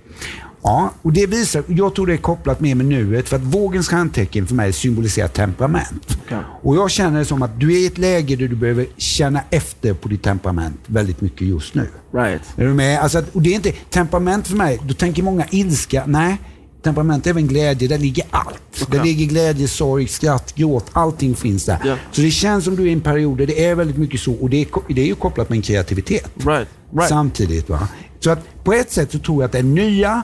Ja, 0.62 0.92
och 1.02 1.12
det 1.12 1.26
visar, 1.26 1.62
jag 1.68 1.94
tror 1.94 2.06
det 2.06 2.12
är 2.12 2.16
kopplat 2.16 2.60
mer 2.60 2.74
med 2.74 2.86
nuet, 2.86 3.28
för 3.28 3.36
att 3.36 3.42
vågens 3.42 3.88
stjärntecken 3.88 4.46
för 4.46 4.54
mig 4.54 4.72
symboliserar 4.72 5.28
temperament. 5.28 6.18
Okej. 6.26 6.38
Och 6.62 6.76
jag 6.76 6.90
känner 6.90 7.18
det 7.18 7.24
som 7.24 7.42
att 7.42 7.60
du 7.60 7.72
är 7.72 7.78
i 7.78 7.86
ett 7.86 7.98
läge 7.98 8.36
där 8.36 8.48
du 8.48 8.56
behöver 8.56 8.86
känna 8.96 9.40
efter 9.50 9.94
på 9.94 10.08
ditt 10.08 10.22
temperament 10.22 10.80
väldigt 10.86 11.20
mycket 11.20 11.40
just 11.48 11.74
nu. 11.74 11.86
Right. 12.14 12.42
Är 12.56 12.64
du 12.66 12.74
med? 12.74 13.00
Alltså, 13.00 13.18
att- 13.18 13.34
och 13.34 13.42
det 13.42 13.50
är 13.50 13.54
inte 13.54 13.72
temperament 13.72 14.48
för 14.48 14.56
mig. 14.56 14.80
Då 14.88 14.94
tänker 14.94 15.22
många 15.22 15.44
ilska. 15.50 16.02
Nej, 16.06 16.38
temperament 16.82 17.26
även 17.26 17.46
glädje. 17.46 17.88
Där 17.88 17.98
ligger 17.98 18.24
allt. 18.30 18.86
Där 18.90 19.04
ligger 19.04 19.26
glädje, 19.26 19.68
sorg, 19.68 20.08
skratt, 20.08 20.54
gråt. 20.54 20.86
Allting 20.92 21.36
finns 21.36 21.64
där. 21.64 21.78
Ja. 21.84 21.96
Så 22.12 22.20
det 22.20 22.30
känns 22.30 22.64
som 22.64 22.76
du 22.76 22.82
är 22.82 22.86
i 22.86 22.92
en 22.92 23.00
period 23.00 23.38
där 23.38 23.46
det 23.46 23.64
är 23.64 23.74
väldigt 23.74 23.96
mycket 23.98 24.20
så. 24.20 24.32
Och 24.32 24.50
det 24.50 24.56
är, 24.62 24.66
det 24.94 25.02
är 25.02 25.06
ju 25.06 25.14
kopplat 25.14 25.48
med 25.48 25.56
en 25.56 25.62
kreativitet. 25.62 26.30
Right. 26.36 26.68
Right. 26.94 27.08
Samtidigt. 27.08 27.68
Va? 27.68 27.88
Så 28.20 28.30
att 28.30 28.38
på 28.64 28.72
ett 28.72 28.92
sätt 28.92 29.12
så 29.12 29.18
tror 29.18 29.42
jag 29.42 29.46
att 29.46 29.52
det 29.52 29.62
nya 29.62 30.22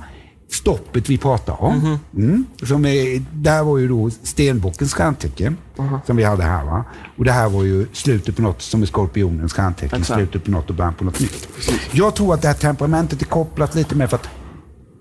stoppet 0.50 1.08
vi 1.10 1.18
pratar 1.18 1.62
om. 1.62 1.78
Mhm. 1.78 1.98
Mm, 2.16 2.44
som 2.62 2.84
är, 2.86 3.22
det 3.32 3.50
här 3.50 3.62
var 3.62 3.78
ju 3.78 3.88
då 3.88 4.10
stenbockens 4.22 4.94
stjärntecken 4.94 5.56
Mhm. 5.78 5.98
som 6.06 6.16
vi 6.16 6.24
hade 6.24 6.42
här. 6.42 6.64
Va? 6.64 6.84
Och 7.18 7.24
det 7.24 7.32
här 7.32 7.48
var 7.48 7.62
ju 7.64 7.86
slutet 7.92 8.36
på 8.36 8.42
något 8.42 8.62
som 8.62 8.82
är 8.82 8.86
skorpionens 8.86 9.52
stjärntecken. 9.52 10.04
Slutet 10.04 10.44
på 10.44 10.50
något 10.50 10.68
och 10.70 10.74
början 10.76 10.94
på 10.94 11.04
något 11.04 11.20
nytt. 11.20 11.48
Jag 11.92 12.14
tror 12.14 12.34
att 12.34 12.42
det 12.42 12.48
här 12.48 12.54
temperamentet 12.54 13.22
är 13.22 13.26
kopplat 13.26 13.74
lite 13.74 13.94
med 13.94 14.10
för 14.10 14.16
att 14.16 14.28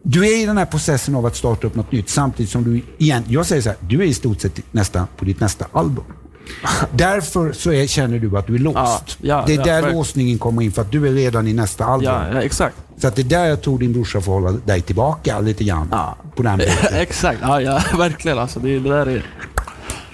du 0.08 0.26
är 0.26 0.44
i 0.44 0.46
den 0.46 0.58
här 0.58 0.66
processen 0.66 1.16
av 1.16 1.26
att 1.26 1.36
starta 1.36 1.68
upp 1.68 1.76
något 1.76 1.92
nytt 1.92 2.10
samtidigt 2.10 2.52
som 2.52 2.64
du 2.64 2.82
igen, 2.98 3.24
jag 3.28 3.46
säger 3.46 3.62
så 3.62 3.70
här, 3.70 3.78
du 3.80 4.02
är 4.02 4.06
i 4.06 4.14
stort 4.14 4.42
sett 4.42 4.60
nästa, 4.72 5.08
på 5.18 5.26
ditt 5.26 5.40
nästa 5.40 5.66
album. 5.72 6.04
Därför 6.92 7.54
så 7.54 7.72
är, 7.72 7.88
känner 7.88 8.20
du 8.20 8.38
att 8.38 8.48
du 8.48 8.56
är 8.56 8.60
låst. 8.60 8.78
Ja, 8.78 9.06
ja, 9.22 9.44
det 9.48 9.54
är 9.54 9.58
ja, 9.58 9.64
där 9.64 9.72
verkligen. 9.74 9.98
låsningen 9.98 10.38
kommer 10.38 10.62
in 10.62 10.72
för 10.72 10.82
att 10.82 10.92
du 10.92 11.08
är 11.08 11.12
redan 11.12 11.48
i 11.48 11.54
nästa 11.54 11.86
album. 11.86 12.14
Ja, 12.14 12.42
exakt. 12.42 12.76
Så 12.98 13.08
att 13.08 13.16
det 13.16 13.22
är 13.22 13.24
där 13.24 13.46
jag 13.46 13.62
tror 13.62 13.80
din 13.80 13.94
brorsa 13.94 14.22
får 14.22 14.32
hålla 14.32 14.52
dig 14.52 14.82
tillbaka 14.82 15.40
lite 15.40 15.64
grann. 15.64 15.96
På 16.36 16.44
den 16.44 16.62
exakt. 16.92 17.40
Ja, 17.42 17.62
ja, 17.62 17.82
verkligen 17.98 18.40
alltså. 18.40 18.60
Det, 18.60 18.80
det 18.80 18.90
där 18.90 19.08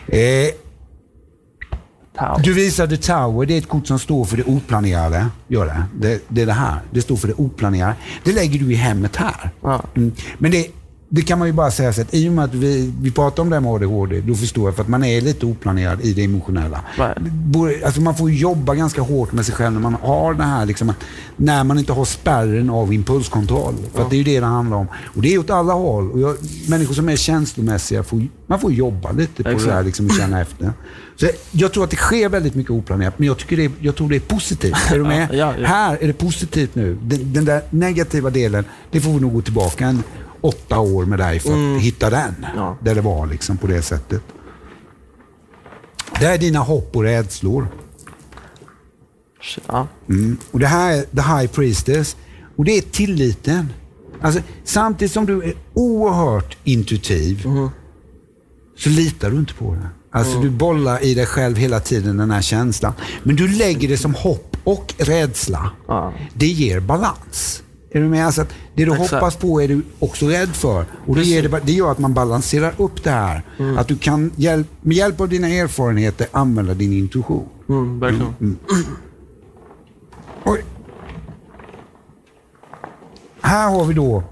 är... 0.08 0.48
eh, 0.48 0.52
Tau. 2.18 2.38
du 2.44 2.54
visade 2.54 2.98
Tower, 2.98 3.46
det 3.46 3.54
är 3.54 3.58
ett 3.58 3.68
kort 3.68 3.88
som 3.88 4.00
står 4.00 4.26
för 4.26 4.38
det 4.38 4.44
oplanerade. 4.44 5.28
Gör 5.48 5.66
det. 5.66 5.84
Det, 5.96 6.24
det 6.28 6.42
är 6.42 6.46
det 6.46 6.54
här. 6.54 6.80
Det 6.92 7.02
står 7.02 7.16
för 7.16 7.28
det 7.28 7.34
oplanerade. 7.34 7.96
Det 8.24 8.32
lägger 8.32 8.60
du 8.60 8.72
i 8.72 8.76
hemmet 8.76 9.16
här. 9.16 9.50
Ja. 9.62 9.84
Mm. 9.96 10.12
Men 10.38 10.52
det, 10.52 10.68
det 11.14 11.22
kan 11.22 11.40
man 11.40 11.48
ju 11.48 11.54
bara 11.54 11.72
säga 11.72 11.94
så 11.94 12.02
att 12.02 12.14
i 12.14 12.30
och 12.30 12.34
med 12.34 12.46
att 12.46 12.54
vi, 12.54 12.94
vi 13.02 13.12
pratar 13.12 13.44
om 13.44 13.50
det 13.50 13.56
här 13.56 13.62
med 13.62 13.72
ADHD, 13.72 14.22
då 14.22 14.36
förstår 14.36 14.68
jag 14.68 14.76
för 14.76 14.82
att 14.84 14.88
man 14.90 15.04
är 15.04 15.22
lite 15.22 15.46
oplanerad 15.46 16.02
i 16.02 16.14
det 16.14 16.24
emotionella. 16.24 16.82
Alltså 17.86 18.02
man 18.02 18.16
får 18.16 18.32
jobba 18.32 18.76
ganska 18.76 19.02
hårt 19.02 19.32
med 19.32 19.46
sig 19.46 19.56
själv 19.56 19.74
när 19.74 19.80
man 19.82 19.94
har 20.02 20.34
det 20.34 20.44
här, 20.44 20.66
liksom, 20.66 20.94
när 21.38 21.64
man 21.64 21.80
inte 21.80 21.94
har 21.94 22.06
spärren 22.06 22.70
av 22.70 22.94
impulskontroll. 22.94 23.74
För 23.94 24.02
att 24.02 24.10
det 24.10 24.16
är 24.16 24.18
ju 24.18 24.24
det 24.24 24.40
det 24.40 24.46
handlar 24.46 24.78
om. 24.78 24.88
Och 25.04 25.22
det 25.22 25.34
är 25.34 25.38
åt 25.40 25.50
alla 25.50 25.74
håll. 25.74 26.12
Och 26.12 26.20
jag, 26.20 26.36
människor 26.70 26.94
som 26.94 27.10
är 27.10 27.16
känslomässiga, 27.16 28.04
får, 28.04 28.28
man 28.48 28.60
får 28.60 28.72
jobba 28.74 29.12
lite 29.12 29.44
på 29.44 29.50
Exakt. 29.50 29.66
det 29.68 29.74
här 29.74 29.84
liksom, 29.84 30.06
och 30.06 30.12
känna 30.12 30.42
efter. 30.42 30.74
Så 31.16 31.28
jag 31.52 31.72
tror 31.74 31.84
att 31.84 31.90
det 31.90 31.96
sker 31.96 32.30
väldigt 32.30 32.56
mycket 32.56 32.72
oplanerat, 32.72 33.14
men 33.20 33.28
jag, 33.28 33.38
tycker 33.38 33.58
det, 33.58 33.66
är- 33.66 33.72
jag 33.80 33.96
tror 33.96 34.10
det 34.10 34.16
är 34.16 34.20
positivt. 34.20 34.76
Är 34.92 34.98
du 34.98 35.04
med? 35.16 35.28
Ja, 35.32 35.36
ja, 35.36 35.54
ja. 35.60 35.68
Här 35.68 35.98
är 36.02 36.08
det 36.08 36.14
positivt 36.14 36.76
nu. 36.76 36.98
Den, 37.04 37.34
den 37.34 37.46
där 37.46 37.62
negativa 37.70 38.30
delen, 38.30 38.66
det 38.92 39.02
får 39.02 39.12
vi 39.14 39.20
nog 39.20 39.34
gå 39.34 39.42
tillbaka 39.42 39.86
en 39.88 40.04
åtta 40.42 40.80
år 40.80 41.06
med 41.06 41.20
dig 41.20 41.40
för 41.40 41.76
att 41.76 41.82
hitta 41.82 42.10
den. 42.10 42.36
Mm. 42.38 42.50
Ja. 42.56 42.78
Där 42.82 42.96
det 42.96 43.02
var 43.02 43.28
liksom 43.28 43.58
på 43.58 43.68
det 43.68 43.82
sättet. 43.82 44.22
Det 46.20 46.26
är 46.26 46.38
dina 46.38 46.60
hopp 46.60 46.96
och 46.96 47.04
rädslor. 47.04 47.68
Ja. 49.68 49.88
Mm. 50.10 50.38
Och 50.52 50.60
Det 50.60 50.68
här 50.68 50.94
är 50.98 51.02
The 51.02 51.22
High 51.22 51.48
Priestess. 51.52 52.16
Och 52.56 52.66
det 52.66 52.78
är 52.78 52.82
tilliten. 52.82 53.74
Alltså, 54.22 54.42
samtidigt 54.64 55.12
som 55.12 55.26
du 55.26 55.44
är 55.44 55.54
oerhört 55.74 56.58
intuitiv 56.64 57.48
Mhm. 57.48 57.70
så 58.78 58.90
litar 58.90 59.30
du 59.32 59.38
inte 59.38 59.54
på 59.54 59.74
det. 59.76 59.90
Alltså 60.14 60.40
Du 60.42 60.50
bollar 60.50 61.04
i 61.04 61.14
dig 61.14 61.26
själv 61.26 61.58
hela 61.58 61.80
tiden 61.80 62.18
den 62.18 62.32
här 62.32 62.42
känslan. 62.42 62.94
Men 63.24 63.36
du 63.36 63.48
lägger 63.48 63.88
det 63.88 63.98
som 63.98 64.16
hopp 64.16 64.58
och 64.64 64.94
rädsla. 64.98 65.72
Det 66.34 66.48
ger 66.48 66.80
balans. 66.80 67.64
Är 67.94 68.02
du 68.02 68.08
med? 68.08 68.26
Alltså 68.26 68.42
att 68.42 68.54
det 68.76 68.86
du 68.86 68.92
Exakt. 68.92 69.12
hoppas 69.12 69.36
på 69.36 69.62
är 69.62 69.68
du 69.68 69.82
också 70.00 70.28
rädd 70.28 70.50
för. 70.50 70.86
Och 71.08 71.16
det, 71.16 71.24
ger 71.24 71.50
det, 71.50 71.62
det 71.64 71.72
gör 71.72 71.92
att 71.92 72.00
man 72.00 72.14
balanserar 72.14 72.74
upp 72.78 73.04
det 73.04 73.12
här. 73.12 73.44
Mm. 73.60 73.78
Att 73.78 73.88
du 73.88 73.98
kan 73.98 74.32
hjälp, 74.36 74.68
med 74.82 74.98
hjälp 74.98 75.22
av 75.22 75.30
dina 75.30 75.50
erfarenheter 75.50 76.28
använda 76.32 76.74
din 76.74 76.94
intuition. 76.94 77.48
Mm, 77.70 78.00
verkligen. 78.00 78.58
Oj. 80.46 80.64
Här 83.42 83.70
har 83.70 83.86
vi 83.86 83.94
då 83.94 84.24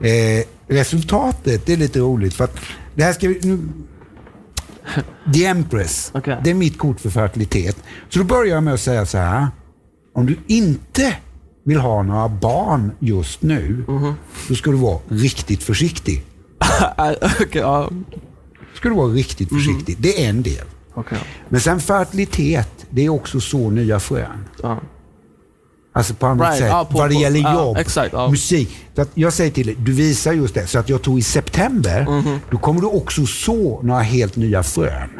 eh, 0.00 0.44
resultatet. 0.66 1.66
Det 1.66 1.72
är 1.72 1.76
lite 1.76 1.98
roligt 1.98 2.34
för 2.34 2.48
det 2.94 3.02
här 3.02 3.12
ska 3.12 3.28
vi... 3.28 3.40
Nu, 3.42 3.58
The 5.34 5.44
Empress. 5.44 6.10
Okej. 6.14 6.40
Det 6.44 6.50
är 6.50 6.54
mitt 6.54 6.78
kort 6.78 7.00
för 7.00 7.10
fertilitet. 7.10 7.76
Så 8.08 8.18
då 8.18 8.24
börjar 8.24 8.54
jag 8.54 8.62
med 8.62 8.74
att 8.74 8.80
säga 8.80 9.06
så 9.06 9.18
här. 9.18 9.48
Om 10.12 10.26
du 10.26 10.38
inte 10.46 11.16
vill 11.70 11.80
ha 11.80 12.02
några 12.02 12.28
barn 12.28 12.92
just 12.98 13.42
nu, 13.42 13.84
Mhm. 13.88 14.14
då 14.48 14.54
ska 14.54 14.70
du 14.70 14.76
vara 14.76 14.98
riktigt 15.08 15.62
försiktig. 15.62 16.24
Okej, 17.40 17.60
ja. 17.62 17.90
Ska 18.74 18.88
du 18.88 18.94
vara 18.94 19.08
riktigt 19.08 19.50
Mhm. 19.50 19.60
försiktig. 19.60 19.96
Det 20.00 20.24
är 20.24 20.28
en 20.30 20.42
del. 20.42 20.64
Okej. 20.94 21.18
Men 21.48 21.60
sen 21.60 21.80
fertilitet, 21.80 22.86
det 22.90 23.04
är 23.04 23.08
också 23.08 23.40
så 23.40 23.70
nya 23.70 24.00
frön. 24.00 24.44
Ja. 24.62 24.80
Alltså 25.92 26.14
på 26.14 26.26
annat 26.26 26.46
Right, 26.48 26.58
sätt. 26.58 26.68
ja, 26.68 26.84
på- 26.90 26.98
vad 26.98 27.08
det 27.10 27.14
gäller 27.14 27.40
ja, 27.40 27.54
jobb, 27.54 27.76
exakt, 27.76 28.12
ja. 28.12 28.28
musik. 28.30 28.76
Så 28.96 29.04
jag 29.14 29.32
säger 29.32 29.50
till 29.50 29.66
dig, 29.66 29.76
du 29.78 29.92
visar 29.92 30.32
just 30.32 30.54
det. 30.54 30.66
Så 30.66 30.78
att 30.78 30.88
jag 30.88 31.02
tror 31.02 31.18
i 31.18 31.22
september, 31.22 32.06
Mhm. 32.08 32.38
då 32.50 32.58
kommer 32.58 32.80
du 32.80 32.86
också 32.86 33.26
så 33.26 33.80
några 33.82 34.00
helt 34.00 34.36
nya 34.36 34.62
frön. 34.62 35.10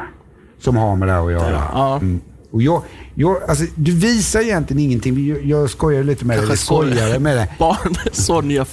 Som 0.59 0.77
har 0.77 0.95
med 0.95 1.07
det 1.07 1.11
här 1.11 1.25
att 1.25 1.31
göra. 1.31 1.63
Ja. 1.73 1.95
Mm. 1.95 2.19
Och 2.51 2.61
jag, 2.61 2.83
jag, 3.15 3.43
alltså, 3.47 3.65
du 3.75 3.91
visar 3.91 4.39
egentligen 4.41 4.79
ingenting. 4.83 5.27
Jag, 5.27 5.45
jag 5.45 5.69
skojar 5.69 6.03
lite 6.03 6.25
med 6.25 6.37
dig, 6.37 6.43
eller 6.45 6.55
skojar 6.55 7.19
med 7.19 7.37
dig. 7.37 7.51
Barn, 7.59 7.95
Sonja, 8.11 8.65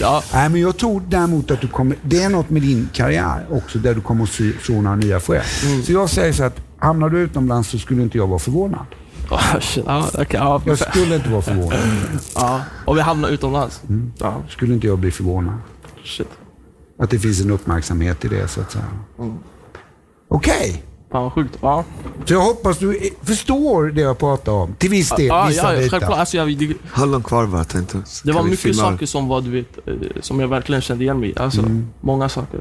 ja. 0.00 0.22
Nej, 0.32 0.48
men 0.48 0.60
jag 0.60 0.76
tror 0.76 1.02
däremot 1.08 1.50
att 1.50 1.60
du 1.60 1.68
kommer, 1.68 1.96
det 2.02 2.22
är 2.22 2.28
något 2.28 2.50
med 2.50 2.62
din 2.62 2.88
karriär 2.92 3.46
också 3.50 3.78
där 3.78 3.94
du 3.94 4.00
kommer 4.00 4.22
att 4.24 4.30
sy- 4.30 4.52
så 4.62 4.72
några 4.80 4.96
nya 4.96 5.20
frön. 5.20 5.42
Mm. 5.66 5.82
Så 5.82 5.92
jag 5.92 6.10
säger 6.10 6.32
så 6.32 6.44
att 6.44 6.56
hamnar 6.78 7.08
du 7.08 7.18
utomlands 7.20 7.68
så 7.68 7.78
skulle 7.78 8.02
inte 8.02 8.18
jag 8.18 8.26
vara 8.26 8.38
förvånad. 8.38 8.86
Ja, 9.30 9.40
okej, 10.14 10.26
ja, 10.32 10.62
Jag 10.66 10.78
skulle 10.78 11.16
inte 11.16 11.28
vara 11.30 11.42
förvånad. 11.42 11.78
ja. 12.34 12.60
Och 12.86 12.96
vi 12.96 13.00
hamnar 13.00 13.28
utomlands. 13.28 13.80
Mm. 13.88 14.12
Ja, 14.18 14.42
Skulle 14.48 14.74
inte 14.74 14.86
jag 14.86 14.98
bli 14.98 15.10
förvånad. 15.10 15.54
shit. 16.04 16.28
Att 16.98 17.10
det 17.10 17.18
finns 17.18 17.40
en 17.40 17.50
uppmärksamhet 17.50 18.24
i 18.24 18.28
det 18.28 18.48
så 18.48 18.60
att 18.60 18.72
säga. 18.72 18.84
Mm. 19.18 19.34
Okej. 20.28 20.84
Fan 21.12 21.22
vad 21.22 21.32
sjukt. 21.32 21.58
Ja, 21.60 21.84
Så 22.24 22.32
jag 22.34 22.40
hoppas 22.40 22.78
du 22.78 23.10
förstår 23.22 23.86
det 23.90 24.00
jag 24.00 24.18
pratar 24.18 24.52
om. 24.52 24.74
Till 24.78 24.90
viss 24.90 25.08
del, 25.10 25.26
ja, 25.26 25.46
vissa 25.48 25.74
ja 25.74 25.88
självklart. 25.90 26.18
Alltså, 26.18 26.36
jag, 26.36 26.56
det, 26.58 26.66
Hur 26.96 27.06
långt 27.06 27.24
kvar 27.26 27.44
var 27.44 27.66
det? 27.72 27.78
Inte? 27.78 28.02
det 28.24 28.32
var 28.32 28.42
mycket 28.42 28.60
filma? 28.60 28.82
saker 28.82 29.06
som 29.06 29.28
var, 29.28 29.40
du 29.40 29.50
vet, 29.50 29.78
eh, 29.88 29.94
som 30.20 30.40
jag 30.40 30.48
verkligen 30.48 30.82
kände 30.82 31.04
igen 31.04 31.20
mig 31.20 31.30
i. 31.30 31.34
Alltså, 31.38 31.60
Mm. 31.60 31.86
många 32.00 32.28
saker. 32.28 32.60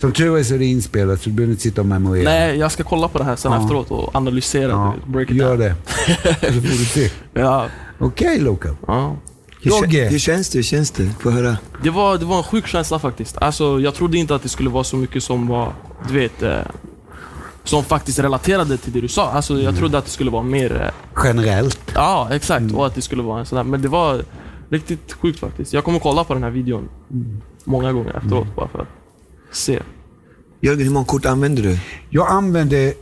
Som 0.00 0.12
tur 0.12 0.38
är 0.38 0.42
så 0.42 0.54
är 0.54 0.58
det 0.58 0.64
inspelat 0.66 1.22
så 1.22 1.28
du 1.30 1.34
behöver 1.36 1.50
inte 1.52 1.62
sitta 1.62 1.80
och 1.80 1.86
memorera. 1.86 2.24
Nej, 2.30 2.56
jag 2.58 2.72
ska 2.72 2.82
kolla 2.84 3.08
på 3.08 3.18
det 3.18 3.24
här 3.24 3.36
sen 3.36 3.52
Ja. 3.52 3.62
efteråt 3.62 3.90
och 3.90 4.14
analysera 4.16 4.70
Ja, 4.70 4.94
det. 5.06 5.10
Break 5.12 5.30
it 5.30 5.36
gör 5.36 5.48
down. 5.56 5.58
det. 5.58 5.74
så 6.40 6.52
får 6.52 6.78
du 6.78 6.84
se. 6.84 7.10
Ja, 7.32 7.66
Okej 7.98 8.40
Local. 8.40 8.76
ja. 8.86 9.16
Hur, 9.62 10.10
hur 10.10 10.18
känns 10.18 10.48
det? 10.50 10.58
Hur 10.58 10.62
känns 10.62 10.90
det? 10.90 11.10
Få 11.20 11.30
höra. 11.30 11.56
Det 11.82 11.90
var, 11.90 12.18
det 12.18 12.24
var 12.24 12.36
en 12.36 12.42
sjuk 12.42 12.66
känsla 12.66 12.98
faktiskt. 12.98 13.36
Alltså, 13.38 13.80
jag 13.80 13.94
trodde 13.94 14.18
inte 14.18 14.34
att 14.34 14.42
det 14.42 14.48
skulle 14.48 14.70
vara 14.70 14.84
så 14.84 14.96
mycket 14.96 15.22
som 15.22 15.46
var, 15.46 15.72
du 16.08 16.14
vet, 16.18 16.42
eh, 16.42 16.58
som 17.64 17.84
faktiskt 17.84 18.18
relaterade 18.18 18.76
till 18.76 18.92
det 18.92 19.00
du 19.00 19.08
sa. 19.08 19.30
Alltså, 19.30 19.52
Mm. 19.52 19.64
jag 19.64 19.76
trodde 19.76 19.98
att 19.98 20.04
det 20.04 20.10
skulle 20.10 20.30
vara 20.30 20.42
mer, 20.42 20.82
eh, 20.82 21.24
Generellt. 21.24 21.80
ja 21.94 22.28
exakt, 22.32 22.60
Mm. 22.60 22.76
och 22.76 22.86
att 22.86 22.94
det 22.94 23.02
skulle 23.02 23.22
vara 23.22 23.40
en 23.40 23.46
sån 23.46 23.56
där. 23.56 23.64
Men 23.64 23.82
det 23.82 23.88
var 23.88 24.24
riktigt 24.70 25.12
sjukt 25.12 25.38
faktiskt. 25.40 25.72
Jag 25.72 25.84
kommer 25.84 25.98
kolla 25.98 26.24
på 26.24 26.34
den 26.34 26.42
här 26.42 26.50
videon 26.50 26.88
Mm. 27.10 27.40
många 27.64 27.92
gånger 27.92 28.16
efteråt 28.16 28.56
bara 28.56 28.68
för 28.68 28.78
att 28.82 28.88
se. 29.52 29.80
Jörgen, 30.60 30.84
hur 30.86 30.90
många 30.92 31.06
kort 31.06 31.26
använder 31.26 31.62
du? 31.62 31.78
Jag 32.10 32.30
använde 32.30 32.94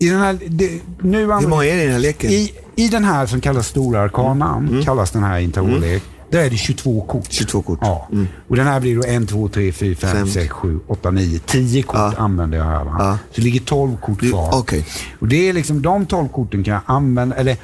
i 0.00 0.08
den 0.10 0.20
här... 0.20 0.38
Det, 0.48 0.80
nu 1.00 1.18
Hur 1.18 1.22
använder, 1.24 1.48
många 1.48 1.64
är 1.64 1.76
det 1.76 1.82
i 1.82 1.84
den 1.84 1.92
här 1.92 2.00
leken? 2.00 2.30
i, 2.30 2.52
I 2.76 2.88
den 2.88 3.04
här 3.04 3.26
som 3.26 3.40
kallas 3.40 3.68
stora 3.68 4.00
arkanan, 4.00 4.82
kallas 4.84 5.10
den 5.10 5.22
här 5.22 5.38
intervallek. 5.38 6.02
Där 6.30 6.38
är 6.44 6.50
det 6.50 6.56
22 6.56 7.00
kort. 7.00 7.26
22 7.32 7.62
kort. 7.62 7.78
Ja. 7.82 8.08
Och 8.48 8.56
den 8.56 8.66
här 8.66 8.80
blir 8.80 8.96
då 8.96 9.02
1, 9.02 9.28
2, 9.28 9.48
3, 9.48 9.72
4, 9.72 9.94
5, 9.96 10.10
Fem. 10.10 10.26
6, 10.28 10.50
7, 10.50 10.78
8, 10.86 11.10
9, 11.10 11.38
10 11.46 11.82
kort 11.82 11.96
Ja. 11.96 12.12
använder 12.18 12.58
jag 12.58 12.64
här. 12.64 12.84
Va? 12.84 12.96
Ja. 12.98 13.18
Så 13.30 13.36
det 13.40 13.42
ligger 13.42 13.60
12 13.60 13.96
kort 13.96 14.20
Du- 14.20 14.30
kvar. 14.30 14.50
Okej. 14.54 14.86
Och 15.18 15.28
det 15.28 15.48
är 15.48 15.52
liksom 15.52 15.82
de 15.82 16.06
12 16.06 16.28
korten 16.28 16.64
kan 16.64 16.74
jag 16.74 16.82
använda, 16.86 17.36
eller 17.36 17.56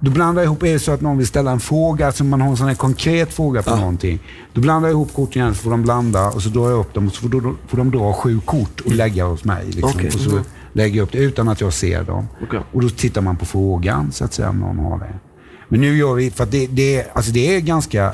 då 0.00 0.10
blandar 0.10 0.42
jag 0.42 0.46
ihop, 0.46 0.62
är 0.62 0.72
det 0.72 0.78
så 0.78 0.92
att 0.92 1.00
någon 1.00 1.18
vill 1.18 1.26
ställa 1.26 1.50
en 1.50 1.60
fråga, 1.60 2.06
alltså 2.06 2.24
man 2.24 2.40
har 2.40 2.48
en 2.48 2.56
sån 2.56 2.68
här 2.68 2.74
konkret 2.74 3.32
fråga 3.32 3.62
på 3.62 3.76
någonting. 3.76 4.18
Då 4.52 4.60
blandar 4.60 4.88
jag 4.88 4.94
ihop 4.94 5.14
korten 5.14 5.42
igen 5.42 5.54
så 5.54 5.62
får 5.62 5.70
de 5.70 5.82
blanda 5.82 6.28
och 6.30 6.42
så 6.42 6.48
drar 6.48 6.70
jag 6.70 6.78
upp 6.80 6.94
dem 6.94 7.06
och 7.06 7.12
så 7.14 7.20
får, 7.20 7.28
då, 7.28 7.54
får 7.68 7.78
de 7.78 7.90
dra 7.90 8.12
sju 8.12 8.40
kort 8.44 8.80
och 8.80 8.92
lägga 8.92 9.24
hos 9.24 9.44
mig. 9.44 9.64
Liksom. 9.66 9.90
Okej. 9.94 10.06
Och 10.14 10.20
så 10.20 10.40
lägger 10.72 10.96
jag 10.96 11.04
upp 11.04 11.12
det 11.12 11.18
utan 11.18 11.48
att 11.48 11.60
jag 11.60 11.72
ser 11.72 12.02
dem. 12.04 12.28
Okej. 12.42 12.60
Och 12.72 12.82
då 12.82 12.88
tittar 12.88 13.20
man 13.20 13.36
på 13.36 13.44
frågan 13.44 14.12
så 14.12 14.24
att 14.24 14.32
säga 14.34 14.48
om 14.50 14.58
någon 14.58 14.78
har 14.78 14.98
det. 14.98 15.14
Men 15.68 15.80
nu 15.80 15.96
gör 15.96 16.14
vi, 16.14 16.30
för 16.30 16.44
att 16.44 16.50
det, 16.50 16.66
det, 16.66 17.06
alltså 17.12 17.32
det 17.32 17.56
är 17.56 17.60
ganska, 17.60 18.12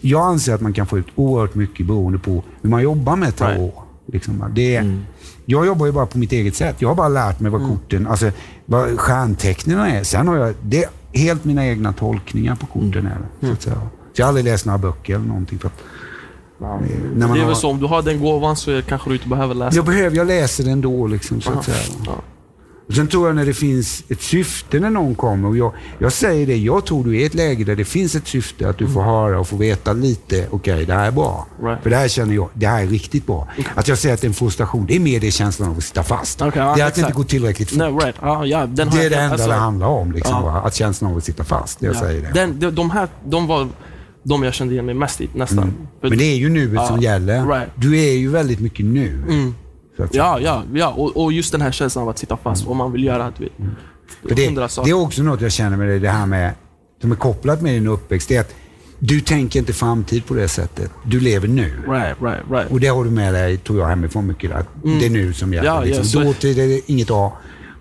jag 0.00 0.20
anser 0.26 0.54
att 0.54 0.60
man 0.60 0.72
kan 0.72 0.86
få 0.86 0.98
ut 0.98 1.06
oerhört 1.14 1.54
mycket 1.54 1.86
beroende 1.86 2.18
på 2.18 2.42
hur 2.62 2.70
man 2.70 2.82
jobbar 2.82 3.16
med 3.16 3.36
tarot. 3.36 3.58
Right. 3.58 3.74
Liksom. 4.12 4.44
Det, 4.54 4.92
Jag 5.46 5.66
jobbar 5.66 5.86
ju 5.86 5.92
bara 5.92 6.06
på 6.06 6.18
mitt 6.18 6.32
eget 6.32 6.54
sätt. 6.56 6.76
Jag 6.78 6.88
har 6.88 6.94
bara 6.94 7.08
lärt 7.08 7.40
mig 7.40 7.50
vad 7.50 7.68
korten, 7.68 8.06
alltså 8.06 8.30
vad 8.66 8.98
stjärntecknen 9.00 9.78
är. 9.78 10.02
Sen 10.04 10.28
har 10.28 10.36
jag, 10.36 10.54
det 10.62 10.84
är 10.84 10.90
helt 11.18 11.44
mina 11.44 11.66
egna 11.66 11.92
tolkningar 11.92 12.56
på 12.56 12.66
korten. 12.66 13.06
Är 13.06 13.18
det, 13.40 13.46
så, 13.46 13.62
säga. 13.62 13.74
så 13.76 13.80
jag 14.20 14.24
har 14.24 14.28
aldrig 14.28 14.44
läst 14.44 14.66
några 14.66 14.78
böcker 14.78 15.14
eller 15.14 15.24
någonting. 15.26 15.58
För 15.58 15.68
att, 15.68 15.82
Ja. 16.60 16.74
eh, 16.74 16.80
Det 17.16 17.24
är 17.24 17.28
har, 17.28 17.46
väl 17.46 17.56
så, 17.56 17.70
om 17.70 17.78
du 17.80 17.86
har 17.86 18.02
den 18.02 18.20
gåvan 18.20 18.56
så 18.56 18.82
kanske 18.88 19.10
du 19.10 19.14
inte 19.14 19.28
behöver 19.28 19.54
läsa. 19.54 19.76
jag 19.76 19.84
behöver, 19.84 20.16
jag 20.16 20.26
läser 20.26 20.64
det 20.64 20.70
ändå 20.70 21.06
liksom, 21.06 21.40
så 21.40 21.52
att 21.52 21.64
säga. 21.64 21.76
Ja. 22.06 22.12
Och 22.88 22.94
Sen 22.94 23.06
tror 23.08 23.26
jag 23.26 23.36
när 23.36 23.46
det 23.46 23.54
finns 23.54 24.04
ett 24.08 24.22
syfte 24.22 24.80
när 24.80 24.90
någon 24.90 25.14
kommer. 25.14 25.48
Och 25.48 25.56
jag, 25.56 25.72
jag 25.98 26.12
säger 26.12 26.46
det, 26.46 26.56
jag 26.56 26.86
tror 26.86 27.04
du 27.04 27.16
är 27.16 27.20
i 27.20 27.24
ett 27.24 27.34
läge 27.34 27.64
där 27.64 27.76
det 27.76 27.84
finns 27.84 28.14
ett 28.14 28.26
syfte. 28.28 28.68
Att 28.68 28.78
du 28.78 28.88
får 28.88 29.02
höra 29.02 29.40
och 29.40 29.48
få 29.48 29.56
veta 29.56 29.92
lite, 29.92 30.46
okej 30.50 30.86
det 30.86 30.94
här 30.94 31.06
är 31.06 31.10
bra. 31.10 31.46
Right. 31.62 31.82
För 31.82 31.90
det 31.90 31.96
här 31.96 32.08
känner 32.08 32.34
jag, 32.34 32.48
det 32.54 32.66
här 32.66 32.82
är 32.82 32.86
riktigt 32.86 33.26
bra. 33.26 33.48
Att 33.74 33.88
jag 33.88 33.98
säger 33.98 34.14
att 34.14 34.20
det 34.20 34.26
är 34.26 34.28
en 34.28 34.34
frustration, 34.34 34.86
det 34.86 34.96
är 34.96 35.00
mer 35.00 35.20
det 35.20 35.30
känslan 35.30 35.70
av 35.70 35.76
att 35.76 35.84
sitta 35.84 36.02
fast. 36.02 36.40
Ja, 36.40 36.50
det 36.50 36.60
är 36.60 36.86
att 36.86 36.94
det 36.94 37.00
inte 37.00 37.12
går 37.12 37.24
tillräckligt 37.24 37.70
fort. 37.70 37.78
Nej, 37.78 37.92
right. 37.92 38.76
Den 38.76 38.88
har 38.88 38.98
Det 38.98 39.04
är 39.04 39.10
det 39.10 39.16
enda 39.16 39.32
alltså, 39.32 39.48
det 39.48 39.54
handlar 39.54 39.86
om. 39.86 40.12
Liksom, 40.12 40.42
va? 40.42 40.62
Att 40.64 40.74
känslan 40.74 41.10
av 41.10 41.16
att 41.16 41.24
sitta 41.24 41.44
fast. 41.44 41.82
Jag 41.82 41.94
ja. 41.94 42.00
säger 42.00 42.22
det. 42.22 42.30
Den, 42.34 42.60
de, 42.60 42.70
de 42.70 42.90
här, 42.90 43.08
de 43.24 43.46
var 43.46 43.68
de 44.22 44.42
jag 44.42 44.54
kände 44.54 44.72
igen 44.72 44.86
mig 44.86 44.94
mest 44.94 45.20
i, 45.20 45.30
nästan. 45.34 45.58
Mm. 45.58 45.74
Men 46.00 46.18
det 46.18 46.24
är 46.24 46.36
ju 46.36 46.48
nuet 46.48 46.86
som 46.86 47.00
gäller. 47.00 47.46
right. 47.46 47.68
Du 47.74 47.98
är 47.98 48.12
ju 48.12 48.28
väldigt 48.28 48.60
mycket 48.60 48.84
nu. 48.86 49.08
Mm. 49.28 49.54
Att. 49.98 50.14
Ja, 50.14 50.40
ja, 50.40 50.62
ja. 50.74 50.88
Och, 50.88 51.16
och 51.16 51.32
just 51.32 51.52
den 51.52 51.60
här 51.60 51.72
känslan 51.72 52.02
av 52.02 52.08
att 52.08 52.18
sitta 52.18 52.36
fast, 52.36 52.64
vad 52.66 52.76
man 52.76 52.92
vill 52.92 53.04
göra. 53.04 53.32
Du 53.38 53.44
vet. 53.44 53.52
För 54.28 54.34
det, 54.34 54.48
det 54.84 54.90
är 54.90 54.94
också 54.94 55.22
något 55.22 55.40
jag 55.40 55.52
känner 55.52 55.76
med 55.76 55.88
det, 55.88 55.98
det 55.98 56.08
här 56.10 56.26
med, 56.26 56.54
som 57.00 57.12
är 57.12 57.16
kopplat 57.16 57.62
med 57.62 57.74
din 57.74 57.86
uppväxt. 57.86 58.28
Det 58.28 58.36
är 58.36 58.40
att 58.40 58.54
du 58.98 59.20
tänker 59.20 59.58
inte 59.58 59.72
framtid 59.72 60.26
på 60.26 60.34
det 60.34 60.48
sättet. 60.48 60.90
Du 61.04 61.20
lever 61.20 61.48
nu. 61.48 61.72
Right, 61.88 62.16
right, 62.22 62.40
right. 62.50 62.70
Och 62.70 62.80
det 62.80 62.86
har 62.86 63.04
du 63.04 63.10
med 63.10 63.34
dig, 63.34 63.56
tror 63.58 63.78
jag, 63.80 63.86
hemifrån 63.86 64.26
mycket. 64.26 64.52
Att 64.52 64.66
Det 64.82 65.06
är 65.06 65.10
nu 65.10 65.32
som 65.32 65.52
gäller. 65.52 65.70
Mm. 65.70 65.82
Ja, 65.82 65.86
ja, 65.88 65.98
liksom. 65.98 66.04
så- 66.04 66.20
Dåtid 66.20 66.58
är 66.58 66.66
det 66.68 66.80
inget 66.92 67.10
A. 67.10 67.32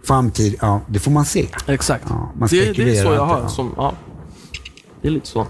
Framtid, 0.08 0.56
ja, 0.62 0.82
det 0.88 1.00
får 1.00 1.12
man 1.12 1.26
se. 1.26 1.48
Exakt. 1.68 2.06
Ja, 2.10 2.32
man 2.40 2.50
det, 2.52 2.74
det 2.74 2.98
är 2.98 3.04
så 3.04 3.12
jag 3.14 3.26
har. 3.26 3.40
ja. 3.40 3.50
Som, 3.50 3.74
ja. 3.78 3.94
Det 5.02 5.08
är 5.08 5.12
lite 5.12 5.28
så. 5.28 5.48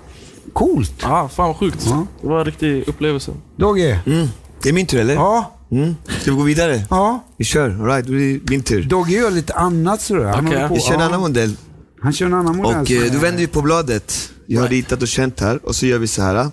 Coolt. 0.53 0.93
Ja, 1.01 1.29
fan 1.33 1.47
vad 1.47 1.55
sjukt. 1.57 1.85
Ja. 1.89 2.05
Det 2.21 2.27
var 2.27 2.39
en 2.39 2.45
riktig 2.45 2.87
upplevelse. 2.87 3.31
Dogge. 3.55 3.99
Mm. 4.05 4.27
Det 4.63 4.69
är 4.69 4.73
min 4.73 4.85
tur 4.85 4.99
eller? 4.99 5.13
Ja. 5.13 5.54
Mm. 5.71 5.95
Ska 6.21 6.31
vi 6.31 6.37
gå 6.37 6.43
vidare? 6.43 6.85
Ja. 6.89 7.23
Vi 7.37 7.45
kör. 7.45 7.69
All 7.69 7.85
right, 7.85 8.05
då 8.07 8.13
är 8.13 8.17
det 8.33 8.49
min 8.49 8.63
tur. 8.63 8.83
Dogge 8.83 9.11
gör 9.13 9.31
lite 9.31 9.53
annat 9.53 10.01
sådär. 10.01 10.23
Han, 10.25 10.45
på, 10.67 10.73
Vi 10.73 10.79
kör 10.81 10.93
en 10.93 11.01
annan 11.01 11.19
modell. 11.19 11.57
Han 12.01 12.13
kör 12.13 12.25
en 12.25 12.33
annan 12.33 12.57
modell. 12.57 12.81
Och 12.81 12.87
som 12.87 12.97
eh, 12.97 13.11
då 13.13 13.19
vänder 13.19 13.39
vi 13.41 13.47
på 13.47 13.61
bladet. 13.61 14.29
Jag 14.47 14.61
har 14.61 14.67
ritat 14.67 15.01
och 15.01 15.07
känt 15.07 15.39
här 15.39 15.65
och 15.65 15.75
så 15.75 15.85
gör 15.85 15.99
vi 15.99 16.07
så 16.07 16.21
här. 16.21 16.51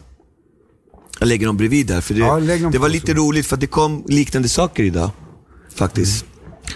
Jag 1.18 1.28
lägger 1.28 1.46
dem 1.46 1.56
bredvid 1.56 1.86
där 1.86 2.00
för 2.00 2.14
det, 2.14 2.20
Ja, 2.20 2.40
det 2.70 2.78
var 2.78 2.88
lite 2.88 3.06
så. 3.06 3.12
roligt 3.18 3.46
för 3.46 3.56
att 3.56 3.60
det 3.60 3.66
kom 3.66 4.04
liknande 4.08 4.48
saker 4.48 4.82
idag. 4.82 5.10
Faktiskt. 5.74 6.24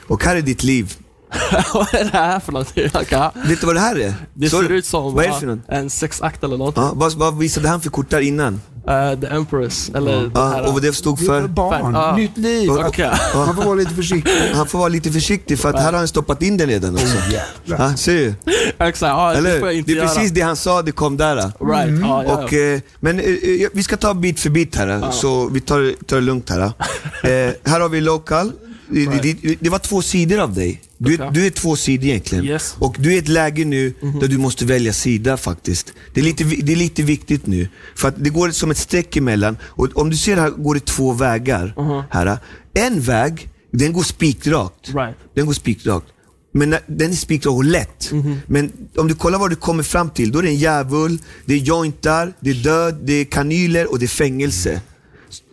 Och 0.07 0.24
här 0.24 0.37
är 0.37 0.43
ditt 0.43 0.62
liv. 0.62 0.95
vad 1.74 1.95
är 1.95 2.05
det 2.05 2.11
här 2.18 2.41
för 2.41 2.53
någonting? 2.53 2.89
Okay. 3.01 3.30
Vet 3.47 3.61
du 3.61 3.66
vad 3.66 3.76
det 3.76 3.80
här 3.80 3.99
är? 3.99 4.14
Det 4.34 4.51
Så- 4.51 4.62
ser 4.62 4.72
ut 4.72 4.87
som 4.87 5.14
Vad 5.14 5.24
är 5.24 5.28
det 5.28 5.41
för 5.41 5.47
något? 5.47 5.59
en 5.68 5.91
sexakt 5.91 6.45
eller 6.45 6.57
något. 6.57 6.76
Ja, 6.76 6.93
vad, 6.95 7.12
vad 7.12 7.39
visade 7.39 7.68
han 7.68 7.80
för 7.80 7.91
kort 7.91 8.11
där 8.11 8.20
innan? 8.20 8.61
Uh, 8.91 9.20
the 9.20 9.26
Empress, 9.26 9.91
eller 9.95 10.12
det 10.30 10.41
här. 10.41 10.62
Ja, 10.62 10.66
och 10.68 10.72
vad 10.72 10.82
det 10.82 10.93
stod 10.93 11.18
Det 11.18 11.24
är 11.24 11.26
för 11.26 11.49
barn. 11.49 11.95
Ja. 11.95 12.16
Nytt 12.16 12.37
liv. 12.39 12.70
Okej. 12.70 13.11
Man 13.34 13.57
får 13.57 13.62
vara 13.64 13.74
lite 13.74 13.95
försiktig. 13.95 14.32
Han 14.55 14.66
får 14.66 14.78
vara 14.78 14.89
lite 14.89 15.12
försiktig 15.12 15.59
för 15.59 15.68
att 15.70 15.80
här 15.80 15.93
har 15.93 15.99
han 15.99 16.09
stoppat 16.09 16.43
in 16.43 16.57
den 16.57 16.68
redan 16.68 16.95
också. 16.95 17.07
jävlar. 17.16 17.91
Ja, 17.91 17.97
ser 17.97 18.12
du? 18.14 18.34
Exakt, 18.78 19.01
ja, 19.03 19.30
det 19.32 19.39
Eller 19.39 19.59
får 19.59 19.68
jag 19.68 19.72
hur? 19.74 19.78
inte 19.78 19.91
Det 19.93 19.99
är 19.99 20.03
göra. 20.03 20.09
precis 20.09 20.30
det 20.30 20.41
han 20.41 20.57
sa, 20.57 20.82
det 20.82 20.93
kom 20.93 21.16
där. 21.16 21.37
Right, 21.37 21.53
ja, 21.61 21.89
ja, 22.01 22.24
ja. 22.26 22.45
Och, 22.45 22.53
eh, 22.53 22.80
men 23.01 23.20
eh, 23.20 23.26
eh, 23.26 23.68
vi 23.72 23.82
ska 23.82 23.97
ta 23.97 24.14
bit 24.14 24.41
för 24.41 24.51
bit 24.51 24.76
här, 24.76 25.11
så 25.11 25.49
vi 25.49 25.61
tar, 25.61 26.05
tar 26.07 26.16
det 26.16 26.22
lugnt 26.22 26.51
här. 26.51 26.61
Eh, 26.61 27.53
här 27.64 27.80
har 27.80 27.89
vi 27.89 28.01
local. 28.01 28.53
Det, 28.89 29.07
det, 29.07 29.32
det, 29.43 29.57
det 29.61 29.68
var 29.70 29.78
två 29.78 30.03
sidor 30.03 30.39
av 30.39 30.55
dig. 30.55 30.80
Du, 30.99 31.16
du 31.32 31.47
är 31.47 31.51
två 31.51 31.76
sidor 31.76 32.05
egentligen. 32.05 32.44
Yes. 32.44 32.76
Och 32.78 32.97
du 32.99 33.11
är 33.11 33.14
i 33.14 33.18
ett 33.18 33.28
läge 33.28 33.64
nu 33.64 33.94
där 34.20 34.28
du 34.28 34.38
måste 34.38 34.64
välja 34.64 34.92
sida 34.92 35.36
faktiskt. 35.36 35.92
Det 36.14 36.20
är, 36.20 36.24
lite, 36.24 36.44
det 36.44 36.72
är 36.72 36.76
lite 36.76 37.03
viktigt 37.03 37.47
nu. 37.47 37.68
För 37.97 38.09
att 38.09 38.14
det 38.24 38.30
går 38.30 38.51
som 38.51 38.70
ett 38.70 38.78
streck 38.78 39.16
emellan. 39.16 39.57
Och 39.62 39.88
om 39.94 40.11
du 40.11 40.16
ser 40.16 40.36
här 40.36 40.51
går 40.51 40.74
det 40.74 40.86
två 40.86 41.12
vägar. 41.12 41.74
Här. 42.11 42.38
En 42.74 43.01
väg, 43.01 43.49
den 43.70 43.92
går 43.92 44.03
spikrakt. 44.03 44.94
Right. 44.94 45.16
Den 45.34 45.47
går 45.47 45.53
spikrakt. 45.53 46.07
Men 46.53 46.76
den 46.86 47.11
är 47.11 47.14
spikrak 47.14 47.55
och 47.55 47.64
lätt. 47.64 48.12
Men 48.47 48.72
om 48.97 49.09
du 49.09 49.14
kollar 49.14 49.38
vad 49.38 49.51
du 49.51 49.57
kommer 49.57 49.82
fram 49.82 50.11
till, 50.11 50.32
då 50.32 50.38
är 50.38 50.42
det 50.42 50.49
en 50.49 50.57
djävul, 50.57 51.18
det 51.44 51.55
är 51.55 51.59
jointar, 51.59 52.32
det 52.40 52.51
är 52.51 52.55
död, 52.55 52.99
det 53.05 53.12
är 53.12 53.24
kanyler 53.24 53.90
och 53.90 53.99
det 53.99 54.05
är 54.07 54.09
fängelse. 54.09 54.80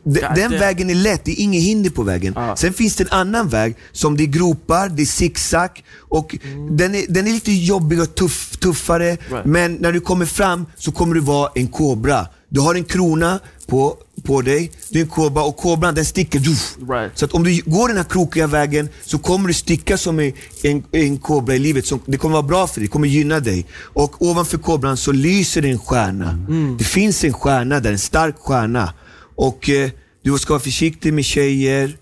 Den 0.03 0.51
vägen 0.51 0.89
är 0.89 0.95
lätt, 0.95 1.25
det 1.25 1.31
är 1.31 1.43
inget 1.43 1.63
hinder 1.63 1.89
på 1.89 2.03
vägen. 2.03 2.33
Ja. 2.35 2.55
Sen 2.55 2.73
finns 2.73 2.95
det 2.95 3.03
en 3.03 3.19
annan 3.19 3.49
väg 3.49 3.75
som 3.91 4.17
det 4.17 4.23
är 4.23 4.27
gropar, 4.27 4.89
det 4.89 5.01
är 5.01 5.05
zigzag 5.05 5.83
och 5.99 6.37
den, 6.71 6.95
är, 6.95 7.05
den 7.09 7.27
är 7.27 7.31
lite 7.31 7.51
jobbig 7.51 8.01
och 8.01 8.15
tuff, 8.15 8.57
tuffare. 8.57 9.09
Right. 9.09 9.45
Men 9.45 9.73
när 9.73 9.91
du 9.91 9.99
kommer 9.99 10.25
fram 10.25 10.65
så 10.77 10.91
kommer 10.91 11.15
du 11.15 11.21
vara 11.21 11.51
en 11.55 11.67
kobra. 11.67 12.27
Du 12.49 12.59
har 12.59 12.75
en 12.75 12.83
krona 12.83 13.39
på, 13.67 13.97
på 14.23 14.41
dig, 14.41 14.71
du 14.89 14.99
är 14.99 15.03
en 15.03 15.09
kobra 15.09 15.43
och 15.43 15.57
kobran 15.57 15.95
den 15.95 16.05
sticker. 16.05 16.39
Right. 16.39 17.11
Så 17.15 17.25
att 17.25 17.31
om 17.31 17.43
du 17.43 17.61
går 17.65 17.87
den 17.87 17.97
här 17.97 18.03
krokiga 18.03 18.47
vägen 18.47 18.89
så 19.05 19.17
kommer 19.17 19.47
du 19.47 19.53
sticka 19.53 19.97
som 19.97 20.19
en, 20.19 20.33
en, 20.63 20.83
en 20.91 21.17
kobra 21.17 21.55
i 21.55 21.59
livet. 21.59 21.85
Som, 21.85 21.99
det 22.05 22.17
kommer 22.17 22.33
vara 22.33 22.47
bra 22.47 22.67
för 22.67 22.79
dig, 22.79 22.87
det 22.87 22.91
kommer 22.91 23.07
gynna 23.07 23.39
dig. 23.39 23.65
Och 23.79 24.21
ovanför 24.21 24.57
kobran 24.57 24.97
så 24.97 25.11
lyser 25.11 25.61
det 25.61 25.69
en 25.69 25.79
stjärna. 25.79 26.37
Det 26.77 26.83
finns 26.83 27.23
en 27.23 27.33
stjärna 27.33 27.79
där, 27.79 27.91
en 27.91 27.99
stark 27.99 28.35
stjärna. 28.39 28.93
Och 29.35 29.69
eh, 29.69 29.89
du 30.23 30.37
ska 30.37 30.53
vara 30.53 30.63
försiktig 30.63 31.13
med 31.13 31.25
tjejer. 31.25 31.97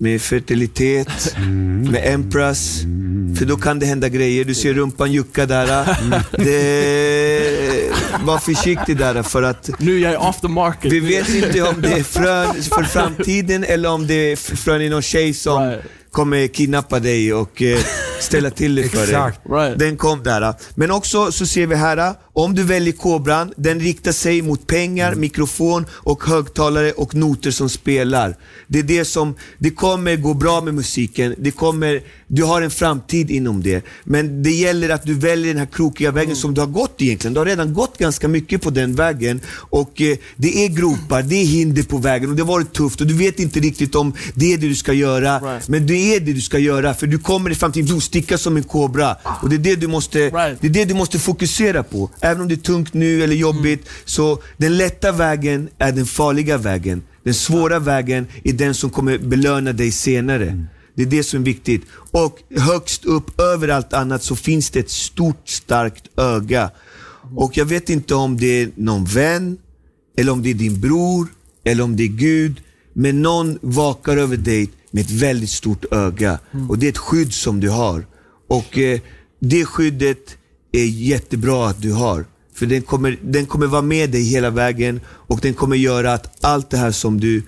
med 0.00 0.22
fertilitet, 0.22 1.36
med 1.90 2.14
Empress. 2.14 2.80
För 3.38 3.44
då 3.44 3.56
kan 3.56 3.78
det 3.78 3.86
hända 3.86 4.08
grejer. 4.08 4.44
Du 4.44 4.54
ser 4.54 4.74
rumpan 4.74 5.12
jucka 5.12 5.46
där. 5.46 5.66
Det, 6.32 7.90
var 8.24 8.38
försiktig 8.38 8.96
där 8.96 9.22
för 9.22 9.42
att 9.42 9.70
Nu 9.78 9.96
är 10.04 10.12
jag 10.12 10.28
off 10.28 10.40
the 10.40 10.48
market. 10.48 10.92
vi 10.92 11.00
vet 11.00 11.28
inte 11.28 11.62
om 11.62 11.80
det 11.82 11.92
är 11.92 12.02
frön 12.02 12.62
för 12.62 12.82
framtiden 12.82 13.64
eller 13.64 13.90
om 13.90 14.06
det 14.06 14.14
är 14.14 14.36
frön 14.36 14.82
i 14.82 14.88
någon 14.88 15.02
tjej 15.02 15.34
som 15.34 15.62
Right. 15.62 15.82
Kommer 16.18 16.46
kidnappa 16.46 17.00
dig 17.00 17.34
och 17.34 17.62
eh, 17.62 17.78
ställa 18.20 18.50
till 18.50 18.74
det 18.74 18.88
för 18.88 19.02
Exakt. 19.02 19.44
dig. 19.44 19.52
Right. 19.58 19.78
Den 19.78 19.96
kom 19.96 20.22
där. 20.22 20.54
Men 20.74 20.90
också 20.90 21.32
så 21.32 21.46
ser 21.46 21.66
vi 21.66 21.74
här, 21.74 22.14
om 22.32 22.54
du 22.54 22.62
väljer 22.62 22.92
kobran, 22.92 23.52
den 23.56 23.80
riktar 23.80 24.12
sig 24.12 24.42
mot 24.42 24.66
pengar, 24.66 25.14
mikrofon 25.14 25.86
och 25.92 26.24
högtalare 26.24 26.92
och 26.92 27.14
noter 27.14 27.50
som 27.50 27.68
spelar. 27.68 28.36
Det 28.66 28.78
är 28.78 28.82
det 28.82 29.04
som, 29.04 29.34
det 29.58 29.70
kommer 29.70 30.16
gå 30.16 30.34
bra 30.34 30.60
med 30.60 30.74
musiken, 30.74 31.34
det 31.38 31.50
kommer, 31.50 32.02
du 32.28 32.42
har 32.44 32.62
en 32.62 32.70
framtid 32.70 33.30
inom 33.30 33.62
det. 33.62 33.84
Men 34.04 34.42
det 34.42 34.50
gäller 34.50 34.88
att 34.88 35.02
du 35.02 35.14
väljer 35.14 35.48
den 35.54 35.58
här 35.58 35.66
krokiga 35.72 36.10
vägen 36.10 36.36
som 36.36 36.54
du 36.54 36.60
har 36.60 36.68
gått 36.68 37.02
egentligen. 37.02 37.34
Du 37.34 37.40
har 37.40 37.46
redan 37.46 37.74
gått 37.74 37.98
ganska 37.98 38.28
mycket 38.28 38.62
på 38.62 38.70
den 38.70 38.94
vägen 38.94 39.40
och 39.70 40.00
eh, 40.00 40.16
det 40.36 40.64
är 40.64 40.68
gropar, 40.68 41.22
det 41.22 41.34
är 41.34 41.44
hinder 41.44 41.82
på 41.82 41.98
vägen 41.98 42.30
och 42.30 42.36
det 42.36 42.42
har 42.42 42.48
varit 42.48 42.72
tufft 42.72 43.00
och 43.00 43.06
du 43.06 43.14
vet 43.14 43.40
inte 43.40 43.60
riktigt 43.60 43.94
om 43.94 44.12
det 44.34 44.52
är 44.52 44.58
det 44.58 44.68
du 44.68 44.74
ska 44.74 44.92
göra. 44.92 45.38
Right. 45.38 45.68
Men 45.68 45.86
det 45.86 46.14
är 46.16 46.20
det 46.20 46.32
du 46.32 46.40
ska 46.40 46.58
göra 46.58 46.94
för 46.94 47.06
du 47.06 47.18
kommer 47.18 47.50
i 47.50 47.54
framtiden 47.54 47.94
du 47.94 48.00
sticka 48.00 48.38
som 48.38 48.56
en 48.56 48.62
kobra. 48.62 49.16
Och 49.42 49.48
det 49.48 49.56
är 49.56 49.58
det 49.58 49.76
du 49.76 49.86
måste, 49.86 50.18
Right. 50.18 50.58
det 50.60 50.66
är 50.66 50.70
det 50.72 50.84
du 50.84 50.94
måste 50.94 51.18
fokusera 51.18 51.82
på. 51.82 52.10
Även 52.20 52.40
om 52.42 52.48
det 52.48 52.54
är 52.54 52.56
tungt 52.56 52.94
nu 52.94 53.22
eller 53.24 53.34
jobbigt. 53.34 53.88
Så 54.04 54.42
den 54.56 54.76
lätta 54.76 55.12
vägen 55.12 55.68
är 55.78 55.92
den 55.92 56.06
farliga 56.06 56.56
vägen. 56.58 57.02
Den 57.24 57.34
svåra 57.34 57.78
vägen 57.78 58.26
är 58.44 58.52
den 58.52 58.74
som 58.74 58.90
kommer 58.90 59.18
belöna 59.18 59.72
dig 59.72 59.92
senare. 59.92 60.66
Det 60.98 61.02
är 61.02 61.06
det 61.06 61.22
som 61.22 61.40
är 61.40 61.44
viktigt. 61.44 61.82
Och 62.10 62.38
högst 62.50 63.04
upp, 63.04 63.40
över 63.40 63.68
allt 63.68 63.92
annat, 63.92 64.22
så 64.22 64.36
finns 64.36 64.70
det 64.70 64.80
ett 64.80 64.90
stort 64.90 65.48
starkt 65.48 66.18
öga. 66.18 66.70
Och 67.36 67.56
jag 67.56 67.64
vet 67.64 67.90
inte 67.90 68.14
om 68.14 68.36
det 68.36 68.62
är 68.62 68.70
någon 68.74 69.04
vän, 69.04 69.58
eller 70.16 70.32
om 70.32 70.42
det 70.42 70.50
är 70.50 70.54
din 70.54 70.80
bror, 70.80 71.26
eller 71.64 71.84
om 71.84 71.96
det 71.96 72.02
är 72.02 72.08
Gud. 72.08 72.60
Men 72.92 73.22
någon 73.22 73.58
vakar 73.62 74.16
över 74.16 74.36
dig 74.36 74.70
med 74.90 75.04
ett 75.04 75.10
väldigt 75.10 75.50
stort 75.50 75.84
öga. 75.92 76.38
Och 76.68 76.78
det 76.78 76.86
är 76.86 76.90
ett 76.90 76.98
skydd 76.98 77.32
som 77.32 77.60
du 77.60 77.70
har. 77.70 78.06
Och 78.48 78.78
eh, 78.78 79.00
det 79.40 79.64
skyddet 79.64 80.36
är 80.72 80.84
jättebra 80.84 81.68
att 81.68 81.82
du 81.82 81.92
har. 81.92 82.24
För 82.54 82.66
den 82.66 82.82
kommer, 82.82 83.18
den 83.22 83.46
kommer 83.46 83.66
vara 83.66 83.82
med 83.82 84.10
dig 84.10 84.22
hela 84.22 84.50
vägen 84.50 85.00
och 85.06 85.40
den 85.40 85.54
kommer 85.54 85.76
göra 85.76 86.12
att 86.12 86.44
allt 86.44 86.70
det 86.70 86.76
här 86.76 86.92
som 86.92 87.20
du 87.20 87.42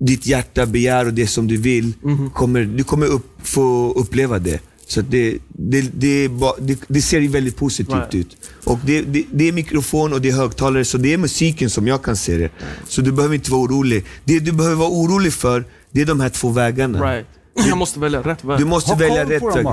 ditt 0.00 0.26
hjärta 0.26 0.66
begär 0.66 1.06
och 1.06 1.14
det 1.14 1.26
som 1.26 1.46
du 1.46 1.56
vill, 1.56 1.92
kommer, 2.34 2.64
du 2.64 2.84
kommer 2.84 3.06
upp, 3.06 3.26
få 3.42 3.92
uppleva 3.96 4.38
det. 4.38 4.60
Så 4.86 5.00
det, 5.00 5.38
det, 5.48 5.80
det, 5.80 6.28
det, 6.58 6.78
det 6.88 7.02
ser 7.02 7.20
ju 7.20 7.28
väldigt 7.28 7.56
positivt 7.56 8.14
ut. 8.14 8.36
Och 8.64 8.78
det, 8.86 9.02
det, 9.02 9.24
det 9.32 9.48
är 9.48 9.52
mikrofon 9.52 10.12
och 10.12 10.20
det 10.20 10.28
är 10.28 10.32
högtalare, 10.32 10.84
så 10.84 10.98
det 10.98 11.12
är 11.12 11.18
musiken 11.18 11.70
som 11.70 11.86
jag 11.86 12.02
kan 12.02 12.16
se 12.16 12.36
det. 12.36 12.50
Så 12.88 13.00
du 13.00 13.12
behöver 13.12 13.34
inte 13.34 13.50
vara 13.50 13.60
orolig. 13.60 14.04
Det 14.24 14.38
du 14.38 14.52
behöver 14.52 14.76
vara 14.76 14.88
orolig 14.88 15.32
för, 15.32 15.64
det 15.90 16.00
är 16.00 16.06
de 16.06 16.20
här 16.20 16.28
två 16.28 16.48
vägarna. 16.48 17.12
Right. 17.12 17.26
Jag 17.54 17.78
måste 17.78 18.00
välja 18.00 18.22
rätt 18.22 18.44
väg. 18.44 18.58
Du 18.58 18.64
måste 18.64 18.90
Ha 18.90 18.98
välja 18.98 19.24
rätt 19.24 19.42
väg. 19.42 19.66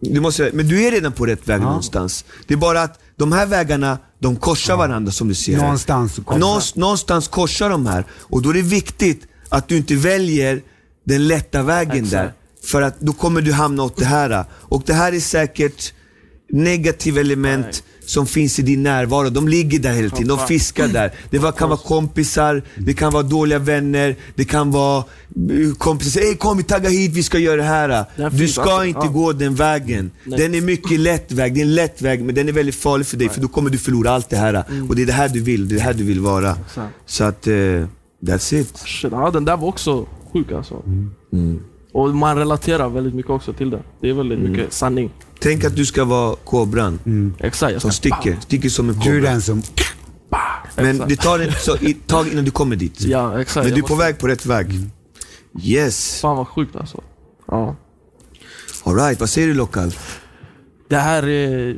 Du 0.00 0.20
måste, 0.20 0.50
men 0.54 0.68
du 0.68 0.86
är 0.86 0.90
redan 0.90 1.12
på 1.12 1.26
rätt 1.26 1.48
väg 1.48 1.60
någonstans. 1.60 2.24
Det 2.46 2.54
är 2.54 2.58
bara 2.58 2.82
att 2.82 2.98
de 3.16 3.32
här 3.32 3.46
vägarna, 3.46 3.98
de 4.18 4.36
korsar 4.36 4.76
varandra 4.76 5.12
som 5.12 5.28
du 5.28 5.34
ser. 5.34 5.56
Någonstans 5.56 6.18
Någonstans, 6.18 6.74
någonstans 6.76 7.28
korsar 7.28 7.70
de 7.70 7.86
här. 7.86 8.04
Och 8.12 8.42
då 8.42 8.50
är 8.50 8.54
det 8.54 8.62
viktigt 8.62 9.22
att 9.50 9.68
du 9.68 9.76
inte 9.76 9.94
väljer 9.94 10.62
den 11.04 11.28
lätta 11.28 11.62
vägen 11.62 12.04
Exakt. 12.04 12.10
där. 12.12 12.32
För 12.64 12.82
att 12.82 13.00
då 13.00 13.12
kommer 13.12 13.40
du 13.40 13.52
hamna 13.52 13.82
åt 13.82 13.96
det 13.96 14.04
här. 14.04 14.44
Och 14.52 14.82
det 14.86 14.94
här 14.94 15.12
är 15.12 15.20
säkert 15.20 15.92
negativa 16.52 17.20
element 17.20 17.66
Nej. 17.66 17.82
som 18.06 18.26
finns 18.26 18.58
i 18.58 18.62
din 18.62 18.82
närvaro. 18.82 19.30
De 19.30 19.48
ligger 19.48 19.78
där 19.78 19.92
hela 19.92 20.10
tiden, 20.10 20.28
de 20.28 20.46
fiskar 20.46 20.88
där. 20.88 21.12
Det 21.30 21.38
var, 21.38 21.52
kan 21.52 21.68
vara 21.68 21.78
kompisar, 21.78 22.62
det 22.76 22.94
kan 22.94 23.12
vara 23.12 23.22
dåliga 23.22 23.58
vänner, 23.58 24.16
det 24.34 24.44
kan 24.44 24.70
vara 24.70 24.98
eh, 24.98 25.74
kompisar 25.78 26.10
som 26.10 26.20
säger 26.20 26.28
"Ey, 26.32 26.36
kom 26.36 26.56
vi 26.56 26.62
taggar 26.62 26.90
hit, 26.90 27.12
vi 27.12 27.22
ska 27.22 27.38
göra 27.38 27.56
det 27.56 27.62
här. 27.62 28.04
Du 28.30 28.48
ska 28.48 28.84
inte 28.84 29.08
gå 29.08 29.32
den 29.32 29.54
vägen. 29.54 30.10
Den 30.24 30.54
är 30.54 30.60
mycket 30.60 31.00
lätt 31.00 31.32
väg, 31.32 31.54
det 31.54 31.60
är 31.60 31.62
en 31.62 31.74
lätt 31.74 32.02
väg 32.02 32.24
men 32.24 32.34
den 32.34 32.48
är 32.48 32.52
väldigt 32.52 32.74
farlig 32.74 33.06
för 33.06 33.16
dig 33.16 33.28
för 33.28 33.40
då 33.40 33.48
kommer 33.48 33.70
du 33.70 33.78
förlora 33.78 34.10
allt 34.10 34.30
det 34.30 34.36
här. 34.36 34.64
Och 34.88 34.96
det 34.96 35.02
är 35.02 35.06
det 35.06 35.12
här 35.12 35.28
du 35.28 35.40
vill, 35.40 35.68
det 35.68 35.74
är 35.74 35.76
det 35.76 35.82
här 35.82 35.94
du 35.94 36.04
vill 36.04 36.20
vara. 36.20 36.56
Så 37.06 37.24
att, 37.24 37.46
eh, 37.46 37.54
that's 38.20 38.54
it. 38.60 38.76
Shit, 38.78 39.12
ja, 39.12 39.30
den 39.30 39.44
där 39.44 39.56
var 39.56 39.68
också 39.68 40.06
sjuk 40.32 40.52
alltså. 40.52 40.82
Mm. 41.32 41.60
Och 41.92 42.08
man 42.14 42.36
relaterar 42.36 42.88
väldigt 42.88 43.14
mycket 43.14 43.30
också 43.30 43.52
till 43.52 43.70
det. 43.70 43.82
Det 44.00 44.08
är 44.08 44.12
väldigt 44.14 44.38
Mm. 44.38 44.52
mycket 44.52 44.72
sanning. 44.72 45.10
Tänk 45.40 45.64
att 45.64 45.76
du 45.76 45.86
ska 45.86 46.04
vara 46.04 46.36
kobran 46.44 46.98
Exakt. 47.38 47.72
Jag 47.72 47.82
som 47.82 47.92
sticker, 47.92 48.36
sticker 48.40 48.68
som 48.68 48.88
en 48.88 48.94
Du 48.94 49.10
är 49.10 49.14
kobra. 49.20 49.30
den 49.30 49.42
som... 49.42 49.62
Men 50.76 50.86
Exakt. 50.90 51.08
det 51.08 51.16
tar 51.16 51.38
ett 51.38 51.60
så- 51.62 51.76
tag 52.06 52.28
innan 52.32 52.44
du 52.44 52.50
kommer 52.50 52.76
dit. 52.76 53.00
Ja, 53.00 53.40
exakt. 53.40 53.64
Men 53.66 53.74
du 53.74 53.78
är 53.80 53.86
på 53.86 53.92
måste- 53.94 54.04
väg 54.06 54.18
på 54.18 54.28
rätt 54.28 54.46
väg. 54.46 54.80
Yes. 55.62 56.20
Fan 56.20 56.36
vad 56.36 56.48
sjukt 56.48 56.76
alltså. 56.76 57.00
Ja. 57.46 57.76
Alright, 58.84 59.20
vad 59.20 59.28
säger 59.30 59.48
du 59.48 59.54
Lokal? 59.54 59.90
Det 60.88 60.96
här 60.96 61.28
är... 61.28 61.76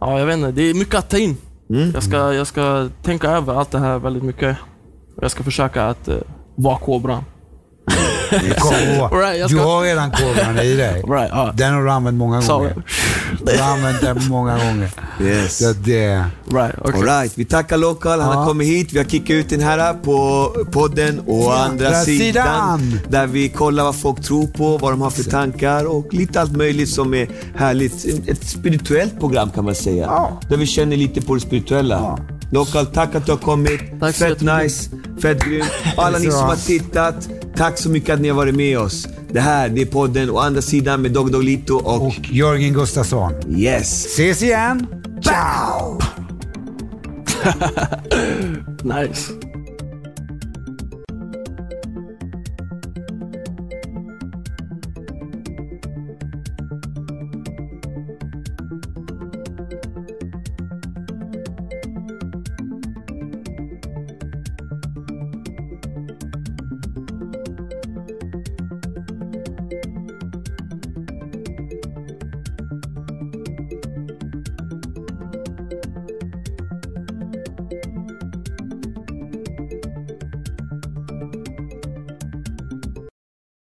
Ja, 0.00 0.18
jag 0.18 0.26
vet 0.26 0.36
inte. 0.36 0.52
Det 0.52 0.62
är 0.62 0.74
mycket 0.74 0.94
att 0.94 1.10
ta 1.10 1.18
in. 1.18 1.36
Mm. 1.70 1.90
Jag, 1.94 2.02
ska, 2.02 2.34
jag 2.34 2.46
ska 2.46 2.88
tänka 3.02 3.30
över 3.30 3.54
allt 3.54 3.70
det 3.70 3.78
här 3.78 3.98
väldigt 3.98 4.22
mycket. 4.22 4.56
Jag 5.20 5.30
ska 5.30 5.42
försöka 5.42 5.86
att 5.86 6.08
uh, 6.08 6.14
vara 6.54 6.78
kobran. 6.78 7.24
Right, 8.32 9.38
jag 9.38 9.48
Du 9.50 9.54
ska- 9.56 9.64
har 9.64 9.82
redan 9.82 10.10
kobran 10.10 10.58
i 10.58 10.74
dig. 10.74 11.02
Right, 11.08 11.28
ja. 11.32 11.52
Den 11.54 11.74
har 11.74 11.82
du 11.82 11.90
använt 11.90 12.16
många 12.18 12.40
gånger. 12.40 12.82
Du 13.46 13.58
har 13.58 13.72
använt 13.72 14.00
den 14.00 14.28
många 14.28 14.58
gånger. 14.58 14.90
Yes. 15.22 15.58
Så 15.58 15.72
det... 15.72 16.24
right, 16.52 16.78
okay. 16.78 17.00
Alright, 17.00 17.38
vi 17.38 17.44
tackar 17.44 17.76
Lokal. 17.76 18.20
Han 18.20 18.32
har 18.36 18.42
Ja. 18.42 18.46
kommit 18.48 18.68
hit. 18.68 18.92
Vi 18.92 18.98
har 18.98 19.04
kickat 19.04 19.30
ut 19.30 19.48
den 19.48 19.60
här 19.60 19.94
på 19.94 20.46
podden 20.72 21.22
å 21.26 21.50
andra 21.50 21.86
Andra 21.86 22.00
sidan. 22.02 22.78
sidan. 22.80 23.00
Där 23.08 23.26
vi 23.26 23.48
kollar 23.48 23.84
vad 23.84 23.96
folk 24.00 24.22
tror 24.22 24.46
på, 24.46 24.78
vad 24.78 24.92
de 24.92 25.00
har 25.02 25.10
för 25.10 25.22
tankar 25.30 25.84
och 25.96 26.14
lite 26.14 26.40
allt 26.40 26.56
möjligt 26.56 26.88
som 26.88 27.14
är 27.14 27.28
härligt. 27.56 28.28
Ett 28.28 28.44
spirituellt 28.48 29.20
program 29.20 29.50
kan 29.50 29.64
man 29.64 29.74
säga. 29.74 30.04
Ja. 30.06 30.40
Där 30.48 30.56
vi 30.56 30.66
känner 30.66 30.96
lite 30.96 31.20
på 31.22 31.34
det 31.34 31.40
spirituella. 31.40 32.18
Lokal, 32.52 32.86
tack 32.86 33.14
att 33.14 33.26
du 33.26 33.32
har 33.32 33.38
kommit. 33.38 33.80
Tack 34.00 34.14
fett 34.14 34.40
nice, 34.40 34.90
fett 35.22 35.44
grymt. 35.44 35.70
Alla 35.96 36.18
ni 36.18 36.30
som 36.30 36.40
har 36.48 36.56
tittat, 36.56 37.28
tack 37.56 37.78
så 37.78 37.88
mycket 37.90 38.14
att 38.14 38.20
ni 38.20 38.28
har 38.28 38.36
varit 38.36 38.54
med 38.54 38.78
oss. 38.78 39.08
Det 39.30 39.40
här, 39.40 39.68
det 39.68 39.82
är 39.82 39.86
podden 39.86 40.30
å 40.30 40.38
andra 40.38 40.62
sidan 40.62 41.02
med 41.02 41.12
Dog 41.12 41.32
Doglito 41.32 41.74
och, 41.74 42.06
Och 42.06 42.14
Jörgen 42.30 42.72
Gustafsson. 42.74 43.32
yes. 43.56 44.06
Ses 44.06 44.42
igen. 44.42 44.86
Ciao! 45.22 46.00
Nice. 48.82 49.32